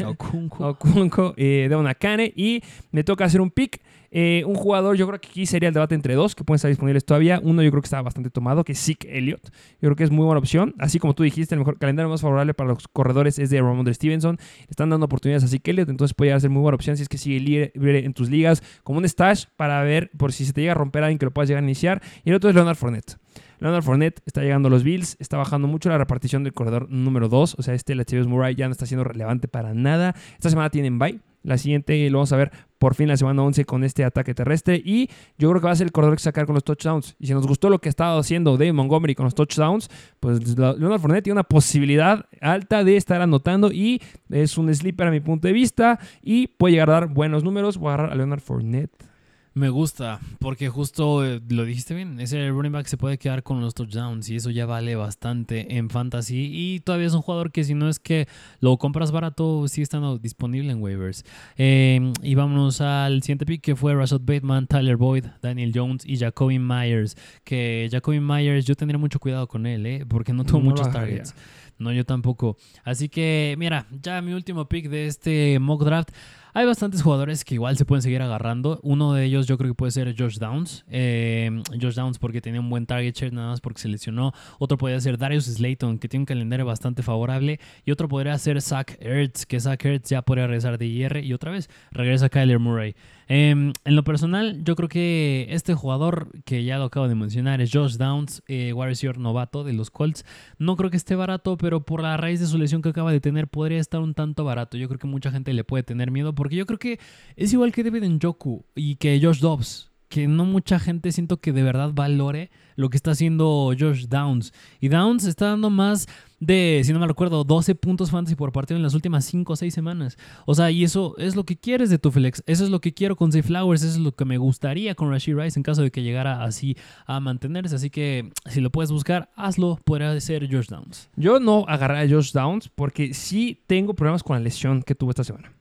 Okunko. 0.08 0.68
Okunko, 0.70 1.34
eh, 1.38 1.68
Devon 1.70 1.86
Akane 1.86 2.34
y 2.36 2.64
me 2.92 3.04
toca 3.04 3.26
hacer 3.26 3.40
un 3.40 3.52
pick. 3.52 3.82
Eh, 4.16 4.44
un 4.46 4.54
jugador, 4.54 4.96
yo 4.96 5.08
creo 5.08 5.20
que 5.20 5.28
aquí 5.28 5.48
sería 5.48 5.70
el 5.70 5.74
debate 5.74 5.96
entre 5.96 6.14
dos 6.14 6.36
que 6.36 6.44
pueden 6.44 6.58
estar 6.58 6.70
disponibles 6.70 7.04
todavía. 7.04 7.42
Uno 7.44 7.64
yo 7.64 7.72
creo 7.72 7.82
que 7.82 7.88
está 7.88 8.00
bastante 8.04 8.30
tomado, 8.30 8.64
que 8.64 8.74
es 8.74 8.80
Zeke 8.80 9.18
Elliott. 9.18 9.50
Yo 9.82 9.88
creo 9.88 9.96
que 9.96 10.04
es 10.04 10.12
muy 10.12 10.24
buena 10.24 10.38
opción. 10.38 10.76
Así 10.78 11.00
como 11.00 11.16
tú 11.16 11.24
dijiste, 11.24 11.56
el 11.56 11.60
mejor 11.60 11.80
calendario 11.80 12.10
más 12.10 12.22
favorable 12.22 12.54
para 12.54 12.70
los 12.70 12.88
corredores 12.88 13.40
es 13.40 13.50
de 13.50 13.60
Ramondre 13.60 13.92
Stevenson. 13.96 14.38
Están 14.70 14.92
dando 14.92 15.08
oportunidades 15.08 15.44
a 15.44 15.48
Zeke 15.48 15.72
Elliott, 15.72 15.90
entonces 15.90 16.14
puede 16.14 16.40
ser 16.40 16.52
muy 16.52 16.62
buena 16.62 16.76
opción 16.76 16.96
si 16.96 17.02
es 17.02 17.10
que 17.10 17.18
sigue 17.18 17.40
libre 17.40 18.06
en 18.06 18.14
tus 18.14 18.30
ligas 18.30 18.62
como 18.84 19.00
un 19.00 19.10
stash 19.10 19.46
para 19.56 19.82
ver 19.82 20.12
por 20.16 20.32
si 20.32 20.46
se 20.46 20.54
te 20.54 20.62
llega 20.62 20.74
a 20.74 20.76
romper 20.76 21.04
alguien 21.04 21.18
que 21.18 21.26
lo 21.26 21.32
puedas 21.32 21.50
llegar 21.50 21.64
a 21.64 21.66
iniciar. 21.66 22.00
Y 22.24 22.30
el 22.30 22.36
otro 22.36 22.52
es 22.52 22.56
Leonard 22.56 22.76
Fournette. 22.76 23.23
Leonard 23.64 23.82
Fournette 23.82 24.22
está 24.26 24.42
llegando 24.42 24.68
a 24.68 24.72
los 24.72 24.84
Bills, 24.84 25.16
está 25.22 25.38
bajando 25.38 25.70
mucho 25.70 25.88
la 25.88 25.98
repartición 25.98 26.44
del 26.44 26.52
corredor 26.52 26.90
número 26.90 27.30
2, 27.30 27.56
o 27.58 27.64
sea, 27.64 27.74
este 27.74 27.96
Latavius 27.96 28.28
Murray 28.28 28.56
ya 28.56 28.68
no 28.68 28.74
está 28.74 28.86
siendo 28.86 29.06
relevante 29.06 29.48
para 29.48 29.74
nada. 29.74 30.16
Esta 30.34 30.50
semana 30.50 30.70
tienen 30.70 31.00
bye. 31.00 31.22
La 31.44 31.58
siguiente 31.58 32.10
lo 32.10 32.18
vamos 32.18 32.34
a 32.34 32.38
ver 32.38 32.52
por 32.78 32.94
fin 32.96 33.08
la 33.08 33.16
semana 33.16 33.42
11 33.42 33.64
con 33.64 33.86
este 33.86 34.04
ataque 34.04 34.34
terrestre. 34.34 34.82
Y 34.84 35.10
yo 35.38 35.50
creo 35.50 35.62
que 35.62 35.66
va 35.66 35.72
a 35.72 35.76
ser 35.76 35.88
el 35.88 35.92
corredor 35.92 36.16
que 36.16 36.24
sacar 36.24 36.46
con 36.46 36.56
los 36.56 36.64
touchdowns. 36.64 37.16
Y 37.20 37.28
si 37.28 37.34
nos 37.34 37.48
gustó 37.48 37.70
lo 37.70 37.80
que 37.80 37.90
ha 37.90 37.92
estado 37.92 38.18
haciendo 38.20 38.54
Dave 38.58 38.72
Montgomery 38.72 39.14
con 39.14 39.26
los 39.26 39.36
touchdowns, 39.36 39.90
pues 40.22 40.58
Leonard 40.58 41.02
Fournette 41.02 41.26
tiene 41.26 41.36
una 41.36 41.44
posibilidad 41.44 42.26
alta 42.40 42.86
de 42.86 42.96
estar 42.96 43.22
anotando. 43.22 43.74
Y 43.74 44.02
es 44.30 44.58
un 44.58 44.74
sleeper 44.74 45.08
a 45.08 45.12
mi 45.12 45.20
punto 45.20 45.48
de 45.48 45.54
vista. 45.54 46.00
Y 46.22 46.48
puede 46.48 46.74
llegar 46.74 46.90
a 46.90 46.94
dar 46.94 47.08
buenos 47.08 47.44
números. 47.44 47.78
Voy 47.78 47.92
a 47.92 47.94
agarrar 47.96 48.14
a 48.14 48.16
Leonard 48.16 48.42
Fournette. 48.42 49.13
Me 49.56 49.70
gusta, 49.70 50.20
porque 50.40 50.68
justo 50.70 51.24
eh, 51.24 51.40
lo 51.48 51.64
dijiste 51.64 51.94
bien, 51.94 52.20
ese 52.20 52.50
running 52.50 52.72
back 52.72 52.88
se 52.88 52.98
puede 52.98 53.20
quedar 53.20 53.44
con 53.44 53.62
los 53.62 53.76
touchdowns 53.76 54.28
y 54.30 54.38
eso 54.38 54.50
ya 54.50 54.66
vale 54.66 54.96
bastante 54.96 55.78
en 55.78 55.92
fantasy. 55.92 56.50
Y 56.52 56.80
todavía 56.80 57.06
es 57.06 57.14
un 57.14 57.22
jugador 57.22 57.52
que 57.52 57.64
si 57.64 57.76
no 57.76 57.88
es 57.88 58.00
que 58.00 58.28
lo 58.62 58.78
compras 58.78 59.12
barato, 59.12 59.68
sigue 59.68 59.84
estando 59.84 60.18
disponible 60.18 60.72
en 60.72 60.82
waivers. 60.82 61.24
Em, 61.56 62.14
y 62.24 62.34
vámonos 62.34 62.82
al 62.82 63.22
siguiente 63.22 63.46
pick 63.46 63.62
que 63.62 63.76
fue 63.76 63.94
Rashad 63.94 64.22
Bateman, 64.22 64.66
Tyler 64.66 64.98
Boyd, 64.98 65.26
Daniel 65.44 65.72
Jones 65.72 66.04
y 66.04 66.18
Jacoby 66.18 66.58
Myers. 66.58 67.16
Que 67.44 67.88
Jacoby 67.92 68.20
Myers 68.20 68.66
yo 68.66 68.74
tendría 68.74 68.98
mucho 68.98 69.20
cuidado 69.20 69.48
con 69.48 69.68
él, 69.68 69.86
¿eh? 69.86 70.04
porque 70.08 70.34
no 70.34 70.46
tuvo 70.46 70.62
muchos 70.62 70.92
targets. 70.92 71.36
No, 71.78 71.92
yo 71.92 72.06
tampoco. 72.06 72.58
Así 72.84 73.10
que, 73.10 73.56
mira, 73.58 73.86
ya 74.02 74.22
mi 74.22 74.34
último 74.34 74.68
pick 74.68 74.90
de 74.90 75.08
este 75.08 75.60
mock 75.60 75.84
draft. 75.84 76.10
Hay 76.56 76.68
bastantes 76.68 77.02
jugadores 77.02 77.44
que 77.44 77.56
igual 77.56 77.78
se 77.78 77.86
pueden 77.86 78.04
seguir 78.04 78.22
agarrando. 78.22 78.80
Uno 78.84 79.14
de 79.14 79.26
ellos 79.26 79.48
yo 79.48 79.58
creo 79.58 79.72
que 79.72 79.76
puede 79.76 79.92
ser 79.92 80.14
Josh 80.16 80.38
Downs. 80.38 80.86
Eh, 80.88 81.50
Josh 81.82 81.96
Downs 81.96 82.20
porque 82.20 82.42
tenía 82.42 82.60
un 82.60 82.70
buen 82.70 82.86
target 82.86 83.16
share, 83.16 83.34
nada 83.34 83.50
más 83.50 83.60
porque 83.60 83.82
se 83.82 83.88
lesionó. 83.88 84.34
Otro 84.60 84.78
podría 84.78 85.00
ser 85.00 85.18
Darius 85.18 85.46
Slayton, 85.46 85.98
que 85.98 86.08
tiene 86.08 86.22
un 86.22 86.26
calendario 86.28 86.64
bastante 86.64 87.02
favorable. 87.02 87.60
Y 87.86 87.92
otro 87.92 88.08
podría 88.08 88.38
ser 88.38 88.62
Zach 88.62 88.96
Ertz, 89.00 89.48
que 89.48 89.60
Zach 89.60 89.84
Ertz 89.84 90.12
ya 90.12 90.22
podría 90.22 90.46
regresar 90.46 90.78
de 90.78 90.86
IR. 90.86 91.24
Y 91.24 91.34
otra 91.34 91.50
vez 91.50 91.72
regresa 91.92 92.30
Kyler 92.30 92.60
Murray. 92.60 92.96
Em, 93.28 93.74
en 93.86 93.96
lo 93.96 94.04
personal, 94.04 94.64
yo 94.64 94.76
creo 94.76 94.90
que 94.90 95.48
este 95.50 95.74
jugador 95.74 96.30
que 96.46 96.64
ya 96.64 96.78
lo 96.78 96.86
acabo 96.86 97.08
de 97.08 97.16
mencionar 97.16 97.62
es 97.62 97.72
Josh 97.72 97.96
Downs, 97.96 98.44
eh, 98.48 98.74
wide 98.74 98.94
novato 99.18 99.64
de 99.64 99.74
los 99.74 99.90
Colts. 99.90 100.26
No 100.58 100.76
creo 100.76 100.90
que 100.90 100.98
esté 100.98 101.16
barato, 101.16 101.58
pero 101.58 101.86
por 101.86 102.02
la 102.02 102.18
raíz 102.18 102.40
de 102.40 102.48
su 102.48 102.58
lesión 102.58 102.82
que 102.82 102.90
acaba 102.90 103.12
de 103.12 103.22
tener, 103.22 103.48
podría 103.48 103.80
estar 103.80 104.02
un 104.02 104.14
tanto 104.14 104.44
barato. 104.44 104.78
Yo 104.78 104.88
creo 104.88 105.00
que 105.00 105.08
mucha 105.08 105.32
gente 105.32 105.54
le 105.54 105.64
puede 105.64 105.84
tener 105.84 106.12
miedo, 106.12 106.36
porque 106.44 106.58
yo 106.58 106.66
creo 106.66 106.78
que 106.78 107.00
es 107.38 107.54
igual 107.54 107.72
que 107.72 107.86
David 107.86 108.04
Njoku 108.04 108.66
y 108.76 108.98
que 108.98 109.18
Josh 109.24 109.40
Dobbs 109.40 109.94
que 110.14 110.28
no 110.28 110.46
mucha 110.46 110.78
gente 110.78 111.12
siento 111.12 111.38
que 111.38 111.52
de 111.52 111.64
verdad 111.64 111.90
valore 111.92 112.52
lo 112.76 112.92
que 112.92 112.98
está 112.98 113.12
haciendo 113.12 113.74
Josh 113.80 114.06
Downs. 114.06 114.54
Y 114.80 114.90
Downs 114.90 115.26
está 115.26 115.48
dando 115.48 115.72
más 115.72 116.08
de, 116.40 116.82
si 116.84 116.94
no 116.94 117.00
me 117.00 117.08
recuerdo, 117.08 117.44
12 117.44 117.74
puntos 117.74 118.12
fantasy 118.12 118.36
por 118.36 118.52
partido 118.52 118.78
en 118.78 118.84
las 118.84 118.94
últimas 118.94 119.26
5 119.26 119.54
o 119.54 119.56
6 119.56 119.74
semanas. 119.74 120.16
O 120.46 120.54
sea, 120.54 120.70
y 120.70 120.84
eso 120.84 121.16
es 121.18 121.36
lo 121.36 121.46
que 121.46 121.58
quieres 121.58 121.90
de 121.90 121.98
tu 121.98 122.12
flex. 122.12 122.44
Eso 122.46 122.64
es 122.64 122.70
lo 122.70 122.80
que 122.80 122.94
quiero 122.94 123.16
con 123.16 123.32
Zay 123.32 123.42
Flowers. 123.42 123.82
Eso 123.82 123.94
es 123.94 124.04
lo 124.04 124.12
que 124.12 124.24
me 124.24 124.38
gustaría 124.38 124.94
con 124.94 125.10
Rashid 125.10 125.36
Rice 125.36 125.58
en 125.58 125.64
caso 125.64 125.82
de 125.82 125.90
que 125.90 126.04
llegara 126.04 126.44
así 126.44 126.78
a 127.08 127.20
mantenerse. 127.20 127.76
Así 127.76 127.90
que 127.90 128.30
si 128.46 128.62
lo 128.62 128.70
puedes 128.70 128.92
buscar, 128.92 129.32
hazlo. 129.36 129.80
Podría 129.84 130.22
ser 130.22 130.48
Josh 130.48 130.68
Downs. 130.68 131.10
Yo 131.16 131.40
no 131.40 131.66
agarré 131.68 132.02
a 132.02 132.08
Josh 132.08 132.34
Downs 132.34 132.70
porque 132.70 133.16
sí 133.16 133.64
tengo 133.66 133.96
problemas 133.96 134.22
con 134.22 134.36
la 134.36 134.44
lesión 134.44 134.84
que 134.84 134.94
tuvo 134.94 135.10
esta 135.10 135.24
semana. 135.24 135.52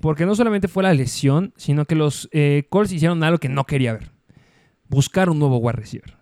Porque 0.00 0.26
no 0.26 0.34
solamente 0.34 0.68
fue 0.68 0.82
la 0.82 0.94
lesión, 0.94 1.52
sino 1.56 1.84
que 1.84 1.94
los 1.94 2.28
eh, 2.32 2.64
Colts 2.68 2.92
hicieron 2.92 3.22
algo 3.22 3.38
que 3.38 3.48
no 3.48 3.64
quería 3.64 3.92
ver. 3.92 4.10
Buscar 4.88 5.30
un 5.30 5.38
nuevo 5.38 5.58
wide 5.58 5.72
receiver. 5.72 6.16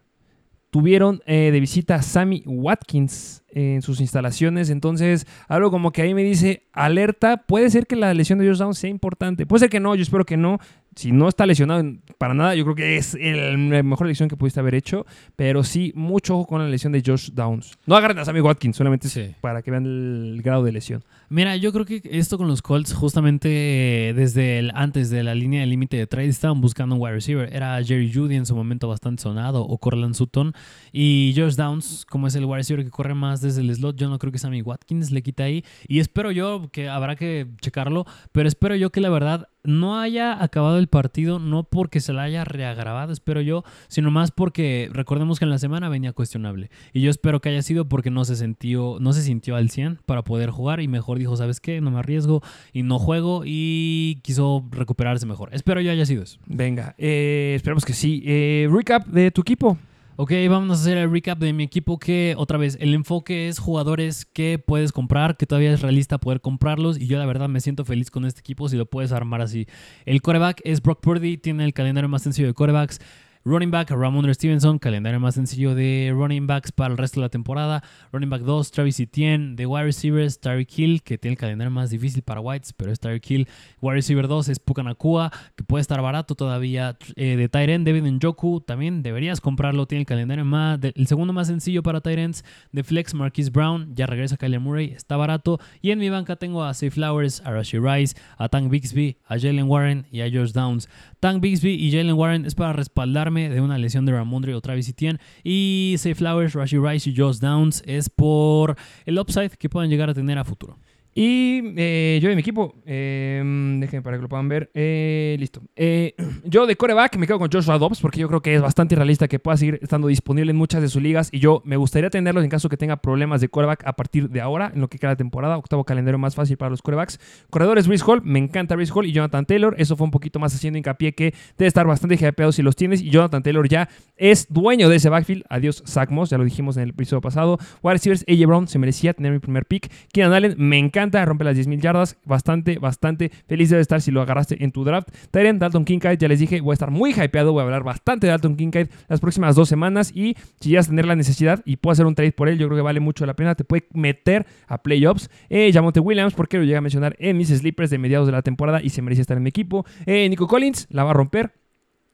Tuvieron 0.70 1.20
eh, 1.26 1.51
de 1.53 1.59
visita 1.59 1.97
a 1.97 2.03
Sammy 2.03 2.45
Watkins 2.47 3.43
en 3.49 3.82
sus 3.82 4.01
instalaciones. 4.01 4.70
Entonces, 4.70 5.26
algo 5.49 5.72
como 5.72 5.91
que 5.91 6.03
ahí 6.03 6.14
me 6.14 6.22
dice, 6.22 6.68
alerta, 6.72 7.38
puede 7.38 7.70
ser 7.70 7.88
que 7.88 7.97
la 7.97 8.14
lesión 8.14 8.38
de 8.38 8.47
Josh 8.47 8.59
Downs 8.59 8.78
sea 8.78 8.88
importante. 8.88 9.47
Puede 9.47 9.61
ser 9.61 9.70
que 9.70 9.80
no, 9.80 9.97
yo 9.97 10.03
espero 10.03 10.24
que 10.24 10.36
no 10.36 10.61
si 10.97 11.12
no 11.12 11.28
está 11.28 11.47
lesionado 11.47 11.84
para 12.18 12.34
nada, 12.34 12.55
yo 12.55 12.64
creo 12.64 12.74
que 12.74 12.97
es 12.97 13.14
la 13.14 13.82
mejor 13.82 14.07
lesión 14.07 14.28
que 14.28 14.36
pudiste 14.36 14.61
haber 14.61 14.74
hecho. 14.74 15.07
Pero 15.36 15.62
sí, 15.62 15.93
mucho 15.95 16.36
ojo 16.36 16.47
con 16.47 16.61
la 16.61 16.68
lesión 16.68 16.93
de 16.93 17.03
Josh 17.05 17.30
Downs. 17.32 17.78
No 17.86 17.97
agarren 17.97 18.18
a 18.18 18.24
Sammy 18.24 18.41
Watkins, 18.41 18.76
solamente 18.76 19.09
para 19.41 19.62
que 19.62 19.70
vean 19.70 19.86
el 19.86 20.43
grado 20.43 20.64
de 20.64 20.72
lesión. 20.72 21.05
Mira, 21.33 21.55
yo 21.55 21.72
creo 21.72 21.87
que 21.87 22.03
esto 22.11 22.39
con 22.39 22.49
los 22.49 22.61
Colts, 22.61 22.93
justamente 22.93 24.12
desde 24.16 24.59
el, 24.59 24.72
antes 24.74 25.11
de 25.11 25.22
la 25.22 25.33
línea 25.37 25.61
de 25.61 25.66
límite 25.68 25.97
de 25.97 26.09
trade, 26.09 26.26
estaban 26.26 26.61
buscando 26.61 26.97
un 26.97 27.01
wide 27.01 27.12
receiver. 27.14 27.55
Era 27.55 27.81
Jerry 27.85 28.12
Judy 28.12 28.35
en 28.35 28.47
su 28.47 28.57
momento 28.57 28.89
bastante 28.89 29.22
sonado, 29.22 29.62
o 29.62 29.78
Corland 29.78 30.16
Sutton. 30.16 30.53
Y 30.91 31.33
Josh 31.37 31.55
Downs, 31.55 32.05
como 32.05 32.26
es 32.26 32.35
el 32.35 32.47
wide 32.47 32.57
receiver 32.57 32.85
que 32.85 32.91
corre 32.91 33.14
más 33.14 33.41
desde 33.41 33.61
el 33.61 33.72
slot, 33.72 33.95
yo 33.95 34.09
no 34.09 34.18
creo 34.18 34.33
que 34.33 34.41
Sammy 34.41 34.61
Watkins 34.61 35.12
le 35.12 35.22
quita 35.22 35.45
ahí. 35.45 35.64
Y 35.87 36.01
espero 36.01 36.33
yo 36.33 36.68
que 36.72 36.89
habrá 36.89 37.14
que 37.14 37.47
checarlo, 37.61 38.07
pero 38.33 38.49
espero 38.49 38.74
yo 38.74 38.91
que 38.91 39.01
la 39.01 39.11
verdad 39.11 39.47
no 39.62 40.01
haya 40.01 40.43
acabado 40.43 40.78
el 40.78 40.89
partido, 40.89 41.39
no 41.39 41.64
porque 41.64 42.01
se 42.01 42.12
la 42.12 42.22
haya 42.22 42.45
reagravado, 42.45 43.12
espero 43.12 43.41
yo, 43.41 43.62
sino 43.89 44.11
más 44.11 44.31
porque 44.31 44.89
recordemos 44.93 45.39
que 45.39 45.45
en 45.45 45.51
la 45.51 45.59
semana 45.59 45.89
venía 45.89 46.12
cuestionable. 46.12 46.70
Y 46.93 47.03
yo 47.03 47.11
espero 47.11 47.41
que 47.41 47.51
haya 47.51 47.62
sido 47.62 47.89
porque 47.89 48.11
no 48.11 48.24
se 48.24 48.37
sintió, 48.37 48.97
no 49.01 49.12
se 49.12 49.22
sintió 49.22 49.57
al 49.57 49.70
100 49.70 50.01
para 50.07 50.24
poder 50.24 50.51
jugar 50.51 50.81
y 50.81 50.89
mejor 50.89 51.19
dijo, 51.20 51.36
¿sabes 51.36 51.60
qué? 51.60 51.80
No 51.80 51.90
me 51.90 51.98
arriesgo 51.98 52.42
y 52.72 52.82
no 52.82 52.98
juego 52.98 53.42
y 53.44 54.20
quiso 54.22 54.66
recuperarse 54.70 55.26
mejor. 55.26 55.50
Espero 55.52 55.80
yo 55.80 55.92
haya 55.92 56.06
sido 56.06 56.22
eso. 56.22 56.38
Venga, 56.46 56.94
eh, 56.98 57.52
esperamos 57.56 57.84
que 57.84 57.92
sí. 57.92 58.22
Eh, 58.26 58.68
recap 58.70 59.06
de 59.06 59.30
tu 59.30 59.42
equipo. 59.42 59.78
Ok, 60.22 60.32
vamos 60.50 60.78
a 60.78 60.82
hacer 60.82 60.98
el 60.98 61.10
recap 61.10 61.38
de 61.38 61.54
mi 61.54 61.64
equipo 61.64 61.98
que 61.98 62.34
otra 62.36 62.58
vez 62.58 62.76
el 62.78 62.92
enfoque 62.92 63.48
es 63.48 63.58
jugadores 63.58 64.26
que 64.26 64.58
puedes 64.58 64.92
comprar, 64.92 65.38
que 65.38 65.46
todavía 65.46 65.72
es 65.72 65.80
realista 65.80 66.18
poder 66.18 66.42
comprarlos 66.42 67.00
y 67.00 67.06
yo 67.06 67.18
la 67.18 67.24
verdad 67.24 67.48
me 67.48 67.58
siento 67.60 67.86
feliz 67.86 68.10
con 68.10 68.26
este 68.26 68.40
equipo 68.40 68.68
si 68.68 68.76
lo 68.76 68.84
puedes 68.84 69.12
armar 69.12 69.40
así. 69.40 69.66
El 70.04 70.20
coreback 70.20 70.60
es 70.64 70.82
Brock 70.82 71.00
Purdy, 71.00 71.38
tiene 71.38 71.64
el 71.64 71.72
calendario 71.72 72.10
más 72.10 72.20
sencillo 72.20 72.48
de 72.48 72.52
corebacks. 72.52 73.00
Running 73.43 73.70
back, 73.70 73.91
Ramon 73.91 74.34
Stevenson, 74.34 74.78
calendario 74.78 75.18
más 75.18 75.34
sencillo 75.34 75.74
de 75.74 76.12
running 76.14 76.47
backs 76.47 76.72
para 76.72 76.93
el 76.93 76.99
resto 76.99 77.20
de 77.20 77.24
la 77.24 77.30
temporada. 77.30 77.82
Running 78.12 78.28
back 78.28 78.43
2, 78.43 78.70
Travis 78.70 79.01
Etienne. 79.01 79.57
De 79.57 79.64
wide 79.64 79.84
receivers, 79.84 80.38
Tyreek 80.41 80.78
Hill, 80.78 81.03
que 81.03 81.16
tiene 81.16 81.32
el 81.32 81.38
calendario 81.38 81.70
más 81.70 81.88
difícil 81.88 82.22
para 82.22 82.43
Whites, 82.43 82.74
pero 82.74 82.93
es 82.93 83.01
Tyreek 83.01 83.30
Hill. 83.30 83.49
Wide 83.80 83.95
receiver 83.95 84.28
2 84.28 84.51
es 84.51 84.59
Pukanakua, 84.59 85.32
que 85.57 85.64
puede 85.64 85.80
estar 85.80 86.03
barato 86.03 86.34
todavía. 86.34 86.99
Eh, 87.16 87.36
de 87.36 87.49
Tyren, 87.49 87.82
David 87.82 88.05
Njoku, 88.05 88.61
también 88.61 89.03
deberías 89.03 89.41
comprarlo. 89.41 89.86
Tiene 89.86 90.01
el 90.01 90.07
calendario 90.07 90.45
más, 90.45 90.78
el 90.82 91.07
segundo 91.07 91.32
más 91.32 91.47
sencillo 91.47 91.82
para 91.82 92.03
Tyrants. 92.03 92.45
De 92.72 92.84
Flex, 92.84 93.14
Marquise 93.14 93.49
Brown, 93.49 93.95
ya 93.95 94.05
regresa 94.05 94.36
Kyler 94.36 94.61
Murray, 94.61 94.91
está 94.91 95.16
barato. 95.16 95.59
Y 95.80 95.93
en 95.93 95.99
mi 95.99 96.11
banca 96.11 96.36
tengo 96.36 96.62
a 96.62 96.74
Safe 96.74 96.91
Flowers, 96.91 97.41
a 97.47 97.53
Rashi 97.53 97.78
Rice, 97.78 98.14
a 98.36 98.51
Tank 98.51 98.70
Bixby, 98.70 99.16
a 99.24 99.38
Jalen 99.38 99.66
Warren 99.66 100.07
y 100.12 100.20
a 100.20 100.28
George 100.28 100.53
Downs. 100.53 100.91
Tank 101.20 101.42
Bixby 101.42 101.74
y 101.74 101.92
Jalen 101.92 102.14
Warren 102.14 102.46
es 102.46 102.54
para 102.54 102.72
respaldarme 102.72 103.50
de 103.50 103.60
una 103.60 103.76
lesión 103.76 104.06
de 104.06 104.12
Ramondre 104.12 104.54
o 104.54 104.60
Travis 104.62 104.88
Etienne. 104.88 105.20
Y 105.44 105.94
Safe 105.98 106.14
Flowers, 106.14 106.54
Rashi 106.54 106.78
Rice 106.78 107.10
y 107.10 107.16
Josh 107.16 107.38
Downs 107.38 107.82
es 107.86 108.08
por 108.08 108.76
el 109.04 109.18
upside 109.18 109.50
que 109.50 109.68
pueden 109.68 109.90
llegar 109.90 110.08
a 110.08 110.14
tener 110.14 110.38
a 110.38 110.44
futuro. 110.44 110.78
Y 111.22 111.74
eh, 111.76 112.18
yo 112.22 112.30
de 112.30 112.34
mi 112.34 112.40
equipo, 112.40 112.76
eh, 112.86 113.42
déjenme 113.78 114.00
para 114.00 114.16
que 114.16 114.22
lo 114.22 114.28
puedan 114.30 114.48
ver. 114.48 114.70
Eh, 114.72 115.36
listo. 115.38 115.60
Eh, 115.76 116.14
yo 116.44 116.64
de 116.64 116.76
coreback 116.76 117.18
me 117.18 117.26
quedo 117.26 117.38
con 117.38 117.50
Joshua 117.52 117.76
Dobbs 117.76 118.00
porque 118.00 118.20
yo 118.20 118.26
creo 118.26 118.40
que 118.40 118.54
es 118.54 118.62
bastante 118.62 118.96
realista 118.96 119.28
que 119.28 119.38
pueda 119.38 119.58
seguir 119.58 119.78
estando 119.82 120.08
disponible 120.08 120.50
en 120.50 120.56
muchas 120.56 120.80
de 120.80 120.88
sus 120.88 121.02
ligas. 121.02 121.28
Y 121.30 121.38
yo 121.38 121.60
me 121.66 121.76
gustaría 121.76 122.08
tenerlo 122.08 122.40
en 122.40 122.48
caso 122.48 122.70
que 122.70 122.78
tenga 122.78 122.96
problemas 122.96 123.42
de 123.42 123.50
coreback 123.50 123.86
a 123.86 123.92
partir 123.92 124.30
de 124.30 124.40
ahora, 124.40 124.72
en 124.74 124.80
lo 124.80 124.88
que 124.88 124.98
queda 124.98 125.10
la 125.10 125.16
temporada. 125.16 125.58
Octavo 125.58 125.84
calendario 125.84 126.18
más 126.18 126.34
fácil 126.34 126.56
para 126.56 126.70
los 126.70 126.80
corebacks. 126.80 127.20
Corredores, 127.50 127.86
Brice 127.86 128.02
Hall. 128.06 128.22
Me 128.24 128.38
encanta 128.38 128.74
Brice 128.74 128.90
Hall 128.94 129.04
y 129.04 129.12
Jonathan 129.12 129.44
Taylor. 129.44 129.74
Eso 129.76 129.98
fue 129.98 130.06
un 130.06 130.12
poquito 130.12 130.38
más 130.38 130.54
haciendo 130.54 130.78
hincapié 130.78 131.12
que 131.12 131.34
debe 131.58 131.68
estar 131.68 131.86
bastante 131.86 132.14
hypeado 132.14 132.50
si 132.50 132.62
los 132.62 132.76
tienes. 132.76 133.02
Y 133.02 133.10
Jonathan 133.10 133.42
Taylor 133.42 133.68
ya 133.68 133.90
es 134.16 134.46
dueño 134.48 134.88
de 134.88 134.96
ese 134.96 135.10
backfield. 135.10 135.44
Adiós, 135.50 135.82
Zach. 135.86 136.08
Ya 136.30 136.38
lo 136.38 136.44
dijimos 136.44 136.78
en 136.78 136.84
el 136.84 136.90
episodio 136.90 137.20
pasado. 137.20 137.58
Wide 137.82 137.92
receivers, 137.92 138.24
AJ 138.26 138.46
Brown 138.46 138.68
se 138.68 138.78
merecía 138.78 139.12
tener 139.12 139.32
mi 139.32 139.38
primer 139.38 139.66
pick. 139.66 139.92
Keenan 140.14 140.32
Allen, 140.32 140.54
me 140.56 140.78
encanta 140.78 141.09
rompe 141.11 141.44
las 141.44 141.56
10.000 141.56 141.80
yardas. 141.80 142.16
Bastante, 142.24 142.78
bastante 142.78 143.30
feliz 143.46 143.70
de 143.70 143.80
estar 143.80 144.00
si 144.00 144.11
lo 144.11 144.22
agarraste 144.22 144.62
en 144.62 144.72
tu 144.72 144.84
draft. 144.84 145.08
Tyren, 145.30 145.58
Dalton 145.58 145.84
Kincaid, 145.84 146.18
ya 146.18 146.28
les 146.28 146.40
dije, 146.40 146.61
voy 146.61 146.72
a 146.72 146.74
estar 146.74 146.90
muy 146.90 147.12
hypeado. 147.12 147.52
Voy 147.52 147.61
a 147.61 147.64
hablar 147.64 147.82
bastante 147.82 148.26
de 148.26 148.30
Dalton 148.32 148.56
Kincaid 148.56 148.88
las 149.08 149.20
próximas 149.20 149.56
dos 149.56 149.68
semanas. 149.68 150.12
Y 150.14 150.36
si 150.61 150.70
llegas 150.70 150.86
a 150.86 150.90
tener 150.90 151.06
la 151.06 151.16
necesidad 151.16 151.62
y 151.64 151.76
puedo 151.76 151.92
hacer 151.92 152.06
un 152.06 152.14
trade 152.14 152.32
por 152.32 152.48
él, 152.48 152.58
yo 152.58 152.66
creo 152.66 152.78
que 152.78 152.82
vale 152.82 153.00
mucho 153.00 153.26
la 153.26 153.34
pena. 153.34 153.54
Te 153.54 153.64
puede 153.64 153.86
meter 153.92 154.46
a 154.66 154.78
playoffs. 154.82 155.30
Eh, 155.48 155.72
Williams, 156.00 156.34
porque 156.34 156.58
lo 156.58 156.64
llega 156.64 156.78
a 156.78 156.82
mencionar 156.82 157.16
en 157.18 157.36
mis 157.36 157.48
sleepers 157.48 157.90
de 157.90 157.98
mediados 157.98 158.26
de 158.26 158.32
la 158.32 158.42
temporada 158.42 158.80
y 158.82 158.90
se 158.90 159.02
merecía 159.02 159.22
estar 159.22 159.36
en 159.36 159.42
mi 159.42 159.48
equipo. 159.48 159.84
Eh, 160.06 160.28
Nico 160.28 160.46
Collins, 160.46 160.86
la 160.90 161.04
va 161.04 161.11
a 161.11 161.14
romper. 161.14 161.59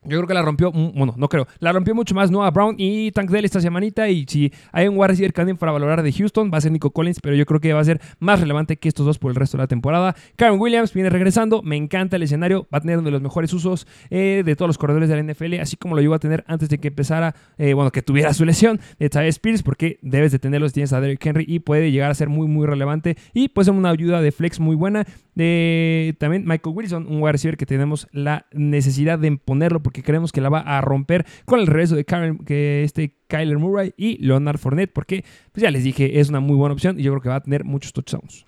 Yo 0.08 0.18
creo 0.18 0.26
que 0.26 0.34
la 0.34 0.42
rompió, 0.42 0.72
mm, 0.72 0.92
bueno, 0.94 1.14
no 1.16 1.28
creo, 1.28 1.46
la 1.58 1.72
rompió 1.72 1.94
mucho 1.94 2.14
más 2.14 2.30
Noah 2.30 2.50
Brown 2.50 2.76
y 2.78 3.10
Tank 3.12 3.30
Dell 3.30 3.44
esta 3.44 3.60
semanita. 3.60 4.08
Y 4.08 4.24
si 4.28 4.52
hay 4.72 4.88
un 4.88 4.96
wide 4.96 5.08
receiver 5.08 5.32
que 5.32 5.54
para 5.54 5.72
valorar 5.72 6.02
de 6.02 6.12
Houston, 6.12 6.50
va 6.52 6.58
a 6.58 6.60
ser 6.60 6.72
Nico 6.72 6.90
Collins, 6.90 7.20
pero 7.20 7.36
yo 7.36 7.46
creo 7.46 7.60
que 7.60 7.72
va 7.72 7.80
a 7.80 7.84
ser 7.84 8.00
más 8.18 8.40
relevante 8.40 8.76
que 8.76 8.88
estos 8.88 9.06
dos 9.06 9.18
por 9.18 9.30
el 9.30 9.36
resto 9.36 9.56
de 9.56 9.62
la 9.62 9.68
temporada. 9.68 10.14
Karen 10.36 10.58
Williams 10.60 10.92
viene 10.92 11.10
regresando, 11.10 11.62
me 11.62 11.76
encanta 11.76 12.16
el 12.16 12.22
escenario, 12.22 12.66
va 12.72 12.78
a 12.78 12.80
tener 12.80 12.98
uno 12.98 13.06
de 13.06 13.12
los 13.12 13.22
mejores 13.22 13.52
usos 13.52 13.86
eh, 14.10 14.42
de 14.44 14.56
todos 14.56 14.68
los 14.68 14.78
corredores 14.78 15.08
de 15.08 15.22
la 15.22 15.32
NFL, 15.32 15.54
así 15.60 15.76
como 15.76 15.94
lo 15.94 16.02
iba 16.02 16.16
a 16.16 16.18
tener 16.18 16.44
antes 16.46 16.68
de 16.68 16.78
que 16.78 16.88
empezara, 16.88 17.34
eh, 17.58 17.74
bueno, 17.74 17.90
que 17.92 18.02
tuviera 18.02 18.32
su 18.34 18.44
lesión 18.44 18.80
de 18.98 19.08
Ty 19.08 19.26
Spears, 19.28 19.62
porque 19.62 19.98
debes 20.02 20.32
de 20.32 20.38
tenerlo 20.38 20.68
si 20.68 20.74
tienes 20.74 20.92
a 20.92 21.00
Derrick 21.00 21.24
Henry 21.24 21.44
y 21.46 21.60
puede 21.60 21.90
llegar 21.90 22.10
a 22.10 22.14
ser 22.14 22.28
muy, 22.28 22.46
muy 22.46 22.66
relevante 22.66 23.16
y 23.32 23.48
puede 23.48 23.66
ser 23.66 23.74
una 23.74 23.90
ayuda 23.90 24.20
de 24.20 24.32
flex 24.32 24.60
muy 24.60 24.76
buena. 24.76 25.06
De, 25.34 26.16
también 26.18 26.44
Michael 26.46 26.74
Wilson, 26.74 27.06
un 27.06 27.20
wide 27.20 27.32
receiver 27.32 27.56
que 27.58 27.66
tenemos 27.66 28.08
la 28.10 28.46
necesidad 28.52 29.18
de 29.18 29.36
ponerlo 29.36 29.82
porque 29.82 29.95
creemos 30.02 30.32
que 30.32 30.40
la 30.40 30.48
va 30.48 30.60
a 30.60 30.80
romper 30.80 31.26
con 31.44 31.60
el 31.60 31.66
regreso 31.66 31.96
de 31.96 32.04
Karen, 32.04 32.38
que 32.38 32.84
este 32.84 33.16
Kyler 33.28 33.58
Murray 33.58 33.94
y 33.96 34.18
Leonard 34.24 34.58
Fournette, 34.58 34.92
porque 34.92 35.24
pues 35.52 35.62
ya 35.62 35.70
les 35.70 35.84
dije, 35.84 36.20
es 36.20 36.28
una 36.28 36.40
muy 36.40 36.56
buena 36.56 36.74
opción 36.74 36.98
y 36.98 37.02
yo 37.02 37.12
creo 37.12 37.22
que 37.22 37.28
va 37.28 37.36
a 37.36 37.42
tener 37.42 37.64
muchos 37.64 37.92
touchdowns. 37.92 38.44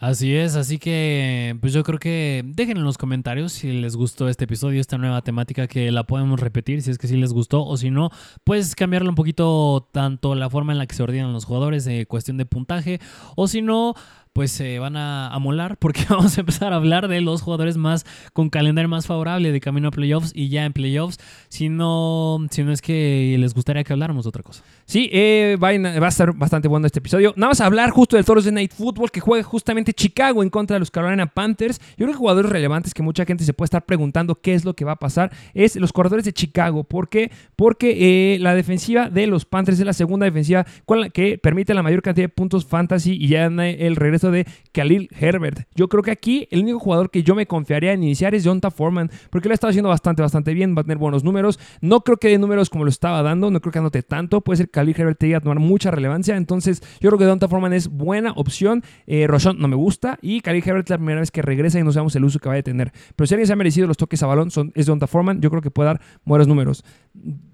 Así 0.00 0.32
es, 0.36 0.54
así 0.54 0.78
que 0.78 1.56
pues 1.60 1.72
yo 1.72 1.82
creo 1.82 1.98
que 1.98 2.44
dejen 2.46 2.76
en 2.76 2.84
los 2.84 2.96
comentarios 2.96 3.50
si 3.50 3.72
les 3.72 3.96
gustó 3.96 4.28
este 4.28 4.44
episodio, 4.44 4.80
esta 4.80 4.96
nueva 4.96 5.22
temática 5.22 5.66
que 5.66 5.90
la 5.90 6.04
podemos 6.04 6.38
repetir, 6.38 6.82
si 6.82 6.92
es 6.92 6.98
que 6.98 7.08
sí 7.08 7.16
les 7.16 7.32
gustó 7.32 7.66
o 7.66 7.76
si 7.76 7.90
no, 7.90 8.10
pues 8.44 8.76
cambiarle 8.76 9.08
un 9.08 9.16
poquito 9.16 9.88
tanto 9.92 10.36
la 10.36 10.48
forma 10.50 10.70
en 10.70 10.78
la 10.78 10.86
que 10.86 10.94
se 10.94 11.02
ordenan 11.02 11.32
los 11.32 11.46
jugadores, 11.46 11.84
de 11.84 12.06
cuestión 12.06 12.36
de 12.36 12.46
puntaje, 12.46 13.00
o 13.34 13.48
si 13.48 13.60
no, 13.60 13.94
pues 14.38 14.52
se 14.52 14.78
van 14.78 14.96
a 14.96 15.36
molar 15.40 15.78
porque 15.78 16.04
vamos 16.08 16.38
a 16.38 16.42
empezar 16.42 16.72
a 16.72 16.76
hablar 16.76 17.08
de 17.08 17.20
los 17.20 17.42
jugadores 17.42 17.76
más 17.76 18.06
con 18.32 18.50
calendario 18.50 18.88
más 18.88 19.04
favorable 19.04 19.50
de 19.50 19.60
camino 19.60 19.88
a 19.88 19.90
playoffs 19.90 20.30
y 20.32 20.48
ya 20.48 20.64
en 20.64 20.72
playoffs, 20.72 21.18
si 21.48 21.68
no, 21.68 22.46
si 22.48 22.62
no 22.62 22.70
es 22.70 22.80
que 22.80 23.34
les 23.36 23.52
gustaría 23.52 23.82
que 23.82 23.92
habláramos 23.92 24.26
de 24.26 24.28
otra 24.28 24.44
cosa. 24.44 24.62
Sí, 24.84 25.10
eh, 25.12 25.56
va, 25.60 25.70
a 25.70 26.08
estar 26.08 26.32
bastante 26.34 26.68
bueno 26.68 26.86
este 26.86 27.00
episodio. 27.00 27.34
Nada 27.34 27.50
más 27.50 27.60
hablar 27.60 27.90
justo 27.90 28.14
del 28.14 28.24
Thursday 28.24 28.52
Night 28.52 28.72
Football 28.72 29.10
que 29.10 29.18
juega 29.18 29.42
justamente 29.42 29.92
Chicago 29.92 30.44
en 30.44 30.50
contra 30.50 30.76
de 30.76 30.78
los 30.78 30.92
Carolina 30.92 31.26
Panthers. 31.26 31.80
Yo 31.96 32.06
creo 32.06 32.10
que 32.10 32.18
jugadores 32.18 32.52
relevantes 32.52 32.94
que 32.94 33.02
mucha 33.02 33.24
gente 33.24 33.42
se 33.42 33.52
puede 33.54 33.66
estar 33.66 33.86
preguntando 33.86 34.36
qué 34.36 34.54
es 34.54 34.64
lo 34.64 34.74
que 34.74 34.84
va 34.84 34.92
a 34.92 34.98
pasar 35.00 35.32
es 35.52 35.74
los 35.74 35.92
corredores 35.92 36.24
de 36.24 36.32
Chicago. 36.32 36.84
¿Por 36.84 37.08
qué? 37.08 37.32
Porque 37.56 38.34
eh, 38.34 38.38
la 38.38 38.54
defensiva 38.54 39.10
de 39.10 39.26
los 39.26 39.46
Panthers 39.46 39.80
es 39.80 39.84
la 39.84 39.92
segunda 39.94 40.26
defensiva 40.26 40.64
que 41.12 41.38
permite 41.38 41.74
la 41.74 41.82
mayor 41.82 42.02
cantidad 42.02 42.28
de 42.28 42.28
puntos 42.28 42.64
fantasy 42.66 43.18
y 43.20 43.26
ya 43.26 43.46
el 43.46 43.96
regreso 43.96 44.27
de 44.30 44.46
Khalil 44.72 45.08
Herbert. 45.18 45.68
Yo 45.74 45.88
creo 45.88 46.02
que 46.02 46.10
aquí 46.10 46.48
el 46.50 46.62
único 46.62 46.78
jugador 46.78 47.10
que 47.10 47.22
yo 47.22 47.34
me 47.34 47.46
confiaría 47.46 47.92
en 47.92 48.02
iniciar 48.02 48.34
es 48.34 48.44
Jonta 48.44 48.70
Foreman 48.70 49.10
porque 49.30 49.48
lo 49.48 49.52
ha 49.52 49.54
estado 49.54 49.70
haciendo 49.70 49.88
bastante, 49.88 50.22
bastante 50.22 50.54
bien. 50.54 50.74
Va 50.76 50.80
a 50.80 50.84
tener 50.84 50.98
buenos 50.98 51.24
números. 51.24 51.58
No 51.80 52.00
creo 52.00 52.16
que 52.18 52.28
de 52.28 52.38
números 52.38 52.70
como 52.70 52.84
lo 52.84 52.90
estaba 52.90 53.22
dando. 53.22 53.50
No 53.50 53.60
creo 53.60 53.72
que 53.72 53.78
anote 53.78 54.02
tanto. 54.02 54.40
Puede 54.40 54.58
ser 54.58 54.70
Khalil 54.70 54.94
Herbert 54.98 55.18
te 55.18 55.34
a 55.34 55.40
tomar 55.40 55.58
mucha 55.58 55.90
relevancia. 55.90 56.36
Entonces, 56.36 56.82
yo 57.00 57.10
creo 57.10 57.18
que 57.18 57.24
Donta 57.24 57.48
Foreman 57.48 57.72
es 57.72 57.88
buena 57.88 58.32
opción. 58.32 58.82
Eh, 59.06 59.26
Rochon 59.26 59.58
no 59.58 59.68
me 59.68 59.76
gusta. 59.76 60.18
Y 60.22 60.40
Khalil 60.40 60.62
Herbert 60.64 60.86
es 60.86 60.90
la 60.90 60.98
primera 60.98 61.20
vez 61.20 61.30
que 61.30 61.42
regresa 61.42 61.78
y 61.78 61.84
no 61.84 61.92
sabemos 61.92 62.14
el 62.16 62.24
uso 62.24 62.38
que 62.38 62.48
va 62.48 62.54
a 62.54 62.62
tener. 62.62 62.92
Pero 63.16 63.26
si 63.26 63.34
alguien 63.34 63.46
se 63.46 63.52
ha 63.52 63.56
merecido 63.56 63.86
los 63.86 63.96
toques 63.96 64.22
a 64.22 64.26
balón, 64.26 64.50
son, 64.50 64.72
es 64.74 64.86
Donta 64.86 65.06
Foreman. 65.06 65.40
Yo 65.40 65.50
creo 65.50 65.62
que 65.62 65.70
puede 65.70 65.88
dar 65.88 66.00
buenos 66.24 66.48
números. 66.48 66.84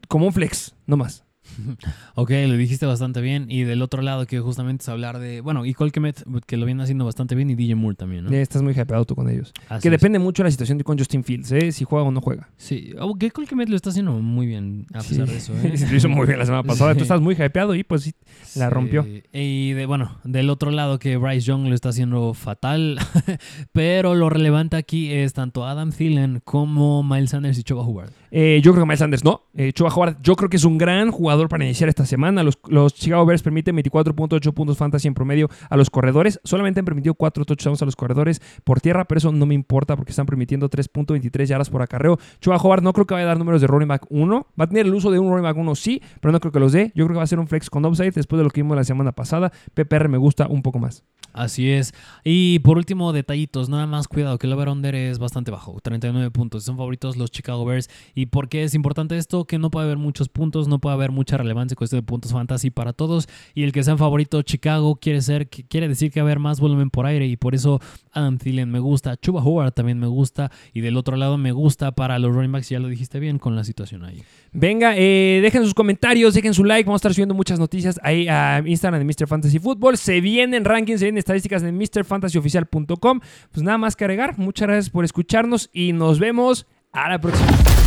Como 0.09 0.27
un 0.27 0.33
flex, 0.33 0.75
no 0.87 0.97
más. 0.97 1.25
Ok, 2.17 2.31
lo 2.31 2.57
dijiste 2.57 2.87
bastante 2.87 3.21
bien. 3.21 3.47
Y 3.49 3.63
del 3.63 3.83
otro 3.83 4.03
lado, 4.03 4.27
que 4.27 4.41
justamente 4.41 4.83
es 4.83 4.89
hablar 4.89 5.19
de. 5.19 5.41
Bueno, 5.41 5.65
y 5.65 5.75
Colquemet, 5.75 6.25
que 6.47 6.57
lo 6.57 6.67
viene 6.67 6.83
haciendo 6.83 7.05
bastante 7.05 7.35
bien, 7.35 7.51
y 7.51 7.55
DJ 7.55 7.75
Moore 7.75 7.97
también, 7.97 8.25
¿no? 8.25 8.33
estás 8.33 8.63
muy 8.63 8.73
hypeado 8.73 9.05
tú 9.05 9.15
con 9.15 9.29
ellos. 9.29 9.53
que 9.81 9.91
depende 9.91 10.19
mucho 10.19 10.43
de 10.43 10.49
la 10.49 10.51
situación 10.51 10.79
con 10.81 10.99
Justin 10.99 11.25
Fields, 11.25 11.53
¿eh? 11.53 11.73
Si 11.73 11.85
juega 11.85 12.07
o 12.07 12.11
no 12.11 12.21
juega. 12.21 12.49
Sí, 12.57 12.95
aunque 12.99 13.31
Colquemet 13.31 13.69
lo 13.69 13.77
está 13.77 13.91
haciendo 13.91 14.13
muy 14.13 14.47
bien, 14.47 14.87
a 14.93 14.99
pesar 14.99 15.29
de 15.29 15.37
eso, 15.37 15.53
¿eh? 15.63 15.75
lo 15.91 15.97
hizo 15.97 16.09
muy 16.09 16.27
bien 16.27 16.39
la 16.39 16.47
semana 16.47 16.63
pasada. 16.63 16.95
Tú 16.95 17.03
estás 17.03 17.21
muy 17.21 17.35
hypeado 17.35 17.75
y 17.75 17.85
pues 17.85 18.03
sí, 18.03 18.15
la 18.57 18.71
rompió. 18.71 19.07
Y 19.33 19.73
de, 19.73 19.87
bueno, 19.87 20.19
del 20.25 20.51
otro 20.51 20.71
lado, 20.71 20.99
que 20.99 21.17
Bryce 21.17 21.47
Young 21.47 21.69
lo 21.69 21.75
está 21.75 21.91
haciendo 21.91 22.35
fatal. 22.35 22.99
pero 23.73 24.15
lo 24.15 24.31
relevante 24.31 24.77
aquí 24.77 25.13
es 25.13 25.33
tanto 25.33 25.67
Adam 25.67 25.93
Thielen 25.93 26.41
como 26.45 27.03
Miles 27.03 27.31
Sanders 27.31 27.59
y 27.59 27.63
Choba 27.63 27.83
Howard. 27.83 28.13
Eh, 28.37 28.61
yo 28.65 28.73
creo 28.73 28.83
que 28.83 28.89
Miles 28.89 28.99
Sanders 28.99 29.23
no. 29.23 29.43
Eh, 29.55 29.73
Chuba 29.73 29.91
Howard, 29.95 30.17
yo 30.21 30.35
creo 30.35 30.51
que 30.51 30.57
es 30.57 30.65
un 30.65 30.77
gran 30.77 31.13
jugador 31.13 31.49
para 31.49 31.65
iniciar 31.65 31.89
esta 31.89 32.05
semana. 32.05 32.43
Los, 32.43 32.59
los 32.67 32.93
Chicago 32.93 33.25
Bears 33.25 33.45
permiten 33.45 33.77
24.8 33.77 34.53
puntos 34.53 34.77
fantasy 34.77 35.07
en 35.07 35.15
promedio 35.15 35.49
a 35.71 35.77
los 35.77 35.89
corredores. 35.89 36.41
Solamente 36.43 36.81
han 36.81 36.85
permitido 36.85 37.15
4 37.15 37.45
touchdowns 37.45 37.81
a 37.83 37.85
los 37.85 37.95
corredores 37.95 38.43
por 38.65 38.81
tierra, 38.81 39.05
pero 39.05 39.19
eso 39.19 39.31
no 39.31 39.47
me 39.47 39.55
importa 39.55 39.95
porque 39.95 40.11
están 40.11 40.27
permitiendo 40.27 40.69
3.23 40.69 41.45
yardas 41.45 41.71
por 41.71 41.81
acarreo. 41.81 42.19
Chuba 42.41 42.57
Howard 42.57 42.83
no 42.83 42.93
creo 42.93 43.07
que 43.07 43.15
vaya 43.15 43.27
a 43.27 43.29
dar 43.29 43.39
números 43.39 43.61
de 43.61 43.69
running 43.69 43.87
back 43.87 44.05
1. 44.11 44.47
Va 44.61 44.65
a 44.65 44.67
tener 44.67 44.87
el 44.87 44.95
uso 44.95 45.13
de 45.13 45.21
un 45.21 45.29
running 45.29 45.45
back 45.45 45.57
1, 45.57 45.75
sí, 45.77 46.03
pero 46.21 46.33
no 46.33 46.41
creo 46.41 46.51
que 46.51 46.59
los 46.59 46.73
dé. 46.73 46.91
Yo 46.97 47.05
creo 47.05 47.15
que 47.15 47.19
va 47.19 47.23
a 47.23 47.29
ser 47.29 47.39
un 47.39 47.47
flex 47.47 47.71
con 47.71 47.87
upside 47.87 48.11
después 48.11 48.39
de 48.39 48.43
lo 48.43 48.51
que 48.51 48.63
vimos 48.63 48.77
la 48.77 48.83
semana 48.83 49.13
pasada. 49.13 49.53
PPR 49.75 50.09
me 50.09 50.19
gusta 50.19 50.49
un 50.49 50.63
poco 50.63 50.81
más. 50.81 51.05
Así 51.35 51.69
es. 51.71 51.95
Y 52.23 52.61
por 52.61 52.79
último, 52.79 53.13
detallitos. 53.13 53.69
Nada 53.69 53.87
más 53.87 54.07
cuidado 54.07 54.39
que 54.39 54.47
el 54.47 54.53
over-under 54.53 54.95
es 54.95 55.19
bastante 55.19 55.51
bajo. 55.51 55.79
39 55.81 56.31
puntos. 56.31 56.65
Son 56.65 56.77
favoritos 56.77 57.17
los 57.17 57.31
Chicago 57.31 57.65
Bears. 57.65 57.91
¿Y 58.15 58.24
por 58.27 58.49
qué 58.49 58.65
es 58.65 58.75
importante 58.75 59.17
esto? 59.17 59.45
Que 59.47 59.59
no 59.59 59.71
puede 59.71 59.87
haber 59.87 59.99
muchos 59.99 60.29
puntos, 60.29 60.69
no 60.69 60.79
puede 60.79 60.95
haber 60.95 61.11
mucha 61.11 61.37
relevancia 61.37 61.77
cuestión 61.77 62.01
de 62.01 62.07
puntos 62.07 62.33
fantasy 62.33 62.71
para 62.71 62.93
todos. 62.93 63.29
Y 63.55 63.65
el 63.65 63.73
que 63.73 63.83
sean 63.83 63.99
favorito 63.99 64.43
Chicago 64.43 64.97
quiere, 64.97 65.21
ser, 65.23 65.49
quiere 65.49 65.89
decir 65.89 66.11
que 66.11 66.21
va 66.21 66.25
a 66.25 66.29
haber 66.29 66.39
más 66.39 66.61
volumen 66.61 66.91
por 66.91 67.07
aire. 67.07 67.27
Y 67.27 67.37
por 67.37 67.55
eso 67.55 67.81
Adam 68.13 68.39
Thielen 68.39 68.71
me 68.71 68.79
gusta. 68.79 69.17
Chuba 69.17 69.43
Howard 69.43 69.73
también 69.73 69.99
me 69.99 70.07
gusta. 70.07 70.51
Y 70.73 70.81
del 70.81 70.97
otro 70.97 71.17
lado 71.17 71.39
me 71.39 71.53
gusta 71.53 71.93
para 71.93 72.19
los 72.19 72.35
running 72.35 72.53
backs. 72.53 72.69
Ya 72.69 72.79
lo 72.79 72.89
dijiste 72.89 73.19
bien 73.19 73.39
con 73.39 73.57
la 73.57 73.65
situación 73.65 74.05
ahí. 74.05 74.23
Venga, 74.53 74.95
eh, 74.97 75.41
dejen 75.43 75.65
sus 75.65 75.75
comentarios, 75.75 76.35
dejen 76.35 76.55
su 76.55 76.65
like. 76.65 76.87
Vamos 76.87 76.99
a 76.99 77.03
estar 77.03 77.15
subiendo 77.15 77.35
muchas 77.35 77.59
noticias 77.59 77.99
ahí 78.03 78.29
a 78.29 78.63
Instagram 78.65 79.01
de 79.01 79.05
Mr. 79.05 79.27
Fantasy 79.27 79.59
Football. 79.59 79.97
Se 79.97 80.21
vienen 80.21 80.65
rankings, 80.65 81.01
se 81.01 81.07
vienen 81.07 81.19
estadísticas 81.19 81.63
en 81.63 81.77
MrFantasyOficial.com. 81.77 83.21
Pues 83.51 83.63
nada 83.63 83.79
más 83.79 83.97
que 83.97 84.05
agregar. 84.05 84.39
Muchas 84.39 84.69
gracias 84.69 84.91
por 84.91 85.05
escucharnos 85.05 85.71
y 85.73 85.93
nos 85.93 86.19
vemos 86.19 86.67
a 86.93 87.09
la 87.09 87.21
próxima. 87.21 87.84